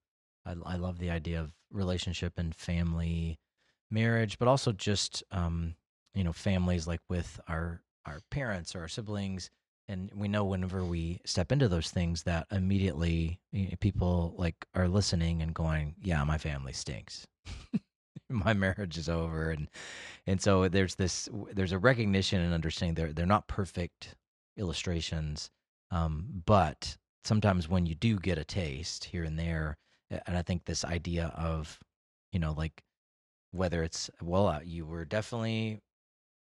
I 0.46 0.54
I 0.64 0.76
love 0.76 0.98
the 0.98 1.10
idea 1.10 1.40
of 1.40 1.52
relationship 1.70 2.34
and 2.38 2.54
family, 2.54 3.38
marriage, 3.90 4.38
but 4.38 4.48
also 4.48 4.72
just 4.72 5.22
um, 5.32 5.74
you 6.14 6.24
know, 6.24 6.32
families 6.32 6.86
like 6.86 7.00
with 7.08 7.40
our 7.48 7.82
our 8.06 8.20
parents 8.30 8.74
or 8.74 8.80
our 8.80 8.88
siblings 8.88 9.50
and 9.88 10.10
we 10.14 10.28
know 10.28 10.44
whenever 10.44 10.84
we 10.84 11.20
step 11.26 11.52
into 11.52 11.68
those 11.68 11.90
things 11.90 12.22
that 12.22 12.46
immediately 12.50 13.40
you 13.52 13.64
know, 13.64 13.76
people 13.80 14.34
like 14.38 14.66
are 14.74 14.88
listening 14.88 15.42
and 15.42 15.54
going, 15.54 15.94
"Yeah, 16.02 16.24
my 16.24 16.38
family 16.38 16.72
stinks." 16.72 17.26
my 18.34 18.52
marriage 18.52 18.98
is 18.98 19.08
over 19.08 19.50
and 19.50 19.68
and 20.26 20.40
so 20.40 20.68
there's 20.68 20.94
this 20.96 21.28
there's 21.52 21.72
a 21.72 21.78
recognition 21.78 22.40
and 22.40 22.52
understanding 22.52 22.94
they're 22.94 23.12
they're 23.12 23.26
not 23.26 23.48
perfect 23.48 24.16
illustrations 24.56 25.50
um, 25.90 26.42
but 26.44 26.96
sometimes 27.24 27.68
when 27.68 27.86
you 27.86 27.94
do 27.94 28.18
get 28.18 28.38
a 28.38 28.44
taste 28.44 29.04
here 29.04 29.22
and 29.24 29.38
there, 29.38 29.76
and 30.10 30.36
I 30.36 30.42
think 30.42 30.64
this 30.64 30.84
idea 30.84 31.32
of, 31.36 31.78
you 32.32 32.40
know, 32.40 32.52
like 32.52 32.82
whether 33.52 33.82
it's, 33.82 34.10
well, 34.20 34.48
uh, 34.48 34.60
you 34.64 34.86
were 34.86 35.04
definitely 35.04 35.80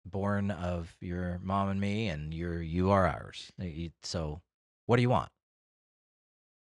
born 0.07 0.51
of 0.53 0.95
your 1.01 1.41
mom 1.43 1.69
and 1.69 1.81
me, 1.81 2.09
and 2.09 2.33
you're, 2.33 2.63
you 2.63 2.91
are 2.91 3.07
ours. 3.07 3.51
So 4.03 4.41
what 4.87 4.97
do 4.97 5.03
you 5.03 5.11
want? 5.11 5.31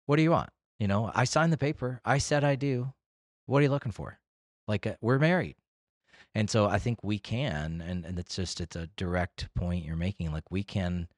What 0.07 0.17
do 0.17 0.23
you 0.23 0.31
want? 0.31 0.51
You 0.79 0.89
know, 0.89 1.11
I 1.15 1.25
signed 1.25 1.53
the 1.53 1.57
paper. 1.57 2.01
I 2.05 2.19
said 2.19 2.43
I 2.43 2.57
do. 2.57 2.93
What 3.47 3.61
are 3.61 3.63
you 3.63 3.71
looking 3.71 3.93
for? 3.93 4.19
Like, 4.69 4.87
uh, 4.87 4.95
we're 5.01 5.19
married. 5.19 5.57
And 6.35 6.51
so 6.51 6.67
I 6.67 6.79
think 6.79 6.99
we 7.03 7.19
can, 7.19 7.81
and, 7.81 8.05
and 8.05 8.19
it's 8.19 8.37
just, 8.37 8.61
it's 8.61 8.77
a 8.77 8.89
direct 8.97 9.49
point 9.55 9.85
you're 9.85 9.97
making. 9.97 10.33
Like, 10.33 10.51
we 10.51 10.65
can 10.65 11.09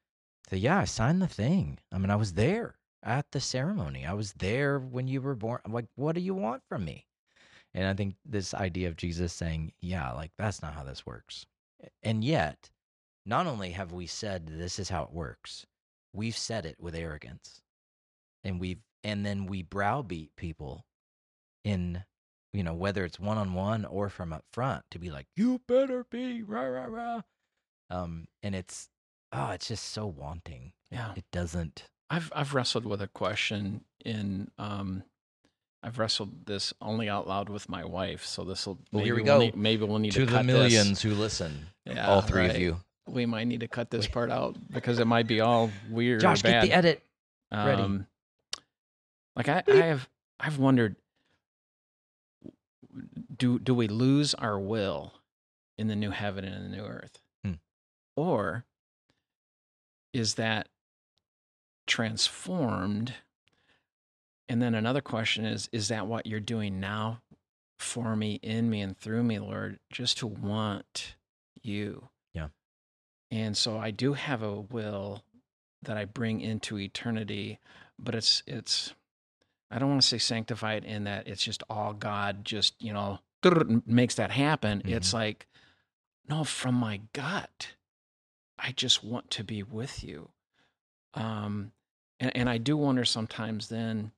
so 0.49 0.55
yeah, 0.55 0.79
I 0.79 0.85
signed 0.85 1.21
the 1.21 1.27
thing. 1.27 1.77
I 1.91 1.97
mean, 1.97 2.09
I 2.09 2.15
was 2.15 2.33
there 2.33 2.75
at 3.03 3.31
the 3.31 3.41
ceremony. 3.41 4.05
I 4.05 4.13
was 4.13 4.33
there 4.33 4.79
when 4.79 5.07
you 5.07 5.21
were 5.21 5.35
born. 5.35 5.59
I'm 5.65 5.73
like, 5.73 5.87
what 5.95 6.15
do 6.15 6.21
you 6.21 6.33
want 6.33 6.63
from 6.69 6.85
me? 6.85 7.05
And 7.73 7.85
I 7.85 7.93
think 7.93 8.15
this 8.25 8.53
idea 8.53 8.87
of 8.87 8.95
Jesus 8.95 9.33
saying, 9.33 9.73
yeah, 9.81 10.11
like 10.13 10.31
that's 10.37 10.61
not 10.61 10.73
how 10.73 10.83
this 10.83 11.05
works. 11.05 11.45
And 12.01 12.23
yet, 12.23 12.69
not 13.25 13.45
only 13.45 13.71
have 13.71 13.91
we 13.91 14.07
said 14.07 14.47
this 14.47 14.79
is 14.79 14.89
how 14.89 15.03
it 15.03 15.11
works, 15.11 15.65
we've 16.13 16.37
said 16.37 16.65
it 16.65 16.77
with 16.79 16.95
arrogance. 16.95 17.61
And 18.43 18.59
we've 18.59 18.81
and 19.03 19.25
then 19.25 19.47
we 19.47 19.63
browbeat 19.63 20.35
people 20.37 20.85
in 21.65 22.03
you 22.53 22.63
know, 22.63 22.73
whether 22.73 23.03
it's 23.05 23.19
one 23.19 23.37
on 23.37 23.53
one 23.53 23.85
or 23.85 24.09
from 24.09 24.33
up 24.33 24.45
front 24.51 24.83
to 24.91 24.99
be 24.99 25.09
like, 25.09 25.27
you 25.35 25.61
better 25.67 26.05
be 26.09 26.41
rah 26.43 26.61
rah 26.65 26.85
rah. 26.85 27.21
Um, 27.89 28.27
and 28.43 28.55
it's 28.55 28.89
oh, 29.33 29.51
it's 29.51 29.67
just 29.67 29.85
so 29.85 30.07
wanting. 30.07 30.73
Yeah. 30.91 31.13
It 31.15 31.25
doesn't. 31.31 31.83
I've 32.09 32.31
I've 32.35 32.53
wrestled 32.53 32.85
with 32.85 33.01
a 33.01 33.07
question 33.07 33.81
in 34.05 34.49
um 34.57 35.03
I've 35.83 35.99
wrestled 35.99 36.45
this 36.47 36.73
only 36.81 37.07
out 37.07 37.27
loud 37.27 37.49
with 37.49 37.69
my 37.69 37.85
wife, 37.85 38.25
so 38.25 38.43
this 38.43 38.65
will 38.65 38.75
Well, 38.91 38.99
maybe 39.03 39.05
here 39.05 39.15
we 39.15 39.21
we'll 39.21 39.33
go. 39.37 39.39
need, 39.39 39.55
maybe 39.55 39.85
we'll 39.85 39.99
need 39.99 40.11
to 40.13 40.25
to 40.25 40.31
the 40.31 40.43
millions 40.43 41.01
who 41.01 41.13
listen, 41.13 41.67
Yeah, 41.85 42.07
all 42.09 42.21
three 42.21 42.47
of 42.49 42.57
you. 42.57 42.77
We 43.07 43.25
might 43.25 43.45
need 43.47 43.61
to 43.61 43.67
cut 43.69 43.89
this 43.89 44.07
part 44.07 44.31
out 44.31 44.57
because 44.71 44.99
it 44.99 45.05
might 45.07 45.27
be 45.27 45.39
all 45.39 45.69
weird. 45.89 46.19
Josh, 46.19 46.41
get 46.41 46.61
the 46.63 46.73
edit. 46.73 47.03
ready. 47.53 47.81
Um, 47.81 48.07
like 49.35 49.47
I, 49.47 49.63
I 49.67 49.75
have 49.75 50.09
I've 50.39 50.57
wondered 50.57 50.95
do 53.35 53.59
do 53.59 53.73
we 53.73 53.87
lose 53.87 54.33
our 54.35 54.59
will 54.59 55.13
in 55.77 55.87
the 55.87 55.95
new 55.95 56.11
heaven 56.11 56.43
and 56.45 56.65
the 56.65 56.77
new 56.77 56.83
earth? 56.83 57.21
Hmm. 57.43 57.53
Or 58.15 58.65
is 60.13 60.35
that 60.35 60.67
transformed? 61.85 63.13
And 64.49 64.61
then 64.61 64.75
another 64.75 65.01
question 65.01 65.45
is 65.45 65.69
is 65.71 65.89
that 65.89 66.07
what 66.07 66.25
you're 66.25 66.39
doing 66.39 66.79
now 66.79 67.21
for 67.77 68.15
me, 68.15 68.39
in 68.41 68.69
me, 68.69 68.81
and 68.81 68.97
through 68.97 69.23
me, 69.23 69.39
Lord, 69.39 69.79
just 69.91 70.17
to 70.19 70.27
want 70.27 71.15
you? 71.61 72.09
Yeah. 72.33 72.47
And 73.29 73.55
so 73.55 73.77
I 73.77 73.91
do 73.91 74.13
have 74.13 74.41
a 74.41 74.61
will 74.61 75.23
that 75.83 75.97
I 75.97 76.05
bring 76.05 76.41
into 76.41 76.79
eternity, 76.79 77.59
but 77.99 78.15
it's 78.15 78.43
it's 78.47 78.93
I 79.69 79.79
don't 79.79 79.89
want 79.89 80.01
to 80.01 80.07
say 80.07 80.17
sanctified 80.17 80.85
in 80.85 81.05
that 81.05 81.27
it's 81.27 81.43
just 81.43 81.63
all 81.69 81.93
God 81.93 82.45
just, 82.45 82.81
you 82.81 82.93
know, 82.93 83.19
makes 83.85 84.15
that 84.15 84.31
happen. 84.31 84.81
It's 84.85 85.13
like 85.13 85.47
no, 86.29 86.43
from 86.43 86.75
my 86.75 87.01
gut. 87.13 87.69
I 88.59 88.71
just 88.71 89.03
want 89.03 89.29
to 89.31 89.43
be 89.43 89.63
with 89.63 90.03
you. 90.03 90.29
Um 91.13 91.71
and, 92.19 92.35
and 92.35 92.49
I 92.49 92.57
do 92.57 92.77
wonder 92.77 93.05
sometimes 93.05 93.69
then 93.69 94.11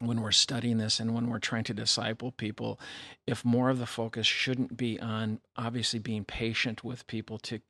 when 0.00 0.20
we're 0.20 0.32
studying 0.32 0.78
this 0.78 1.00
and 1.00 1.14
when 1.14 1.28
we're 1.28 1.40
trying 1.40 1.64
to 1.64 1.74
disciple 1.74 2.30
people, 2.30 2.78
if 3.26 3.44
more 3.44 3.68
of 3.68 3.78
the 3.78 3.86
focus 3.86 4.26
shouldn't 4.26 4.76
be 4.76 4.98
on 5.00 5.40
obviously 5.56 5.98
being 5.98 6.24
patient 6.24 6.84
with 6.84 7.06
people 7.06 7.38
to 7.38 7.60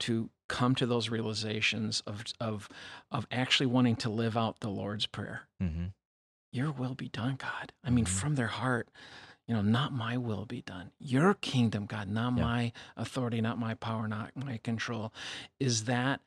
to 0.00 0.30
come 0.48 0.74
to 0.74 0.86
those 0.86 1.08
realizations 1.08 2.02
of 2.06 2.24
of 2.40 2.68
of 3.10 3.26
actually 3.30 3.66
wanting 3.66 3.96
to 3.96 4.10
live 4.10 4.36
out 4.36 4.60
the 4.60 4.68
Lord's 4.68 5.06
prayer. 5.06 5.42
Mm-hmm. 5.62 5.86
Your 6.52 6.72
will 6.72 6.94
be 6.94 7.08
done, 7.08 7.36
God. 7.36 7.72
I 7.84 7.90
mean, 7.90 8.04
Mhm. 8.04 8.08
from 8.08 8.34
their 8.34 8.48
heart, 8.48 8.88
you 9.46 9.54
know, 9.54 9.62
not 9.62 9.92
my 9.92 10.16
will 10.16 10.46
be 10.46 10.62
done. 10.62 10.90
Your 10.98 11.34
kingdom, 11.34 11.86
God, 11.86 12.08
not 12.08 12.36
Yeah. 12.36 12.42
my 12.44 12.72
authority, 12.96 13.40
not 13.40 13.58
my 13.58 13.74
power, 13.74 14.08
not 14.08 14.36
my 14.36 14.58
control. 14.58 15.12
Is 15.58 15.84
that 15.84 16.20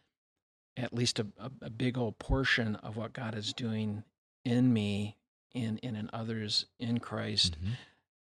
at 0.77 0.93
least 0.93 1.19
a, 1.19 1.27
a, 1.37 1.51
a 1.61 1.69
big 1.69 1.97
old 1.97 2.17
portion 2.19 2.75
of 2.77 2.95
what 2.97 3.13
God 3.13 3.35
is 3.35 3.53
doing 3.53 4.03
in 4.43 4.73
me 4.73 5.17
and, 5.53 5.79
and 5.83 5.95
in 5.95 6.09
others 6.11 6.65
in 6.79 6.99
Christ 6.99 7.57
Mm-hmm. 7.59 7.73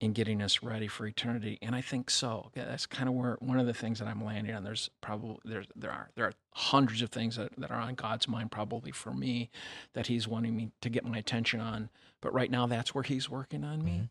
In 0.02 0.12
getting 0.12 0.42
us 0.42 0.62
ready 0.64 0.88
for 0.88 1.06
eternity? 1.06 1.58
And 1.62 1.74
I 1.74 1.82
think 1.82 2.10
so. 2.10 2.52
That's 2.54 2.86
kind 2.86 3.08
of 3.08 3.16
where 3.16 3.38
one 3.40 3.60
of 3.60 3.68
the 3.68 3.74
things 3.74 4.00
that 4.00 4.08
I'm 4.08 4.24
landing 4.24 4.54
on. 4.54 4.66
There's 4.66 4.90
probably 5.00 5.38
there's 5.46 5.68
there 5.76 5.92
are 5.92 6.10
there 6.16 6.26
are 6.26 6.34
hundreds 6.54 7.02
of 7.02 7.12
things 7.12 7.38
that, 7.38 7.54
that 7.58 7.72
are 7.72 7.80
on 7.80 7.96
God's 7.96 8.28
mind 8.28 8.52
probably 8.52 8.92
for 8.92 9.14
me 9.14 9.50
that 9.94 10.08
He's 10.08 10.28
wanting 10.28 10.58
me 10.58 10.72
to 10.82 10.90
get 10.90 11.06
my 11.06 11.18
attention 11.18 11.62
on. 11.62 11.90
But 12.22 12.34
right 12.34 12.52
now, 12.52 12.68
that's 12.68 12.94
where 12.94 13.04
He's 13.04 13.30
working 13.30 13.64
on 13.64 13.86
me. 13.86 14.10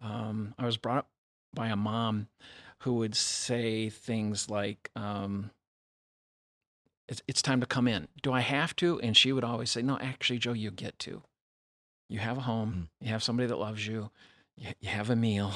Um, 0.00 0.54
I 0.58 0.64
was 0.64 0.78
brought 0.78 0.98
up 0.98 1.08
by 1.54 1.68
a 1.68 1.76
mom 1.76 2.28
who 2.80 2.94
would 2.94 3.14
say 3.14 3.88
things 3.88 4.50
like, 4.50 4.90
um, 4.96 5.50
it's, 7.08 7.22
it's 7.28 7.42
time 7.42 7.60
to 7.60 7.66
come 7.66 7.86
in. 7.86 8.08
Do 8.22 8.32
I 8.32 8.40
have 8.40 8.74
to? 8.76 8.98
And 9.00 9.16
she 9.16 9.32
would 9.32 9.44
always 9.44 9.70
say, 9.70 9.82
No, 9.82 9.98
actually, 9.98 10.38
Joe, 10.38 10.52
you 10.52 10.70
get 10.70 10.98
to. 11.00 11.22
You 12.08 12.18
have 12.18 12.38
a 12.38 12.42
home, 12.42 12.88
you 13.00 13.08
have 13.08 13.22
somebody 13.22 13.46
that 13.46 13.56
loves 13.58 13.86
you, 13.86 14.10
you, 14.80 14.88
have 14.88 15.10
a 15.10 15.16
meal. 15.16 15.52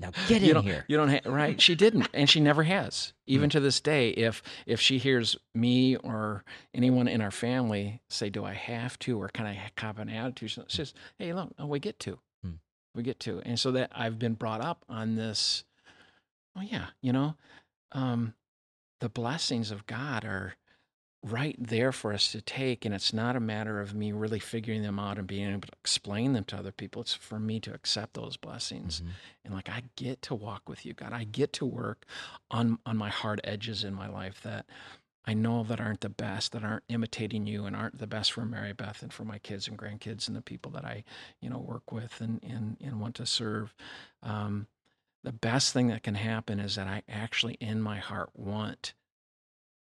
Now 0.00 0.10
get 0.28 0.42
in 0.56 0.62
here. 0.62 0.84
You 0.88 0.96
don't 0.96 1.08
have 1.08 1.26
right. 1.26 1.60
She 1.60 1.74
didn't, 1.74 2.08
and 2.12 2.28
she 2.28 2.40
never 2.40 2.62
has. 2.64 3.12
Even 3.26 3.50
to 3.50 3.60
this 3.60 3.80
day, 3.80 4.10
if 4.10 4.42
if 4.66 4.80
she 4.80 4.98
hears 4.98 5.36
me 5.54 5.96
or 5.96 6.44
anyone 6.74 7.08
in 7.08 7.20
our 7.20 7.30
family 7.30 8.00
say, 8.08 8.30
"Do 8.30 8.44
I 8.44 8.54
have 8.54 8.98
to?" 9.00 9.20
or 9.20 9.28
"Can 9.28 9.46
I 9.46 9.70
cop 9.76 9.98
an 9.98 10.08
attitude, 10.08 10.50
she 10.50 10.62
says, 10.68 10.94
"Hey, 11.18 11.32
look, 11.32 11.52
oh, 11.58 11.66
we 11.66 11.78
get 11.78 11.98
to, 12.00 12.18
Hmm. 12.42 12.52
we 12.94 13.02
get 13.02 13.20
to." 13.20 13.40
And 13.44 13.58
so 13.58 13.72
that 13.72 13.90
I've 13.94 14.18
been 14.18 14.34
brought 14.34 14.60
up 14.60 14.84
on 14.88 15.14
this. 15.14 15.64
Oh 16.56 16.62
yeah, 16.62 16.86
you 17.00 17.12
know, 17.12 17.36
um, 17.92 18.34
the 19.00 19.08
blessings 19.08 19.70
of 19.70 19.86
God 19.86 20.24
are 20.24 20.54
right 21.22 21.56
there 21.58 21.90
for 21.90 22.12
us 22.12 22.30
to 22.30 22.40
take 22.40 22.84
and 22.84 22.94
it's 22.94 23.12
not 23.12 23.34
a 23.34 23.40
matter 23.40 23.80
of 23.80 23.92
me 23.92 24.12
really 24.12 24.38
figuring 24.38 24.82
them 24.82 25.00
out 25.00 25.18
and 25.18 25.26
being 25.26 25.50
able 25.50 25.66
to 25.66 25.72
explain 25.80 26.32
them 26.32 26.44
to 26.44 26.56
other 26.56 26.70
people 26.70 27.02
it's 27.02 27.12
for 27.12 27.40
me 27.40 27.58
to 27.58 27.74
accept 27.74 28.14
those 28.14 28.36
blessings 28.36 29.00
Mhm. 29.00 29.08
and 29.44 29.54
like 29.54 29.68
I 29.68 29.82
get 29.96 30.22
to 30.22 30.34
walk 30.34 30.68
with 30.68 30.86
you, 30.86 30.94
God. 30.94 31.12
I 31.12 31.24
get 31.24 31.52
to 31.54 31.66
work 31.66 32.04
on 32.50 32.78
on 32.86 32.96
my 32.96 33.08
hard 33.08 33.40
edges 33.44 33.82
in 33.82 33.94
my 33.94 34.06
life 34.08 34.40
that 34.42 34.66
I 35.24 35.34
know 35.34 35.62
that 35.64 35.80
aren't 35.80 36.00
the 36.00 36.08
best, 36.08 36.52
that 36.52 36.64
aren't 36.64 36.84
imitating 36.88 37.46
you 37.46 37.66
and 37.66 37.76
aren't 37.76 37.98
the 37.98 38.06
best 38.06 38.32
for 38.32 38.46
Mary 38.46 38.72
Beth 38.72 39.02
and 39.02 39.12
for 39.12 39.24
my 39.24 39.38
kids 39.38 39.68
and 39.68 39.76
grandkids 39.76 40.26
and 40.26 40.34
the 40.36 40.40
people 40.40 40.70
that 40.72 40.86
I, 40.86 41.04
you 41.40 41.50
know, 41.50 41.58
work 41.58 41.90
with 41.92 42.20
and 42.20 42.42
and, 42.44 42.76
and 42.80 43.00
want 43.00 43.16
to 43.16 43.26
serve. 43.26 43.74
Um, 44.22 44.68
the 45.24 45.32
best 45.32 45.72
thing 45.72 45.88
that 45.88 46.02
can 46.04 46.14
happen 46.14 46.60
is 46.60 46.76
that 46.76 46.86
I 46.86 47.02
actually 47.08 47.54
in 47.54 47.82
my 47.82 47.98
heart 47.98 48.30
want 48.34 48.94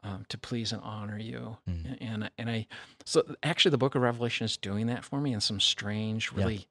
um, 0.02 0.24
to 0.28 0.36
please 0.38 0.72
and 0.72 0.82
honor 0.82 1.18
you. 1.18 1.58
Mhm. 1.68 1.98
And 2.00 2.30
and 2.38 2.50
I 2.50 2.66
so 3.04 3.36
actually 3.42 3.70
the 3.70 3.78
book 3.78 3.94
of 3.94 4.02
Revelation 4.02 4.44
is 4.44 4.56
doing 4.56 4.86
that 4.88 5.04
for 5.04 5.20
me 5.20 5.32
in 5.32 5.40
some 5.40 5.60
strange, 5.60 6.30
Yeah. 6.32 6.38
really 6.44 6.66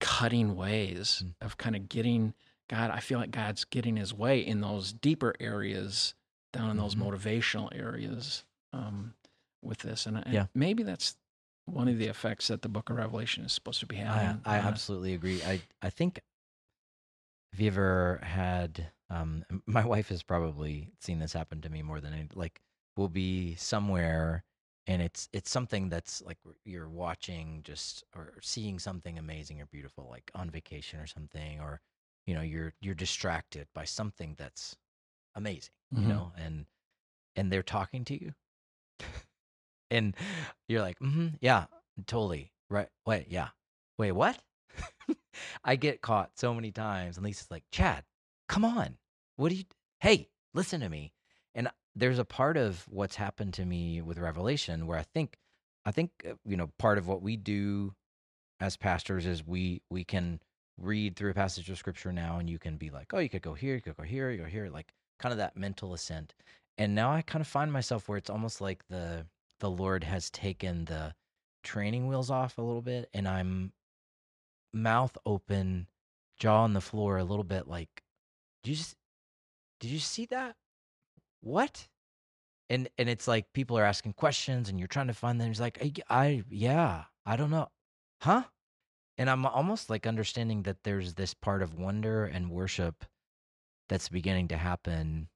cutting 0.00 0.54
ways 0.56 1.22
Mm. 1.24 1.34
of 1.40 1.56
kind 1.56 1.74
of 1.74 1.88
getting 1.88 2.34
God. 2.68 2.90
I 2.90 3.00
feel 3.00 3.18
like 3.18 3.30
God's 3.32 3.64
getting 3.64 3.96
his 3.96 4.14
way 4.14 4.40
in 4.40 4.60
those 4.60 4.92
deeper 4.92 5.34
areas, 5.40 6.14
down 6.52 6.70
in 6.70 6.76
those 6.76 6.94
Mhm. 6.94 7.02
motivational 7.02 7.68
areas 7.74 8.44
um, 8.72 9.14
with 9.62 9.78
this. 9.78 10.06
And, 10.06 10.18
and 10.18 10.32
Yeah. 10.34 10.46
maybe 10.54 10.82
that's 10.82 11.16
one 11.64 11.88
of 11.88 11.98
the 11.98 12.06
effects 12.06 12.48
that 12.48 12.62
the 12.62 12.68
book 12.68 12.90
of 12.90 12.96
Revelation 12.96 13.44
is 13.44 13.52
supposed 13.52 13.80
to 13.80 13.86
be 13.86 13.96
I, 13.96 14.00
having. 14.04 14.42
I 14.44 14.58
on 14.58 14.64
us. 14.66 14.72
absolutely 14.72 15.14
agree. 15.14 15.42
I 15.42 15.60
I 15.82 15.90
think 15.90 16.20
have 17.52 17.60
you 17.60 17.66
ever 17.68 18.20
had 18.22 18.92
Um, 19.10 19.42
my 19.64 19.86
wife 19.86 20.10
has 20.10 20.22
probably 20.22 20.92
seen 21.00 21.18
this 21.18 21.32
happen 21.32 21.62
to 21.62 21.70
me 21.70 21.80
more 21.82 21.98
than 21.98 22.12
any, 22.12 22.28
like 22.34 22.60
we'll 22.98 23.08
be 23.08 23.56
somewhere 23.56 24.44
and 24.88 25.02
it's 25.02 25.28
it's 25.32 25.50
something 25.50 25.90
that's 25.90 26.22
like 26.22 26.38
you're 26.64 26.90
watching 26.90 27.62
just 27.64 28.04
or 28.16 28.34
seeing 28.42 28.78
something 28.80 29.18
amazing 29.18 29.62
or 29.62 29.66
beautiful 29.66 30.08
like 30.10 30.30
on 30.34 30.50
vacation 30.50 31.00
or 31.00 31.06
something 31.06 31.60
or 31.60 31.80
you 32.26 32.34
know 32.34 32.42
you're 32.42 32.74
you're 32.82 32.96
distracted 32.96 33.68
by 33.74 33.84
something 33.84 34.34
that's 34.38 34.76
amazing 35.36 35.74
you 35.96 36.06
Mhm. 36.06 36.08
know 36.08 36.32
and 36.38 36.66
and 37.36 37.52
they're 37.52 37.62
talking 37.62 38.04
to 38.04 38.20
you 38.22 38.34
and 39.90 40.16
you're 40.68 40.82
like 40.82 40.98
mm-hmm, 41.00 41.28
yeah 41.40 41.66
totally 42.06 42.52
right 42.70 42.88
wait 43.06 43.26
yeah 43.30 43.48
wait 43.98 44.12
what 44.12 44.38
i 45.64 45.76
get 45.76 46.02
caught 46.02 46.30
so 46.38 46.54
many 46.54 46.72
times 46.72 47.16
and 47.18 47.24
lisa's 47.26 47.50
like 47.50 47.64
chad 47.72 48.04
come 48.48 48.64
on 48.64 48.98
what 49.36 49.50
do 49.50 49.56
you 49.56 49.64
hey 50.00 50.28
listen 50.54 50.80
to 50.80 50.88
me 50.90 51.12
there's 51.98 52.18
a 52.18 52.24
part 52.24 52.56
of 52.56 52.86
what's 52.88 53.16
happened 53.16 53.52
to 53.54 53.64
me 53.64 54.00
with 54.00 54.18
revelation 54.18 54.86
where 54.86 54.98
i 54.98 55.02
think 55.02 55.36
i 55.84 55.90
think 55.90 56.10
uh, 56.28 56.34
you 56.46 56.56
know 56.56 56.70
part 56.78 56.98
of 56.98 57.06
what 57.06 57.22
we 57.22 57.36
do 57.36 57.92
as 58.60 58.76
pastors 58.76 59.26
is 59.26 59.46
we 59.46 59.82
we 59.90 60.04
can 60.04 60.40
read 60.80 61.16
through 61.16 61.30
a 61.30 61.34
passage 61.34 61.68
of 61.68 61.78
scripture 61.78 62.12
now 62.12 62.38
and 62.38 62.48
you 62.48 62.58
can 62.58 62.76
be 62.76 62.90
like 62.90 63.12
oh 63.12 63.18
you 63.18 63.28
could 63.28 63.42
go 63.42 63.54
here 63.54 63.74
you 63.74 63.80
could 63.80 63.96
go 63.96 64.02
here 64.04 64.30
you 64.30 64.38
go 64.38 64.44
here 64.44 64.68
like 64.68 64.92
kind 65.18 65.32
of 65.32 65.38
that 65.38 65.56
mental 65.56 65.92
assent. 65.92 66.34
and 66.78 66.94
now 66.94 67.10
i 67.10 67.20
kind 67.22 67.40
of 67.40 67.48
find 67.48 67.72
myself 67.72 68.08
where 68.08 68.18
it's 68.18 68.30
almost 68.30 68.60
like 68.60 68.86
the 68.88 69.26
the 69.60 69.70
lord 69.70 70.04
has 70.04 70.30
taken 70.30 70.84
the 70.84 71.12
training 71.64 72.06
wheels 72.06 72.30
off 72.30 72.58
a 72.58 72.62
little 72.62 72.82
bit 72.82 73.08
and 73.12 73.26
i'm 73.26 73.72
mouth 74.72 75.18
open 75.26 75.88
jaw 76.38 76.62
on 76.62 76.74
the 76.74 76.80
floor 76.80 77.18
a 77.18 77.24
little 77.24 77.44
bit 77.44 77.66
like 77.66 78.02
did 78.62 78.70
you 78.70 78.76
just 78.76 78.94
did 79.80 79.90
you 79.90 79.98
see 79.98 80.26
that 80.26 80.54
what? 81.40 81.88
And 82.70 82.88
and 82.98 83.08
it's 83.08 83.26
like 83.26 83.52
people 83.52 83.78
are 83.78 83.84
asking 83.84 84.14
questions 84.14 84.68
and 84.68 84.78
you're 84.78 84.88
trying 84.88 85.06
to 85.06 85.14
find 85.14 85.40
them 85.40 85.48
He's 85.48 85.60
like 85.60 85.78
I, 85.82 85.92
I 86.10 86.44
yeah 86.50 87.04
i 87.24 87.36
don't 87.36 87.50
know. 87.50 87.68
Huh? 88.20 88.42
And 89.16 89.30
i'm 89.30 89.46
almost 89.46 89.90
like 89.90 90.06
understanding 90.06 90.62
that 90.64 90.84
there's 90.84 91.14
this 91.14 91.34
part 91.34 91.62
of 91.62 91.74
wonder 91.74 92.26
and 92.26 92.50
worship 92.50 93.04
that's 93.88 94.08
beginning 94.08 94.48
to 94.48 94.56
happen. 94.56 95.28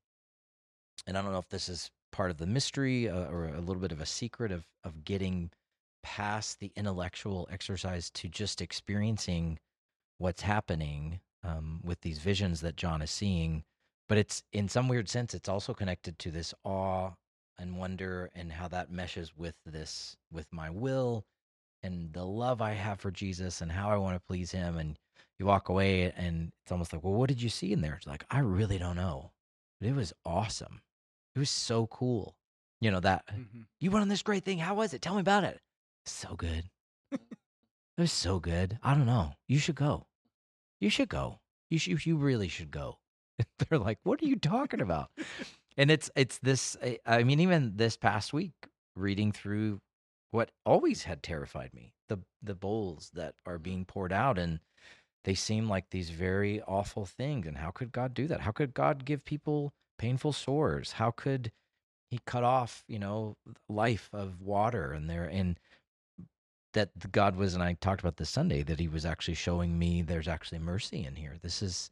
And 1.06 1.16
i 1.16 1.22
don't 1.22 1.32
know 1.32 1.38
if 1.38 1.48
this 1.48 1.68
is 1.68 1.90
part 2.12 2.30
of 2.30 2.36
the 2.36 2.46
mystery 2.46 3.08
uh, 3.08 3.26
or 3.26 3.46
a 3.46 3.60
little 3.60 3.80
bit 3.80 3.92
of 3.92 4.00
a 4.00 4.06
secret 4.06 4.52
of 4.52 4.64
of 4.84 5.04
getting 5.04 5.50
past 6.02 6.60
the 6.60 6.72
intellectual 6.76 7.48
exercise 7.50 8.10
to 8.10 8.28
just 8.28 8.60
experiencing 8.60 9.58
what's 10.18 10.42
happening 10.42 11.20
um, 11.44 11.80
with 11.82 12.00
these 12.02 12.18
visions 12.18 12.60
that 12.60 12.76
john 12.76 13.00
is 13.00 13.10
seeing 13.10 13.64
but 14.12 14.18
it's 14.18 14.42
in 14.52 14.68
some 14.68 14.88
weird 14.88 15.08
sense 15.08 15.32
it's 15.32 15.48
also 15.48 15.72
connected 15.72 16.18
to 16.18 16.30
this 16.30 16.52
awe 16.64 17.12
and 17.58 17.78
wonder 17.78 18.28
and 18.34 18.52
how 18.52 18.68
that 18.68 18.90
meshes 18.90 19.32
with 19.38 19.54
this 19.64 20.18
with 20.30 20.46
my 20.52 20.68
will 20.68 21.24
and 21.82 22.12
the 22.12 22.22
love 22.22 22.60
i 22.60 22.72
have 22.72 23.00
for 23.00 23.10
jesus 23.10 23.62
and 23.62 23.72
how 23.72 23.88
i 23.88 23.96
want 23.96 24.14
to 24.14 24.20
please 24.28 24.50
him 24.50 24.76
and 24.76 24.98
you 25.38 25.46
walk 25.46 25.70
away 25.70 26.12
and 26.14 26.52
it's 26.62 26.70
almost 26.70 26.92
like 26.92 27.02
well 27.02 27.14
what 27.14 27.30
did 27.30 27.40
you 27.40 27.48
see 27.48 27.72
in 27.72 27.80
there? 27.80 27.94
It's 27.94 28.06
like 28.06 28.26
i 28.30 28.38
really 28.40 28.76
don't 28.76 28.96
know. 28.96 29.30
But 29.80 29.88
it 29.88 29.94
was 29.96 30.12
awesome. 30.26 30.82
It 31.34 31.38
was 31.38 31.48
so 31.48 31.86
cool. 31.86 32.36
You 32.82 32.90
know 32.90 33.00
that 33.00 33.24
Mhm. 33.28 33.64
you 33.80 33.90
went 33.90 34.02
on 34.02 34.08
this 34.08 34.22
great 34.22 34.44
thing. 34.44 34.58
How 34.58 34.74
was 34.74 34.92
it? 34.92 35.00
Tell 35.00 35.14
me 35.14 35.22
about 35.22 35.44
it. 35.44 35.62
So 36.04 36.36
good. 36.36 36.68
It 37.12 38.00
was 38.00 38.12
so 38.12 38.40
good. 38.40 38.78
I 38.82 38.92
don't 38.92 39.06
know. 39.06 39.36
You 39.48 39.58
should 39.58 39.74
go. 39.76 40.06
You 40.80 40.90
should 40.90 41.08
go. 41.08 41.40
You 41.70 41.78
should 41.78 42.04
you 42.04 42.18
really 42.18 42.48
should 42.48 42.70
go 42.70 42.98
they're 43.68 43.78
like 43.78 43.98
what 44.04 44.22
are 44.22 44.26
you 44.26 44.36
talking 44.36 44.80
about? 44.80 45.10
And 45.76 45.90
it's 45.90 46.10
it's 46.16 46.38
this 46.38 46.76
I- 46.82 46.98
mean 47.24 47.40
even 47.40 47.72
this 47.76 47.96
past 47.96 48.32
week 48.32 48.52
reading 48.96 49.32
through 49.32 49.80
what 50.30 50.50
always 50.66 51.04
had 51.04 51.22
terrified 51.22 51.72
me 51.74 51.94
the 52.08 52.18
the 52.42 52.54
bowls 52.54 53.10
that 53.14 53.34
are 53.46 53.58
being 53.58 53.84
poured 53.84 54.12
out 54.12 54.38
and 54.38 54.60
they 55.24 55.34
seem 55.34 55.68
like 55.68 55.90
these 55.90 56.10
very 56.10 56.62
awful 56.62 57.06
things 57.06 57.46
and 57.46 57.58
how 57.58 57.70
could 57.70 57.92
god 57.92 58.14
do 58.14 58.26
that? 58.28 58.40
How 58.40 58.52
could 58.52 58.74
god 58.74 59.04
give 59.04 59.24
people 59.24 59.72
painful 59.98 60.32
sores? 60.32 60.92
How 60.92 61.10
could 61.10 61.52
he 62.10 62.20
cut 62.26 62.44
off 62.44 62.84
you 62.88 62.98
know 62.98 63.36
life 63.68 64.10
of 64.12 64.40
water? 64.42 64.92
And 64.92 65.08
there 65.10 65.24
and 65.24 65.58
that 66.74 67.12
god 67.12 67.36
was 67.36 67.54
and 67.54 67.62
i 67.62 67.74
talked 67.74 68.00
about 68.00 68.16
this 68.16 68.30
sunday 68.30 68.62
that 68.62 68.80
he 68.80 68.88
was 68.88 69.04
actually 69.04 69.34
showing 69.34 69.78
me 69.78 70.02
there's 70.02 70.28
actually 70.28 70.58
mercy 70.58 71.04
in 71.04 71.16
here. 71.16 71.36
This 71.42 71.62
is 71.62 71.90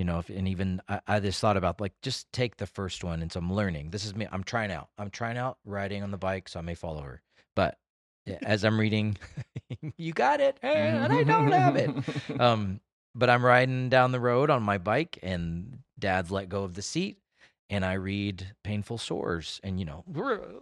you 0.00 0.04
know 0.06 0.18
if, 0.20 0.30
and 0.30 0.48
even 0.48 0.80
I, 0.88 1.00
I 1.06 1.20
just 1.20 1.40
thought 1.40 1.58
about 1.58 1.78
like 1.78 1.92
just 2.00 2.32
take 2.32 2.56
the 2.56 2.66
first 2.66 3.04
one 3.04 3.20
and 3.20 3.30
so 3.30 3.38
i'm 3.38 3.52
learning. 3.52 3.90
This 3.90 4.06
is 4.06 4.16
me 4.16 4.26
i'm 4.32 4.42
trying 4.42 4.72
out. 4.72 4.88
I'm 4.96 5.10
trying 5.10 5.36
out 5.36 5.58
riding 5.66 6.02
on 6.02 6.10
the 6.10 6.16
bike 6.16 6.48
so 6.48 6.58
i 6.58 6.62
may 6.62 6.74
fall 6.74 6.96
over. 6.96 7.20
But 7.54 7.76
eh, 8.26 8.38
as 8.42 8.64
i'm 8.64 8.80
reading 8.80 9.18
you 9.98 10.14
got 10.14 10.40
it 10.40 10.58
eh, 10.62 10.72
and 10.72 11.12
i 11.12 11.22
don't 11.22 11.52
have 11.52 11.76
it. 11.76 11.90
Um 12.40 12.80
but 13.14 13.28
i'm 13.28 13.44
riding 13.44 13.90
down 13.90 14.12
the 14.12 14.20
road 14.20 14.48
on 14.48 14.62
my 14.62 14.78
bike 14.78 15.18
and 15.22 15.80
dad's 15.98 16.30
let 16.30 16.48
go 16.48 16.64
of 16.64 16.74
the 16.74 16.82
seat 16.82 17.18
and 17.68 17.84
i 17.84 17.92
read 17.92 18.54
painful 18.64 18.96
sores 18.96 19.60
and 19.62 19.78
you 19.78 19.84
know 19.84 20.02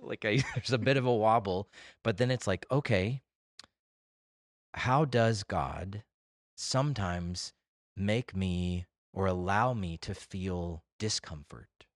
like 0.02 0.24
I, 0.24 0.42
there's 0.56 0.72
a 0.72 0.78
bit 0.78 0.96
of 0.96 1.06
a 1.06 1.14
wobble 1.14 1.68
but 2.02 2.16
then 2.16 2.32
it's 2.32 2.48
like 2.48 2.66
okay 2.72 3.22
how 4.74 5.04
does 5.04 5.44
god 5.44 6.02
sometimes 6.56 7.52
make 7.96 8.34
me 8.34 8.87
or 9.12 9.26
allow 9.26 9.74
me 9.74 9.96
to 9.98 10.14
feel 10.14 10.82
discomfort 10.98 11.86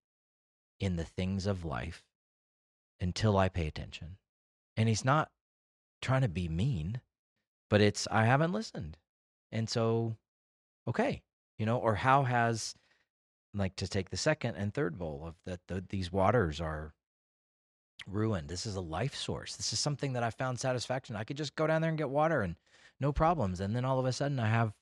in 0.81 0.97
the 0.97 1.05
things 1.05 1.47
of 1.47 1.65
life 1.65 2.05
until 3.01 3.37
i 3.37 3.49
pay 3.49 3.67
attention. 3.67 4.17
And 4.77 4.89
he's 4.89 5.05
not 5.05 5.31
trying 6.01 6.23
to 6.23 6.29
be 6.29 6.49
mean 6.49 7.01
but 7.71 7.81
it's 7.81 8.07
i 8.11 8.27
haven't 8.27 8.53
listened. 8.53 8.99
And 9.51 9.69
so 9.69 10.17
okay 10.89 11.23
you 11.59 11.67
know 11.67 11.79
or 11.79 11.95
how 11.95 12.25
has 12.25 12.75
like 13.55 13.77
to 13.77 13.89
take 13.89 14.11
the 14.11 14.17
second 14.17 14.57
and 14.57 14.73
third 14.73 14.99
bowl 14.99 15.23
of 15.27 15.35
that 15.45 15.61
the, 15.69 15.85
these 15.89 16.13
waters 16.13 16.61
are 16.61 16.95
ruined. 18.07 18.49
This 18.49 18.67
is 18.67 18.77
a 18.77 18.81
life 18.81 19.15
source. 19.15 19.57
This 19.57 19.73
is 19.73 19.79
something 19.79 20.15
that 20.15 20.23
i 20.23 20.31
found 20.31 20.59
satisfaction. 20.59 21.17
I 21.17 21.25
could 21.25 21.37
just 21.37 21.55
go 21.55 21.67
down 21.67 21.83
there 21.83 21.91
and 21.91 21.99
get 21.99 22.11
water 22.11 22.43
and 22.43 22.57
no 23.01 23.13
problems. 23.13 23.61
And 23.61 23.75
then 23.77 23.85
all 23.85 23.99
of 23.99 24.07
a 24.07 24.13
sudden 24.13 24.39
i 24.39 24.49
have 24.49 24.73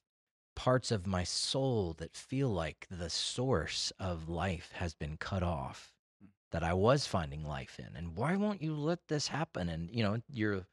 parts 0.60 0.90
of 0.90 1.06
my 1.06 1.24
soul 1.24 1.94
that 1.96 2.14
feel 2.14 2.50
like 2.50 2.86
the 2.90 3.08
source 3.08 3.94
of 3.98 4.28
life 4.28 4.70
has 4.74 4.92
been 4.92 5.16
cut 5.16 5.42
off 5.42 5.94
mm. 6.22 6.28
that 6.52 6.62
i 6.62 6.70
was 6.70 7.06
finding 7.06 7.42
life 7.42 7.78
in 7.78 7.96
and 7.96 8.14
why 8.14 8.36
won't 8.36 8.60
you 8.60 8.74
let 8.74 9.08
this 9.08 9.26
happen? 9.26 9.70
And 9.70 9.88
you 9.90 10.02
know 10.02 10.20
you're 10.30 10.66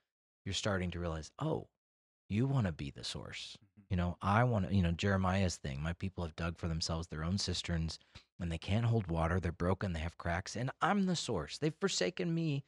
you're 0.43 0.51
starting 0.51 0.91
to 0.91 0.99
realize 0.99 1.31
oh 1.39 1.69
you 2.27 2.47
want 2.47 2.65
to 2.67 2.73
be 2.73 2.91
the 2.91 3.05
source. 3.05 3.55
Mm-hmm. 3.55 3.83
You 3.91 3.95
know 3.95 4.17
i 4.21 4.43
want 4.43 4.67
to 4.67 4.75
you 4.75 4.81
know 4.81 4.91
jeremiah's 4.91 5.55
thing 5.55 5.81
my 5.81 5.93
people 5.93 6.25
have 6.25 6.35
dug 6.35 6.57
for 6.57 6.67
themselves 6.67 7.07
their 7.07 7.23
own 7.23 7.37
cisterns 7.37 7.97
and 8.41 8.51
they 8.51 8.57
can't 8.57 8.87
hold 8.87 9.07
water 9.07 9.39
they're 9.39 9.53
broken 9.53 9.93
they 9.93 10.01
have 10.01 10.17
cracks 10.17 10.57
and 10.57 10.69
i'm 10.81 11.05
the 11.05 11.15
source. 11.15 11.57
They've 11.57 11.79
forsaken 11.79 12.35
me 12.35 12.65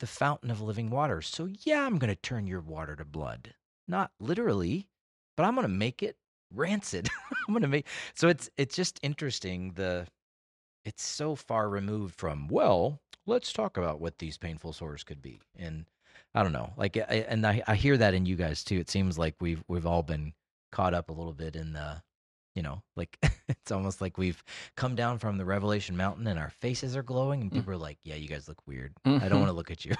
the 0.00 0.06
fountain 0.06 0.50
of 0.50 0.62
living 0.62 0.88
water. 0.88 1.20
So 1.20 1.50
yeah 1.60 1.84
i'm 1.84 1.98
going 1.98 2.08
to 2.08 2.16
turn 2.16 2.46
your 2.46 2.62
water 2.62 2.96
to 2.96 3.04
blood. 3.04 3.52
Not 3.86 4.12
literally 4.18 4.88
but 5.36 5.44
i'm 5.44 5.56
going 5.56 5.66
to 5.66 5.68
make 5.68 6.02
it 6.02 6.16
rancid 6.54 7.08
i'm 7.48 7.54
going 7.54 7.62
to 7.62 7.68
make 7.68 7.86
so 8.14 8.28
it's 8.28 8.48
it's 8.56 8.74
just 8.76 8.98
interesting 9.02 9.72
the 9.74 10.06
it's 10.84 11.02
so 11.04 11.34
far 11.34 11.68
removed 11.68 12.14
from 12.14 12.46
well 12.48 13.00
let's 13.26 13.52
talk 13.52 13.76
about 13.76 14.00
what 14.00 14.18
these 14.18 14.36
painful 14.38 14.72
sores 14.72 15.02
could 15.04 15.22
be 15.22 15.40
and 15.58 15.86
i 16.34 16.42
don't 16.42 16.52
know 16.52 16.72
like 16.76 16.96
I, 16.96 17.24
and 17.28 17.46
I, 17.46 17.62
I 17.66 17.74
hear 17.74 17.96
that 17.96 18.14
in 18.14 18.26
you 18.26 18.36
guys 18.36 18.62
too 18.64 18.78
it 18.78 18.90
seems 18.90 19.18
like 19.18 19.34
we've 19.40 19.62
we've 19.68 19.86
all 19.86 20.02
been 20.02 20.32
caught 20.72 20.94
up 20.94 21.08
a 21.10 21.12
little 21.12 21.32
bit 21.32 21.56
in 21.56 21.72
the 21.72 22.02
you 22.54 22.62
know 22.62 22.82
like 22.96 23.16
it's 23.48 23.72
almost 23.72 24.00
like 24.00 24.18
we've 24.18 24.42
come 24.76 24.94
down 24.94 25.18
from 25.18 25.38
the 25.38 25.44
revelation 25.44 25.96
mountain 25.96 26.26
and 26.26 26.38
our 26.38 26.50
faces 26.50 26.96
are 26.96 27.02
glowing 27.02 27.40
and 27.40 27.50
Mm. 27.50 27.54
people 27.54 27.72
are 27.72 27.76
like 27.78 27.98
yeah 28.04 28.14
you 28.16 28.28
guys 28.28 28.46
look 28.48 28.58
weird 28.66 28.92
i 29.06 29.28
don't 29.28 29.38
Mhm. 29.38 29.40
want 29.40 29.48
to 29.48 29.52
look 29.52 29.70
at 29.70 29.84
you 29.84 29.94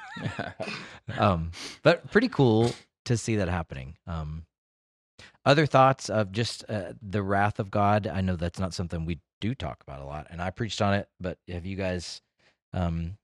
um 1.18 1.50
but 1.82 2.11
pretty 2.11 2.28
cool 2.28 2.72
to 3.07 3.16
see 3.16 3.36
that 3.36 3.48
happening 3.48 3.96
um 4.07 4.44
other 5.44 5.66
thoughts 5.66 6.08
of 6.10 6.32
just 6.32 6.64
uh, 6.68 6.92
the 7.02 7.22
wrath 7.22 7.58
of 7.58 7.70
god? 7.70 8.06
I 8.06 8.20
know 8.20 8.36
that's 8.36 8.58
not 8.58 8.74
something 8.74 9.04
we 9.04 9.20
do 9.44 9.54
talk 9.54 9.82
about 9.86 10.00
a 10.00 10.06
lot 10.06 10.26
and 10.30 10.40
i 10.40 10.48
preached 10.48 10.80
on 10.80 10.94
it 10.94 11.06
but 11.20 11.36
have 11.46 11.66
you 11.66 11.76
guys 11.76 12.22
um 12.72 13.18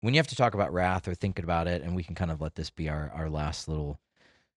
when 0.00 0.12
you 0.12 0.18
have 0.18 0.26
to 0.26 0.34
talk 0.34 0.52
about 0.52 0.72
wrath 0.72 1.06
or 1.06 1.14
thinking 1.14 1.44
about 1.44 1.68
it 1.68 1.80
and 1.80 1.94
we 1.94 2.02
can 2.02 2.16
kind 2.16 2.32
of 2.32 2.40
let 2.40 2.56
this 2.56 2.70
be 2.70 2.88
our 2.88 3.12
our 3.14 3.30
last 3.30 3.68
little 3.68 4.00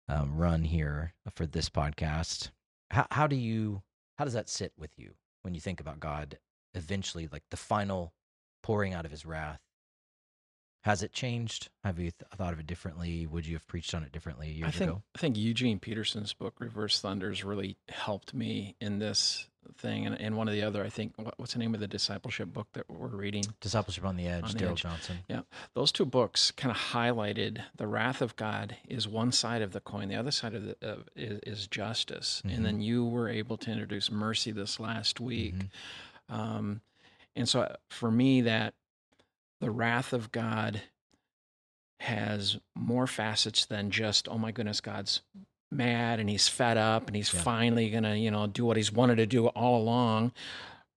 um, 0.07 0.37
run 0.37 0.63
here 0.63 1.13
for 1.35 1.45
this 1.45 1.69
podcast 1.69 2.51
how, 2.91 3.05
how 3.11 3.27
do 3.27 3.35
you 3.35 3.81
how 4.17 4.23
does 4.23 4.33
that 4.33 4.47
sit 4.47 4.71
with 4.77 4.97
you 4.97 5.11
when 5.41 5.53
you 5.53 5.59
think 5.59 5.81
about 5.81 5.99
god 5.99 6.37
eventually 6.73 7.27
like 7.29 7.43
the 7.51 7.57
final 7.57 8.13
pouring 8.63 8.93
out 8.93 9.03
of 9.03 9.11
his 9.11 9.25
wrath 9.25 9.59
has 10.81 11.03
it 11.03 11.11
changed 11.11 11.69
have 11.83 11.99
you 11.99 12.11
th- 12.11 12.29
thought 12.35 12.53
of 12.53 12.59
it 12.59 12.67
differently 12.67 13.25
would 13.27 13.45
you 13.45 13.55
have 13.55 13.67
preached 13.67 13.93
on 13.93 14.03
it 14.03 14.11
differently 14.11 14.49
years 14.51 14.67
I 14.69 14.71
think 14.71 14.89
ago 14.91 15.01
I 15.15 15.19
think 15.19 15.37
Eugene 15.37 15.79
Peterson's 15.79 16.33
book 16.33 16.55
Reverse 16.59 16.99
Thunders 17.01 17.43
really 17.43 17.77
helped 17.89 18.33
me 18.33 18.75
in 18.79 18.99
this 18.99 19.47
thing, 19.77 20.05
and, 20.07 20.19
and 20.19 20.35
one 20.35 20.47
of 20.47 20.53
the 20.53 20.63
other, 20.63 20.83
I 20.83 20.89
think, 20.89 21.13
what, 21.17 21.37
what's 21.37 21.53
the 21.53 21.59
name 21.59 21.75
of 21.75 21.79
the 21.79 21.87
discipleship 21.87 22.51
book 22.51 22.67
that 22.73 22.89
we're 22.89 23.07
reading? 23.07 23.43
Discipleship 23.61 24.03
on 24.03 24.15
the 24.15 24.27
Edge, 24.27 24.55
Darrell. 24.55 24.73
Johnson. 24.73 25.19
Those 25.75 25.91
two 25.91 26.05
books 26.05 26.49
kind 26.51 26.71
of 26.71 26.77
highlighted 26.77 27.61
the 27.75 27.85
wrath 27.85 28.21
of 28.21 28.35
God 28.35 28.77
is 28.87 29.07
one 29.07 29.31
side 29.31 29.61
of 29.61 29.71
the 29.71 29.79
coin. 29.79 30.07
The 30.09 30.15
other 30.15 30.31
side 30.31 30.55
of 30.55 30.63
the 30.65 30.75
of, 30.81 31.07
is, 31.15 31.39
is 31.45 31.67
justice, 31.67 32.41
Mhm. 32.45 32.55
and 32.55 32.65
then 32.65 32.81
you 32.81 33.05
were 33.05 33.29
able 33.29 33.57
to 33.57 33.71
introduce 33.71 34.09
mercy 34.11 34.51
this 34.51 34.79
last 34.79 35.19
week. 35.19 35.55
Mhm. 35.55 35.69
Um, 36.35 36.81
and 37.35 37.47
so 37.47 37.61
uh, 37.61 37.75
for 37.89 38.09
me, 38.09 38.41
that 38.41 38.73
the 39.61 39.71
wrath 39.71 40.13
of 40.13 40.31
God 40.31 40.81
has 42.01 42.57
more 42.75 43.07
facets 43.07 43.65
than 43.65 43.91
just, 43.91 44.27
oh 44.29 44.37
my 44.37 44.51
goodness, 44.51 44.79
God's 44.81 45.21
mad 45.71 46.19
and 46.19 46.29
he's 46.29 46.47
fed 46.47 46.77
up 46.77 47.07
and 47.07 47.15
he's 47.15 47.33
Yeah. 47.33 47.41
finally 47.41 47.89
going 47.89 48.03
to, 48.03 48.17
you 48.17 48.31
know, 48.31 48.47
do 48.47 48.65
what 48.65 48.77
he's 48.77 48.91
wanted 48.91 49.17
to 49.17 49.25
do 49.25 49.47
all 49.47 49.81
along 49.81 50.31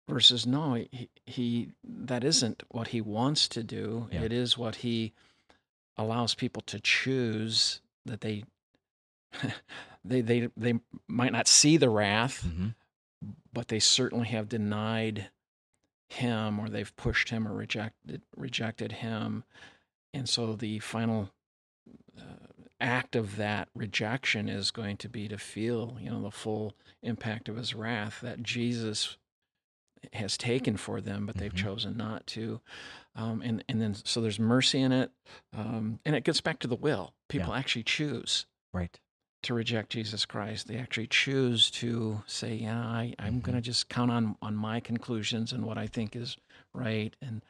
versus 0.08 0.46
no, 0.46 0.74
he, 0.74 1.08
he 1.26 1.72
that 1.84 2.22
isn't 2.24 2.62
what 2.70 2.88
he 2.88 3.00
wants 3.00 3.48
to 3.48 3.62
do. 3.62 4.08
Yeah. 4.12 4.22
It 4.22 4.32
is 4.32 4.56
what 4.56 4.76
he 4.76 5.12
allows 5.96 6.34
people 6.34 6.62
to 6.66 6.80
choose 6.80 7.80
that 8.06 8.20
they 8.20 8.44
they 10.04 10.20
they 10.20 10.48
they 10.56 10.74
might 11.08 11.32
not 11.32 11.48
see 11.48 11.76
the 11.76 11.90
wrath 11.90 12.44
Mhm. 12.46 12.74
but 13.52 13.68
they 13.68 13.78
certainly 13.80 14.28
have 14.28 14.48
denied 14.48 15.30
him 16.12 16.58
or 16.58 16.68
they've 16.68 16.94
pushed 16.96 17.30
him 17.30 17.46
or 17.48 17.54
rejected 17.54 18.22
rejected 18.36 18.92
him 18.92 19.44
and 20.14 20.28
so 20.28 20.54
the 20.54 20.78
final 20.80 21.30
uh, 22.18 22.22
act 22.80 23.16
of 23.16 23.36
that 23.36 23.68
rejection 23.74 24.48
is 24.48 24.70
going 24.70 24.96
to 24.96 25.08
be 25.08 25.28
to 25.28 25.38
feel 25.38 25.96
you 26.00 26.10
know 26.10 26.20
the 26.22 26.30
full 26.30 26.74
impact 27.02 27.48
of 27.48 27.56
his 27.56 27.74
wrath 27.74 28.20
that 28.20 28.42
Jesus 28.42 29.16
has 30.12 30.36
taken 30.36 30.76
for 30.76 31.00
them 31.00 31.24
but 31.26 31.36
they've 31.36 31.52
Mhm. 31.54 31.56
chosen 31.64 31.96
not 31.96 32.26
to 32.28 32.60
um, 33.14 33.40
and 33.42 33.64
and 33.68 33.80
then 33.80 33.94
so 33.94 34.20
there's 34.20 34.40
mercy 34.40 34.80
in 34.80 34.90
it 34.92 35.12
um, 35.56 36.00
and 36.04 36.14
it 36.16 36.24
gets 36.24 36.40
back 36.40 36.58
to 36.58 36.66
the 36.66 36.76
will 36.76 37.14
people 37.28 37.54
actually 37.54 37.84
choose 37.84 38.46
Right. 38.74 38.98
To 39.42 39.54
reject 39.54 39.90
Jesus 39.90 40.24
Christ. 40.26 40.68
They 40.68 40.76
actually 40.76 41.06
choose 41.08 41.70
to 41.72 42.22
say, 42.26 42.54
"Yeah, 42.54 42.78
I, 42.80 43.14
I'm 43.18 43.40
Mhm. 43.40 43.42
going 43.42 43.56
to 43.56 43.62
just 43.62 43.88
count 43.88 44.10
on 44.10 44.36
on 44.42 44.54
my 44.54 44.80
conclusions 44.80 45.52
and 45.52 45.64
what 45.64 45.78
I 45.78 45.86
think 45.86 46.14
is 46.16 46.36
right." 46.72 47.14
And 47.20 47.42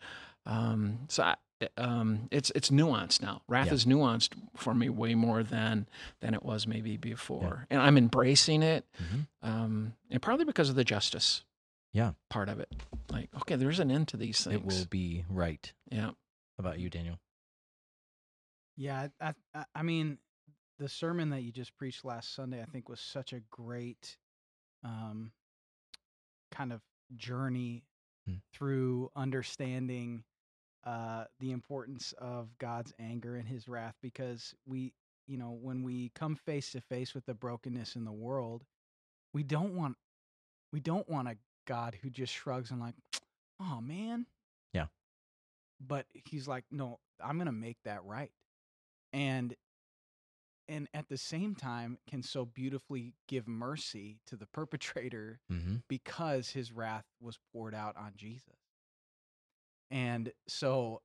um, 0.47 1.01
so 1.09 1.23
I, 1.23 1.37
um, 1.77 2.29
it's 2.31 2.51
it's 2.55 2.71
nuanced 2.71 3.23
now. 3.23 3.43
Wrath 3.47 3.67
Yeah. 3.69 3.75
is 3.75 3.85
nuanced 3.85 4.35
for 4.57 4.75
me 4.75 4.89
way 4.89 5.15
more 5.15 5.43
than 5.43 5.87
than 6.21 6.35
it 6.35 6.43
was 6.43 6.67
maybe 6.67 6.97
before, 6.97 7.67
and 7.71 7.81
I'm 7.81 7.97
embracing 7.97 8.63
it. 8.63 8.85
Mhm. 9.01 9.27
Um, 9.43 9.95
and 10.11 10.21
partly 10.23 10.45
because 10.45 10.69
of 10.71 10.75
the 10.77 10.85
justice, 10.85 11.45
Yeah. 11.93 12.13
part 12.31 12.49
of 12.49 12.59
it. 12.59 12.73
Like, 13.11 13.29
okay, 13.37 13.57
there's 13.57 13.79
an 13.81 13.91
end 13.91 14.09
to 14.09 14.17
these 14.17 14.43
things. 14.43 14.57
It 14.57 14.65
will 14.65 14.87
be 14.87 15.25
right. 15.29 15.73
yeah, 15.91 16.07
How 16.07 16.15
about 16.59 16.79
you, 16.79 16.89
Daniel? 16.91 17.19
Yeah, 18.77 19.09
I, 19.21 19.35
I, 19.55 19.65
I 19.75 19.83
mean, 19.83 20.19
the 20.83 20.89
sermon 20.89 21.31
that 21.31 21.43
you 21.43 21.53
just 21.53 21.77
preached 21.77 22.05
last 22.05 22.35
Sunday, 22.35 22.61
I 22.61 22.67
think, 22.67 22.89
was 22.89 23.01
such 23.01 23.33
a 23.33 23.41
great 23.51 24.19
um, 24.85 25.33
kind 26.51 26.73
of 26.73 26.83
journey 27.17 27.85
Hmm. 28.27 28.37
through 28.53 29.11
understanding 29.17 30.25
uh, 30.85 31.25
the 31.41 31.53
importance 31.53 32.13
of 32.19 32.59
God's 32.59 32.93
anger 32.99 33.37
and 33.37 33.49
His 33.49 33.69
wrath. 33.69 33.95
Because 34.03 34.55
we, 34.67 34.93
you 35.29 35.39
know, 35.39 35.53
when 35.61 35.85
we 35.85 36.11
come 36.15 36.35
face 36.35 36.73
to 36.73 36.81
face 36.81 37.15
with 37.15 37.27
the 37.27 37.35
brokenness 37.35 37.95
in 37.95 38.05
the 38.05 38.13
world, 38.13 38.65
we 39.33 39.45
don't 39.45 39.77
want, 39.77 39.97
we 40.73 40.81
don't 40.81 41.09
want 41.09 41.29
a 41.29 41.37
God 41.67 41.97
who 42.03 42.11
just 42.11 42.33
shrugs 42.33 42.73
and 42.73 42.81
like, 42.81 42.97
oh 43.61 43.81
man, 43.81 44.27
Yeah. 44.73 44.87
But 45.81 46.07
He's 46.25 46.49
like, 46.49 46.65
no, 46.73 46.99
I'm 47.25 47.39
gonna 47.39 47.53
make 47.53 47.79
that 47.85 48.05
right 48.05 48.33
and 49.13 49.55
and 50.69 50.89
at 50.95 51.09
the 51.09 51.17
same 51.19 51.55
time 51.55 51.99
can 52.09 52.23
so 52.23 52.45
beautifully 52.45 53.15
give 53.29 53.47
mercy 53.49 54.19
to 54.27 54.37
the 54.37 54.47
perpetrator 54.53 55.41
Mm-hmm. 55.51 55.77
because 55.89 56.51
his 56.51 56.73
wrath 56.73 57.05
was 57.21 57.39
poured 57.53 57.75
out 57.75 57.97
on 57.97 58.13
Jesus. 58.17 58.57
And 59.91 60.33
so 60.49 61.03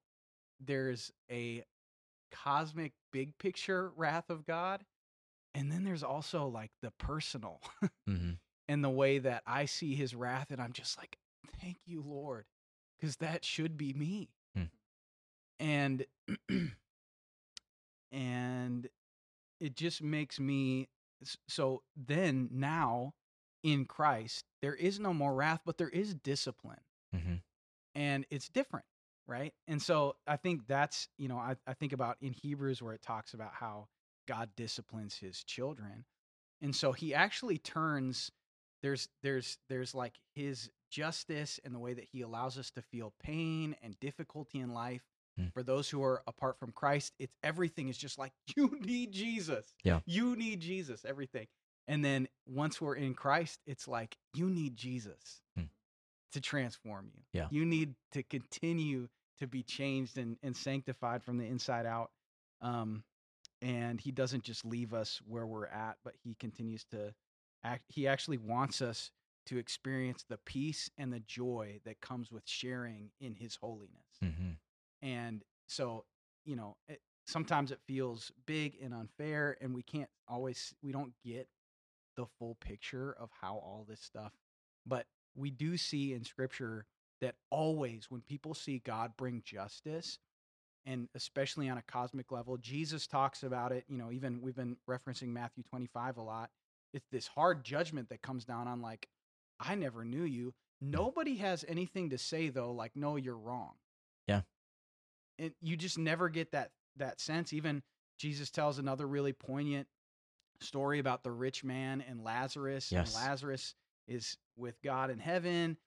there's 0.59 1.11
a 1.29 1.63
cosmic 2.31 2.93
big 3.11 3.37
picture 3.37 3.91
wrath 3.95 4.29
of 4.29 4.45
God 4.45 4.83
and 5.55 5.71
then 5.71 5.83
there's 5.83 6.03
also 6.03 6.47
like 6.47 6.71
the 6.81 6.91
personal 6.91 7.61
Mm-hmm. 8.09 8.31
and 8.67 8.83
the 8.83 8.89
way 8.89 9.17
that 9.19 9.43
I 9.45 9.65
see 9.65 9.95
his 9.95 10.13
wrath 10.15 10.51
and 10.51 10.61
I'm 10.61 10.73
just 10.73 10.97
like 10.97 11.17
thank 11.61 11.77
you 11.85 12.01
Lord 12.05 12.45
cuz 13.01 13.17
that 13.17 13.43
should 13.45 13.77
be 13.77 13.93
me. 13.93 14.29
Hmm. 14.55 14.63
And 15.59 16.05
and 18.11 18.87
it 19.59 19.75
just 19.75 20.01
makes 20.01 20.39
me 20.39 20.89
so 21.47 21.81
then 21.95 22.49
now 22.51 23.13
in 23.63 23.85
Christ 23.85 24.45
there 24.61 24.75
is 24.75 24.99
no 24.99 25.13
more 25.13 25.33
wrath 25.33 25.61
but 25.65 25.77
there 25.77 25.89
is 25.89 26.13
discipline. 26.13 26.79
Mm-hmm. 27.15 27.35
and 27.95 28.25
it's 28.29 28.49
different 28.49 28.85
right? 29.27 29.53
And 29.67 29.81
so 29.81 30.15
i 30.25 30.35
think 30.37 30.67
that's 30.67 31.07
you 31.17 31.27
know 31.27 31.37
I, 31.37 31.55
I 31.65 31.73
think 31.73 31.93
about 31.93 32.17
in 32.21 32.33
hebrews 32.33 32.81
where 32.81 32.93
it 32.93 33.01
talks 33.01 33.33
about 33.33 33.51
how 33.53 33.87
god 34.27 34.49
disciplines 34.55 35.15
his 35.17 35.43
children. 35.43 36.05
And 36.61 36.75
so 36.75 36.91
he 36.91 37.13
actually 37.13 37.57
turns 37.57 38.31
there's 38.81 39.09
there's 39.23 39.57
there's 39.69 39.95
like 39.95 40.15
his 40.33 40.69
justice 40.89 41.59
and 41.63 41.73
the 41.73 41.79
way 41.79 41.93
that 41.93 42.05
he 42.11 42.21
allows 42.21 42.57
us 42.57 42.71
to 42.71 42.81
feel 42.81 43.13
pain 43.21 43.75
and 43.81 43.99
difficulty 43.99 44.59
in 44.59 44.73
life 44.73 45.03
Mm. 45.39 45.53
for 45.53 45.61
those 45.63 45.89
who 45.89 46.01
are 46.03 46.23
apart 46.27 46.57
from 46.59 46.71
christ 46.71 47.13
it's 47.19 47.35
everything 47.43 47.89
is 47.89 47.97
just 47.97 48.17
like 48.17 48.31
you 48.55 48.77
need 48.81 49.11
jesus 49.11 49.73
Yeah. 49.83 49.99
you 50.05 50.35
need 50.35 50.59
jesus 50.61 51.05
everything 51.05 51.47
and 51.87 52.03
then 52.03 52.27
once 52.47 52.81
we're 52.81 52.95
in 52.95 53.13
christ 53.13 53.59
it's 53.67 53.87
like 53.87 54.17
you 54.33 54.49
need 54.49 54.75
jesus 54.75 55.41
Mm. 55.57 55.69
to 56.31 56.41
transform 56.41 57.09
you 57.13 57.21
Yeah. 57.33 57.47
you 57.51 57.65
need 57.65 57.93
to 58.13 58.23
continue 58.23 59.09
to 59.39 59.45
be 59.47 59.61
changed 59.61 60.17
and, 60.17 60.37
and 60.41 60.55
sanctified 60.57 61.23
from 61.23 61.37
the 61.37 61.45
inside 61.45 61.85
out 61.85 62.09
um, 62.61 63.03
and 63.61 64.01
he 64.01 64.11
doesn't 64.11 64.43
just 64.43 64.65
leave 64.65 64.93
us 64.93 65.21
where 65.27 65.45
we're 65.45 65.67
at 65.67 65.97
but 66.03 66.13
he 66.23 66.33
continues 66.35 66.83
to 66.85 67.13
act 67.63 67.83
he 67.89 68.07
actually 68.07 68.37
wants 68.37 68.81
us 68.81 69.11
to 69.45 69.57
experience 69.57 70.25
the 70.27 70.37
peace 70.45 70.89
and 70.97 71.13
the 71.13 71.19
joy 71.21 71.79
that 71.85 72.01
comes 72.01 72.31
with 72.31 72.43
sharing 72.47 73.11
in 73.21 73.35
his 73.35 73.55
holiness 73.55 73.91
Mm-hmm. 74.23 74.51
And 75.01 75.43
so 75.67 76.05
you 76.45 76.55
know 76.55 76.75
it, 76.87 77.01
sometimes 77.25 77.71
it 77.71 77.79
feels 77.87 78.31
big 78.45 78.77
and 78.81 78.93
unfair 78.93 79.57
and 79.61 79.73
we 79.73 79.83
can't 79.83 80.09
always 80.27 80.73
we 80.81 80.91
don't 80.91 81.13
get 81.23 81.47
the 82.15 82.25
full 82.39 82.55
picture 82.55 83.15
of 83.19 83.29
how 83.41 83.53
all 83.53 83.85
this 83.87 84.01
stuff 84.01 84.31
but 84.85 85.05
we 85.35 85.51
do 85.51 85.77
see 85.77 86.13
in 86.13 86.23
scripture 86.23 86.85
that 87.21 87.35
always 87.49 88.07
when 88.09 88.21
people 88.21 88.53
see 88.53 88.79
god 88.79 89.11
bring 89.17 89.41
justice 89.45 90.19
and 90.85 91.09
especially 91.15 91.69
on 91.69 91.77
a 91.77 91.81
cosmic 91.83 92.31
level 92.31 92.57
jesus 92.57 93.05
talks 93.07 93.43
about 93.43 93.71
it 93.71 93.83
you 93.87 93.97
know 93.97 94.11
even 94.11 94.41
we've 94.41 94.55
been 94.55 94.77
referencing 94.89 95.27
matthew 95.27 95.63
25 95.63 96.17
a 96.17 96.21
lot 96.21 96.49
it's 96.93 97.07
this 97.11 97.27
hard 97.27 97.63
judgment 97.63 98.09
that 98.09 98.21
comes 98.21 98.45
down 98.45 98.67
on 98.67 98.81
like 98.81 99.07
i 99.59 99.75
never 99.75 100.03
knew 100.05 100.23
you. 100.23 100.53
Nobody 100.79 101.37
has 101.37 101.65
anything 101.67 102.11
to 102.11 102.17
say 102.17 102.49
though 102.49 102.71
like 102.71 102.95
no 102.95 103.15
you're 103.15 103.37
wrong. 103.37 103.73
Yeah. 104.27 104.41
And 105.39 105.51
you 105.61 105.75
just 105.77 105.97
never 105.97 106.29
get 106.29 106.51
that 106.51 106.71
that 106.97 107.19
sense 107.19 107.53
even 107.53 107.81
jesus 108.19 108.49
tells 108.49 108.79
another 108.79 109.07
really 109.07 109.33
poignant 109.33 109.87
story 110.59 110.99
about 110.99 111.23
the 111.23 111.31
rich 111.31 111.63
man 111.63 112.03
and 112.07 112.23
lazarus 112.23 112.91
Yes. 112.91 113.15
and 113.15 113.25
lazarus 113.27 113.75
is 114.07 114.37
with 114.55 114.81
god 114.83 115.09
in 115.09 115.19
heaven 115.19 115.77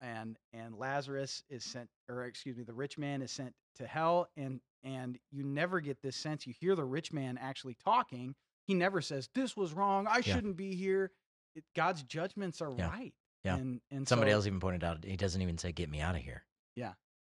and 0.00 0.38
and 0.52 0.74
lazarus 0.76 1.42
is 1.48 1.64
sent 1.64 1.88
or 2.08 2.24
excuse 2.24 2.56
me 2.56 2.62
the 2.64 2.72
rich 2.74 2.96
man 2.98 3.22
is 3.22 3.32
sent 3.32 3.52
to 3.76 3.86
hell 3.86 4.28
and 4.36 4.60
and 4.84 5.18
you 5.32 5.42
never 5.42 5.80
get 5.80 6.00
this 6.02 6.16
sense 6.16 6.46
you 6.46 6.54
hear 6.60 6.76
the 6.76 6.84
rich 6.84 7.12
man 7.12 7.38
actually 7.40 7.76
talking 7.84 8.34
he 8.66 8.74
never 8.74 9.00
says 9.00 9.28
this 9.34 9.56
was 9.56 9.72
wrong 9.72 10.06
i 10.06 10.16
Yeah. 10.18 10.34
shouldn't 10.34 10.56
be 10.56 10.74
here 10.76 11.10
it, 11.56 11.64
god's 11.74 12.02
judgments 12.04 12.60
are 12.60 12.72
Yeah. 12.76 12.88
right 12.90 13.14
Yeah. 13.44 13.56
and 13.56 13.80
and 13.90 14.06
Somebody 14.06 14.30
so- 14.30 14.36
else 14.36 14.46
even 14.46 14.60
pointed 14.60 14.84
out 14.84 15.04
he 15.04 15.16
doesn't 15.16 15.42
even 15.42 15.58
say 15.58 15.72
"get 15.72 15.90
me 15.90 16.00
out 16.00 16.14
of 16.14 16.22
here." 16.22 16.44
Yeah. 16.76 16.94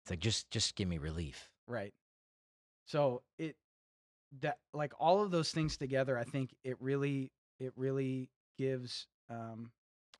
It's 0.07 0.11
like 0.11 0.19
just 0.21 0.49
just 0.51 0.75
give 0.77 0.87
me 0.87 0.99
relief. 0.99 1.49
Right. 1.67 1.93
So 2.85 3.23
it 3.37 3.57
that 4.39 4.59
like 4.73 4.93
all 5.01 5.21
of 5.21 5.31
those 5.31 5.51
things 5.51 5.75
together, 5.75 6.17
I 6.17 6.23
think 6.23 6.55
it 6.63 6.77
really 6.79 7.33
it 7.59 7.73
really 7.75 8.29
gives 8.57 9.05
um 9.29 9.69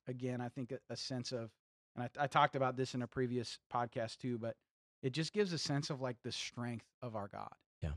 again, 0.06 0.42
I 0.42 0.50
think 0.50 0.72
a, 0.72 0.78
a 0.90 0.96
sense 0.96 1.32
of 1.32 1.50
and 1.96 2.04
I, 2.04 2.24
I 2.24 2.26
talked 2.26 2.54
about 2.54 2.76
this 2.76 2.94
in 2.94 3.00
a 3.00 3.06
previous 3.06 3.60
podcast 3.72 4.18
too, 4.18 4.36
but 4.36 4.56
it 5.02 5.14
just 5.14 5.32
gives 5.32 5.54
a 5.54 5.58
sense 5.58 5.88
of 5.88 6.02
like 6.02 6.18
the 6.22 6.32
strength 6.32 6.84
of 7.00 7.16
our 7.16 7.28
God. 7.28 7.54
Yeah. 7.80 7.92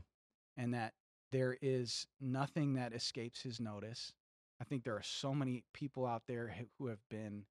And 0.56 0.72
that 0.72 0.94
there 1.30 1.58
is 1.60 2.06
nothing 2.22 2.72
that 2.74 2.94
escapes 2.94 3.42
his 3.42 3.60
notice. 3.60 4.14
I 4.62 4.64
think 4.64 4.82
there 4.84 4.96
are 4.96 5.02
so 5.02 5.34
many 5.34 5.62
people 5.74 6.06
out 6.06 6.22
there 6.26 6.48
who- 6.56 6.68
who 6.78 6.86
have 6.86 7.06
been 7.10 7.44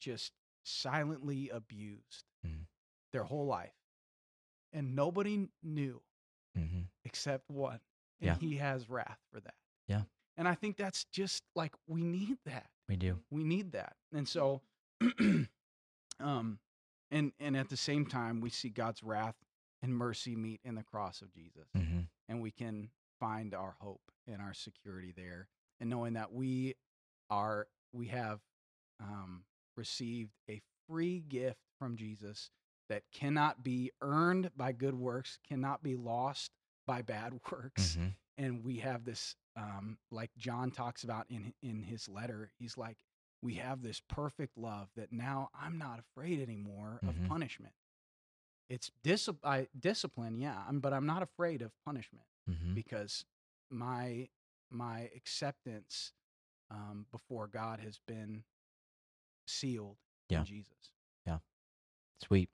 just 0.00 0.32
silently 0.64 1.48
abused 1.50 2.24
Mhm. 2.44 2.66
their 3.12 3.24
whole 3.24 3.46
life. 3.46 3.74
And 4.72 4.96
nobody 4.96 5.48
knew 5.62 6.02
hmm 6.54 6.82
except 7.04 7.48
one. 7.50 7.80
And 8.20 8.26
Yeah. 8.28 8.36
he 8.38 8.56
has 8.56 8.88
wrath 8.88 9.20
for 9.30 9.40
that. 9.40 9.54
Yeah. 9.86 10.04
And 10.36 10.48
I 10.48 10.54
think 10.54 10.76
that's 10.76 11.04
just 11.04 11.44
like 11.54 11.74
we 11.86 12.02
need 12.02 12.38
that. 12.44 12.70
We 12.88 12.96
do. 12.96 13.22
We 13.30 13.44
need 13.44 13.72
that. 13.72 13.96
And 14.12 14.26
so 14.28 14.62
um 16.20 16.58
and 17.10 17.32
and 17.38 17.56
at 17.56 17.68
the 17.68 17.76
same 17.76 18.06
time 18.06 18.40
we 18.40 18.50
see 18.50 18.68
God's 18.70 19.02
wrath 19.02 19.36
and 19.82 19.94
mercy 19.94 20.34
meet 20.36 20.60
in 20.64 20.74
the 20.74 20.82
cross 20.82 21.22
of 21.22 21.30
Jesus. 21.32 21.68
hmm 21.74 22.00
And 22.28 22.40
we 22.40 22.50
can 22.50 22.90
find 23.20 23.54
our 23.54 23.72
hope 23.80 24.10
and 24.26 24.40
our 24.40 24.54
security 24.54 25.12
there. 25.12 25.48
And 25.80 25.90
knowing 25.90 26.14
that 26.14 26.32
we 26.32 26.74
are 27.30 27.68
we 27.92 28.08
have 28.08 28.40
um 29.00 29.44
received 29.76 30.32
a 30.48 30.60
free 30.88 31.20
gift 31.20 31.60
from 31.78 31.96
Jesus 31.96 32.50
that 32.88 33.02
cannot 33.12 33.62
be 33.64 33.90
earned 34.02 34.50
by 34.56 34.72
good 34.72 34.94
works, 34.94 35.38
cannot 35.48 35.82
be 35.82 35.96
lost 35.96 36.50
by 36.86 37.02
bad 37.02 37.32
works. 37.52 37.94
Hmm 37.96 38.08
and 38.36 38.64
we 38.64 38.78
have 38.78 39.04
this 39.04 39.36
um, 39.54 39.96
like 40.10 40.28
john 40.36 40.72
talks 40.72 41.04
about 41.04 41.24
in 41.30 41.54
in 41.62 41.84
his 41.84 42.08
letter 42.08 42.50
he's 42.58 42.76
like 42.76 42.96
we 43.42 43.54
have 43.54 43.80
this 43.80 44.00
perfect 44.08 44.58
love 44.58 44.88
that 44.96 45.12
now 45.12 45.48
i'm 45.54 45.78
not 45.78 46.00
afraid 46.00 46.40
anymore 46.42 46.98
Mhm. 47.04 47.08
of 47.10 47.28
punishment. 47.28 47.72
It's 48.68 48.90
dis- 49.04 49.28
I, 49.44 49.68
discipline 49.78 50.36
yeah 50.36 50.64
I'm, 50.68 50.80
but 50.80 50.92
i'm 50.92 51.06
not 51.06 51.22
afraid 51.22 51.62
of 51.62 51.70
punishment 51.84 52.26
hmm 52.48 52.74
because 52.74 53.24
my 53.70 54.28
my 54.68 55.08
acceptance 55.14 56.12
um, 56.72 57.06
before 57.12 57.46
god 57.46 57.78
has 57.78 58.00
been 58.08 58.42
sealed 59.46 59.96
Yeah. 60.28 60.40
in 60.40 60.44
jesus 60.44 60.90
Yeah. 61.26 61.38
Sweet. 62.22 62.48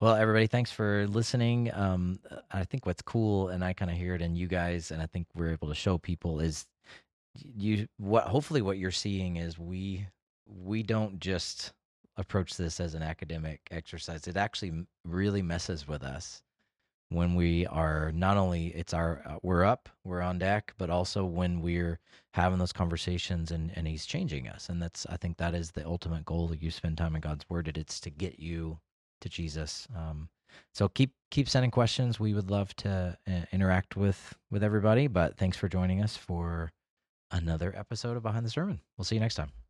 Well, 0.00 0.16
everybody, 0.16 0.46
thanks 0.48 0.70
for 0.70 1.06
listening. 1.06 1.72
Um, 1.72 2.18
uh, 2.30 2.36
I 2.50 2.64
think 2.64 2.84
what's 2.84 3.00
cool, 3.00 3.48
and 3.48 3.64
I 3.64 3.72
kind 3.72 3.90
of 3.90 3.96
hear 3.96 4.14
it 4.14 4.20
in 4.20 4.34
you 4.36 4.48
guys, 4.48 4.90
and 4.90 5.00
I 5.00 5.06
think 5.06 5.26
we're 5.34 5.52
able 5.52 5.68
to 5.68 5.74
show 5.74 5.96
people 5.98 6.40
is 6.40 6.66
you 7.42 7.88
what. 7.96 8.24
Hopefully, 8.24 8.60
what 8.60 8.76
you're 8.78 8.90
seeing 8.90 9.36
is 9.36 9.58
we 9.58 10.06
we 10.46 10.82
don't 10.82 11.20
just 11.20 11.72
approach 12.16 12.56
this 12.56 12.80
as 12.80 12.94
an 12.94 13.02
academic 13.02 13.60
exercise. 13.70 14.26
It 14.26 14.36
actually 14.36 14.86
really 15.04 15.42
messes 15.42 15.88
with 15.88 16.02
us 16.02 16.42
when 17.14 17.34
we 17.34 17.66
are 17.66 18.12
not 18.12 18.36
only 18.36 18.68
it's 18.68 18.94
our 18.94 19.22
uh, 19.26 19.38
we're 19.42 19.64
up, 19.64 19.88
we're 20.04 20.20
on 20.20 20.38
deck, 20.38 20.74
but 20.78 20.90
also 20.90 21.24
when 21.24 21.60
we're 21.60 21.98
having 22.32 22.58
those 22.58 22.72
conversations 22.72 23.50
and 23.50 23.72
and 23.76 23.86
he's 23.86 24.06
changing 24.06 24.48
us, 24.48 24.68
and 24.68 24.82
that's 24.82 25.06
I 25.06 25.16
think 25.16 25.36
that 25.38 25.54
is 25.54 25.70
the 25.70 25.86
ultimate 25.86 26.24
goal 26.24 26.48
that 26.48 26.62
you 26.62 26.70
spend 26.70 26.98
time 26.98 27.14
in 27.14 27.20
God's 27.20 27.48
Word. 27.48 27.68
It 27.68 27.78
it's 27.78 28.00
to 28.00 28.10
get 28.10 28.38
you 28.38 28.78
to 29.20 29.28
Jesus. 29.28 29.88
Um, 29.96 30.28
so 30.72 30.88
keep 30.88 31.12
keep 31.30 31.48
sending 31.48 31.70
questions. 31.70 32.20
We 32.20 32.34
would 32.34 32.50
love 32.50 32.74
to 32.76 33.16
uh, 33.26 33.32
interact 33.52 33.96
with 33.96 34.34
with 34.50 34.62
everybody. 34.62 35.06
But 35.06 35.36
thanks 35.36 35.56
for 35.56 35.68
joining 35.68 36.02
us 36.02 36.16
for 36.16 36.72
another 37.30 37.74
episode 37.76 38.16
of 38.16 38.22
Behind 38.22 38.44
the 38.44 38.50
Sermon. 38.50 38.80
We'll 38.96 39.04
see 39.04 39.16
you 39.16 39.20
next 39.20 39.36
time. 39.36 39.63